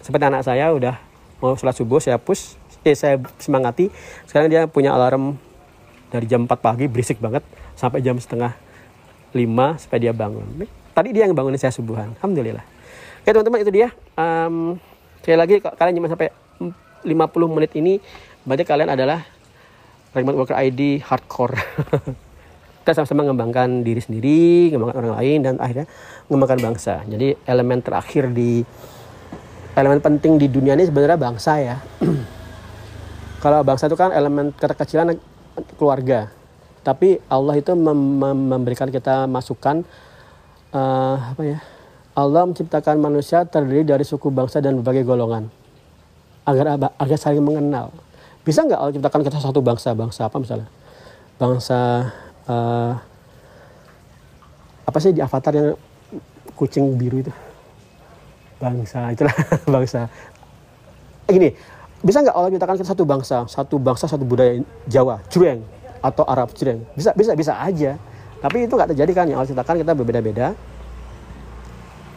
Seperti 0.00 0.24
anak 0.24 0.40
saya 0.40 0.72
udah 0.72 0.96
mau 1.44 1.52
sholat 1.52 1.76
subuh 1.76 2.00
saya 2.00 2.16
push, 2.16 2.56
eh 2.80 2.96
saya 2.96 3.20
semangati. 3.36 3.92
Sekarang 4.24 4.48
dia 4.48 4.64
punya 4.64 4.96
alarm 4.96 5.36
dari 6.08 6.24
jam 6.24 6.48
4 6.48 6.56
pagi 6.56 6.88
berisik 6.88 7.20
banget 7.20 7.44
sampai 7.76 8.00
jam 8.02 8.16
setengah 8.16 8.56
5 9.36 9.84
supaya 9.84 9.98
dia 10.00 10.12
bangun. 10.16 10.66
Tadi 10.96 11.12
dia 11.12 11.28
yang 11.28 11.36
bangunin 11.36 11.60
saya 11.60 11.70
subuhan. 11.70 12.16
Alhamdulillah. 12.18 12.64
Oke 13.22 13.30
teman-teman 13.30 13.60
itu 13.62 13.72
dia. 13.72 13.88
Um, 14.16 14.80
sekali 15.20 15.36
lagi 15.36 15.54
kalian 15.60 15.94
cuma 16.00 16.08
sampai 16.08 16.32
50 17.06 17.54
menit 17.54 17.74
ini 17.74 17.98
berarti 18.46 18.62
kalian 18.62 18.94
adalah 18.94 19.26
remote 20.14 20.38
worker 20.38 20.54
ID 20.54 21.02
hardcore 21.02 21.58
kita 22.86 23.02
sama-sama 23.02 23.26
mengembangkan 23.26 23.82
diri 23.82 23.98
sendiri 23.98 24.70
mengembangkan 24.70 25.02
orang 25.02 25.16
lain 25.18 25.38
dan 25.42 25.54
akhirnya 25.58 25.86
mengembangkan 26.30 26.60
bangsa 26.62 27.02
jadi 27.10 27.34
elemen 27.42 27.82
terakhir 27.82 28.30
di 28.30 28.62
elemen 29.74 29.98
penting 29.98 30.38
di 30.38 30.46
dunia 30.46 30.78
ini 30.78 30.86
sebenarnya 30.86 31.18
bangsa 31.18 31.52
ya 31.58 31.76
kalau 33.42 33.66
bangsa 33.66 33.90
itu 33.90 33.98
kan 33.98 34.14
elemen 34.14 34.54
keterkecilan 34.54 35.18
keluarga 35.74 36.30
tapi 36.86 37.18
Allah 37.26 37.58
itu 37.58 37.74
mem 37.74 38.22
memberikan 38.46 38.86
kita 38.86 39.26
masukan 39.26 39.82
uh, 40.70 41.34
apa 41.34 41.42
ya 41.42 41.58
Allah 42.14 42.46
menciptakan 42.46 43.02
manusia 43.02 43.42
terdiri 43.42 43.82
dari 43.82 44.06
suku 44.06 44.30
bangsa 44.30 44.62
dan 44.62 44.78
berbagai 44.78 45.02
golongan. 45.02 45.50
Agar 46.46 46.78
agar 46.78 47.18
saling 47.18 47.42
mengenal. 47.42 47.90
Bisa 48.46 48.62
nggak 48.62 48.78
Allah 48.78 48.94
ciptakan 48.94 49.20
kita 49.26 49.42
satu 49.42 49.60
bangsa? 49.60 49.92
Bangsa 49.98 50.30
apa 50.30 50.38
misalnya? 50.38 50.70
Bangsa 51.36 52.08
uh, 52.46 52.92
apa 54.86 54.98
sih 55.02 55.10
di 55.10 55.20
avatar 55.20 55.52
yang 55.58 55.74
kucing 56.54 56.94
biru 56.94 57.20
itu? 57.20 57.34
Bangsa 58.62 59.10
itulah 59.10 59.34
bangsa. 59.74 60.06
Eh, 61.26 61.34
gini 61.34 61.50
bisa 62.00 62.22
nggak 62.22 62.32
Allah 62.38 62.48
ciptakan 62.54 62.74
kita 62.78 62.88
satu 62.94 63.04
bangsa? 63.04 63.36
Satu 63.50 63.76
bangsa 63.76 64.06
satu 64.06 64.22
budaya 64.22 64.62
Jawa 64.86 65.20
Jureng 65.28 65.75
atau 66.06 66.22
Arab 66.22 66.54
Jureng 66.54 66.86
bisa 66.94 67.10
bisa 67.18 67.34
bisa 67.34 67.52
aja 67.58 67.98
tapi 68.38 68.68
itu 68.68 68.72
nggak 68.78 68.94
terjadi 68.94 69.12
kan 69.12 69.26
yang 69.26 69.42
Allah 69.42 69.50
ciptakan 69.50 69.82
kita 69.82 69.92
berbeda-beda 69.96 70.54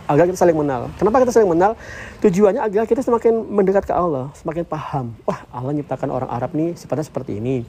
agar 0.10 0.26
kita 0.26 0.42
saling 0.42 0.58
mengenal. 0.58 0.90
Kenapa 0.98 1.22
kita 1.22 1.32
saling 1.38 1.46
mengenal? 1.46 1.78
Tujuannya 2.26 2.66
agar 2.66 2.90
kita 2.90 3.06
semakin 3.06 3.46
mendekat 3.46 3.86
ke 3.86 3.94
Allah, 3.94 4.34
semakin 4.34 4.66
paham. 4.66 5.14
Wah, 5.30 5.46
Allah 5.54 5.70
nyiptakan 5.78 6.10
orang 6.10 6.30
Arab 6.34 6.58
nih 6.58 6.74
sifatnya 6.74 7.06
seperti 7.06 7.38
ini. 7.38 7.62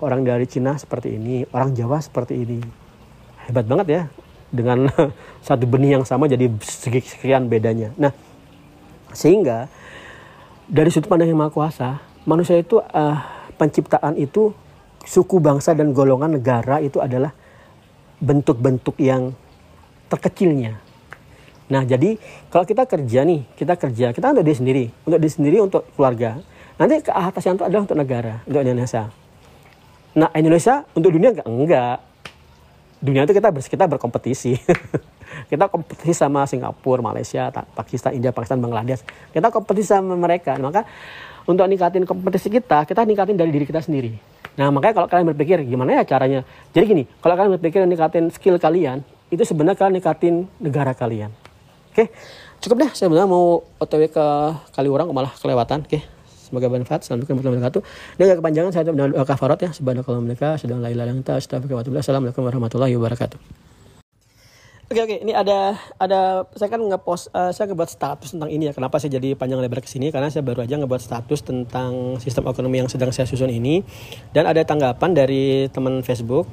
Orang 0.00 0.24
dari 0.24 0.48
Cina 0.48 0.80
seperti 0.80 1.12
ini, 1.12 1.44
orang 1.52 1.76
Jawa 1.76 2.00
seperti 2.00 2.40
ini. 2.40 2.64
Hebat 3.44 3.68
banget 3.68 3.86
ya. 3.92 4.02
Dengan 4.48 4.88
satu 5.46 5.68
benih 5.68 6.00
yang 6.00 6.04
sama 6.08 6.24
jadi 6.24 6.48
sekian 6.64 7.52
bedanya. 7.52 7.92
Nah, 8.00 8.16
sehingga 9.12 9.68
dari 10.64 10.88
sudut 10.88 11.12
pandang 11.12 11.28
yang 11.28 11.36
maha 11.36 11.52
kuasa, 11.52 12.00
manusia 12.24 12.56
itu 12.56 12.80
uh, 12.80 13.16
penciptaan 13.60 14.16
itu 14.16 14.56
suku 15.04 15.40
bangsa 15.40 15.76
dan 15.76 15.92
golongan 15.92 16.36
negara 16.40 16.80
itu 16.80 17.00
adalah 17.00 17.30
bentuk-bentuk 18.18 18.96
yang 19.00 19.36
terkecilnya 20.08 20.84
Nah, 21.64 21.82
jadi 21.88 22.20
kalau 22.52 22.68
kita 22.68 22.84
kerja 22.84 23.24
nih, 23.24 23.40
kita 23.56 23.80
kerja, 23.80 24.12
kita 24.12 24.36
untuk 24.36 24.44
diri 24.44 24.56
sendiri, 24.56 24.84
untuk 25.08 25.18
diri 25.20 25.32
sendiri, 25.32 25.56
untuk 25.64 25.88
keluarga. 25.96 26.36
Nanti 26.76 27.00
ke 27.00 27.12
atas 27.12 27.40
yang 27.46 27.56
itu 27.56 27.64
adalah 27.64 27.82
untuk 27.88 27.96
negara, 27.96 28.44
untuk 28.44 28.60
Indonesia. 28.60 29.08
Nah, 30.12 30.28
Indonesia 30.36 30.84
untuk 30.92 31.10
dunia 31.14 31.32
enggak? 31.32 31.48
Enggak. 31.48 31.96
Dunia 33.00 33.24
itu 33.24 33.32
kita 33.32 33.48
kita 33.48 33.84
berkompetisi. 33.88 34.60
kita 35.50 35.64
kompetisi 35.72 36.12
sama 36.12 36.44
Singapura, 36.44 37.00
Malaysia, 37.00 37.48
Pakistan, 37.50 38.12
India, 38.12 38.30
Pakistan, 38.30 38.60
Bangladesh. 38.60 39.00
Kita 39.32 39.48
kompetisi 39.48 39.88
sama 39.88 40.14
mereka. 40.20 40.60
Maka 40.60 40.84
untuk 41.48 41.64
ningkatin 41.64 42.04
kompetisi 42.04 42.52
kita, 42.52 42.84
kita 42.84 43.08
ningkatin 43.08 43.40
dari 43.40 43.48
diri 43.52 43.64
kita 43.64 43.80
sendiri. 43.80 44.33
Nah, 44.54 44.70
makanya 44.70 44.94
kalau 45.02 45.08
kalian 45.10 45.26
berpikir 45.34 45.58
gimana 45.66 45.98
ya 45.98 46.02
caranya? 46.06 46.46
Jadi 46.70 46.84
gini, 46.86 47.02
kalau 47.18 47.34
kalian 47.34 47.52
berpikir 47.58 47.82
ningkatin 47.86 48.30
skill 48.30 48.56
kalian, 48.62 49.02
itu 49.30 49.42
sebenarnya 49.42 49.78
kalian 49.78 49.94
ningkatin 49.98 50.34
negara 50.62 50.94
kalian. 50.94 51.34
Oke, 51.90 52.10
cukup 52.62 52.86
deh. 52.86 52.90
Saya 52.94 53.10
sebenarnya 53.10 53.30
mau 53.30 53.62
otw 53.78 54.02
ke 54.06 54.26
Kaliurang 54.74 55.10
malah 55.10 55.34
kelewatan. 55.34 55.86
Oke, 55.86 56.02
semoga 56.30 56.70
bermanfaat. 56.70 57.02
Assalamualaikum 57.02 57.38
warahmatullahi 57.38 57.62
wabarakatuh. 57.62 57.82
Dan 58.18 58.22
gak 58.30 58.38
kepanjangan 58.42 58.70
saya 58.70 58.84
doa 58.90 59.24
kafarat 59.26 59.58
ya. 59.62 59.70
Subhanakallah 59.74 60.22
mereka 60.22 60.54
sedang 60.58 60.78
la 60.78 60.90
ilaha 60.90 61.14
illa 61.14 61.38
Assalamualaikum 61.98 62.42
warahmatullahi 62.46 62.94
wabarakatuh. 62.94 63.63
Oke 64.84 65.00
oke, 65.00 65.16
ini 65.16 65.32
ada 65.32 65.80
ada 65.96 66.44
saya 66.52 66.68
kan 66.68 66.76
ngepost 66.76 67.32
uh, 67.32 67.48
saya 67.56 67.72
ngebuat 67.72 67.88
status 67.88 68.36
tentang 68.36 68.52
ini 68.52 68.68
ya. 68.68 68.76
Kenapa 68.76 69.00
saya 69.00 69.16
jadi 69.16 69.32
panjang 69.32 69.56
lebar 69.64 69.80
ke 69.80 69.88
sini? 69.88 70.12
Karena 70.12 70.28
saya 70.28 70.44
baru 70.44 70.60
aja 70.60 70.76
ngebuat 70.76 71.00
status 71.00 71.40
tentang 71.40 72.20
sistem 72.20 72.44
ekonomi 72.52 72.84
yang 72.84 72.92
sedang 72.92 73.08
saya 73.08 73.24
susun 73.24 73.48
ini 73.48 73.80
dan 74.36 74.44
ada 74.44 74.60
tanggapan 74.60 75.16
dari 75.16 75.72
teman 75.72 76.04
Facebook. 76.04 76.44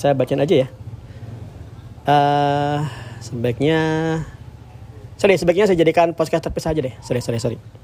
Saya 0.00 0.16
bacain 0.16 0.40
aja 0.40 0.64
ya. 0.64 0.68
Uh, 2.08 2.88
sebaiknya 3.20 3.80
Sorry, 5.14 5.38
sebaiknya 5.38 5.68
saya 5.70 5.78
jadikan 5.78 6.16
podcast 6.16 6.42
terpisah 6.42 6.72
aja 6.72 6.80
deh. 6.82 6.94
Sorry, 7.04 7.20
sorry, 7.22 7.38
sorry. 7.38 7.83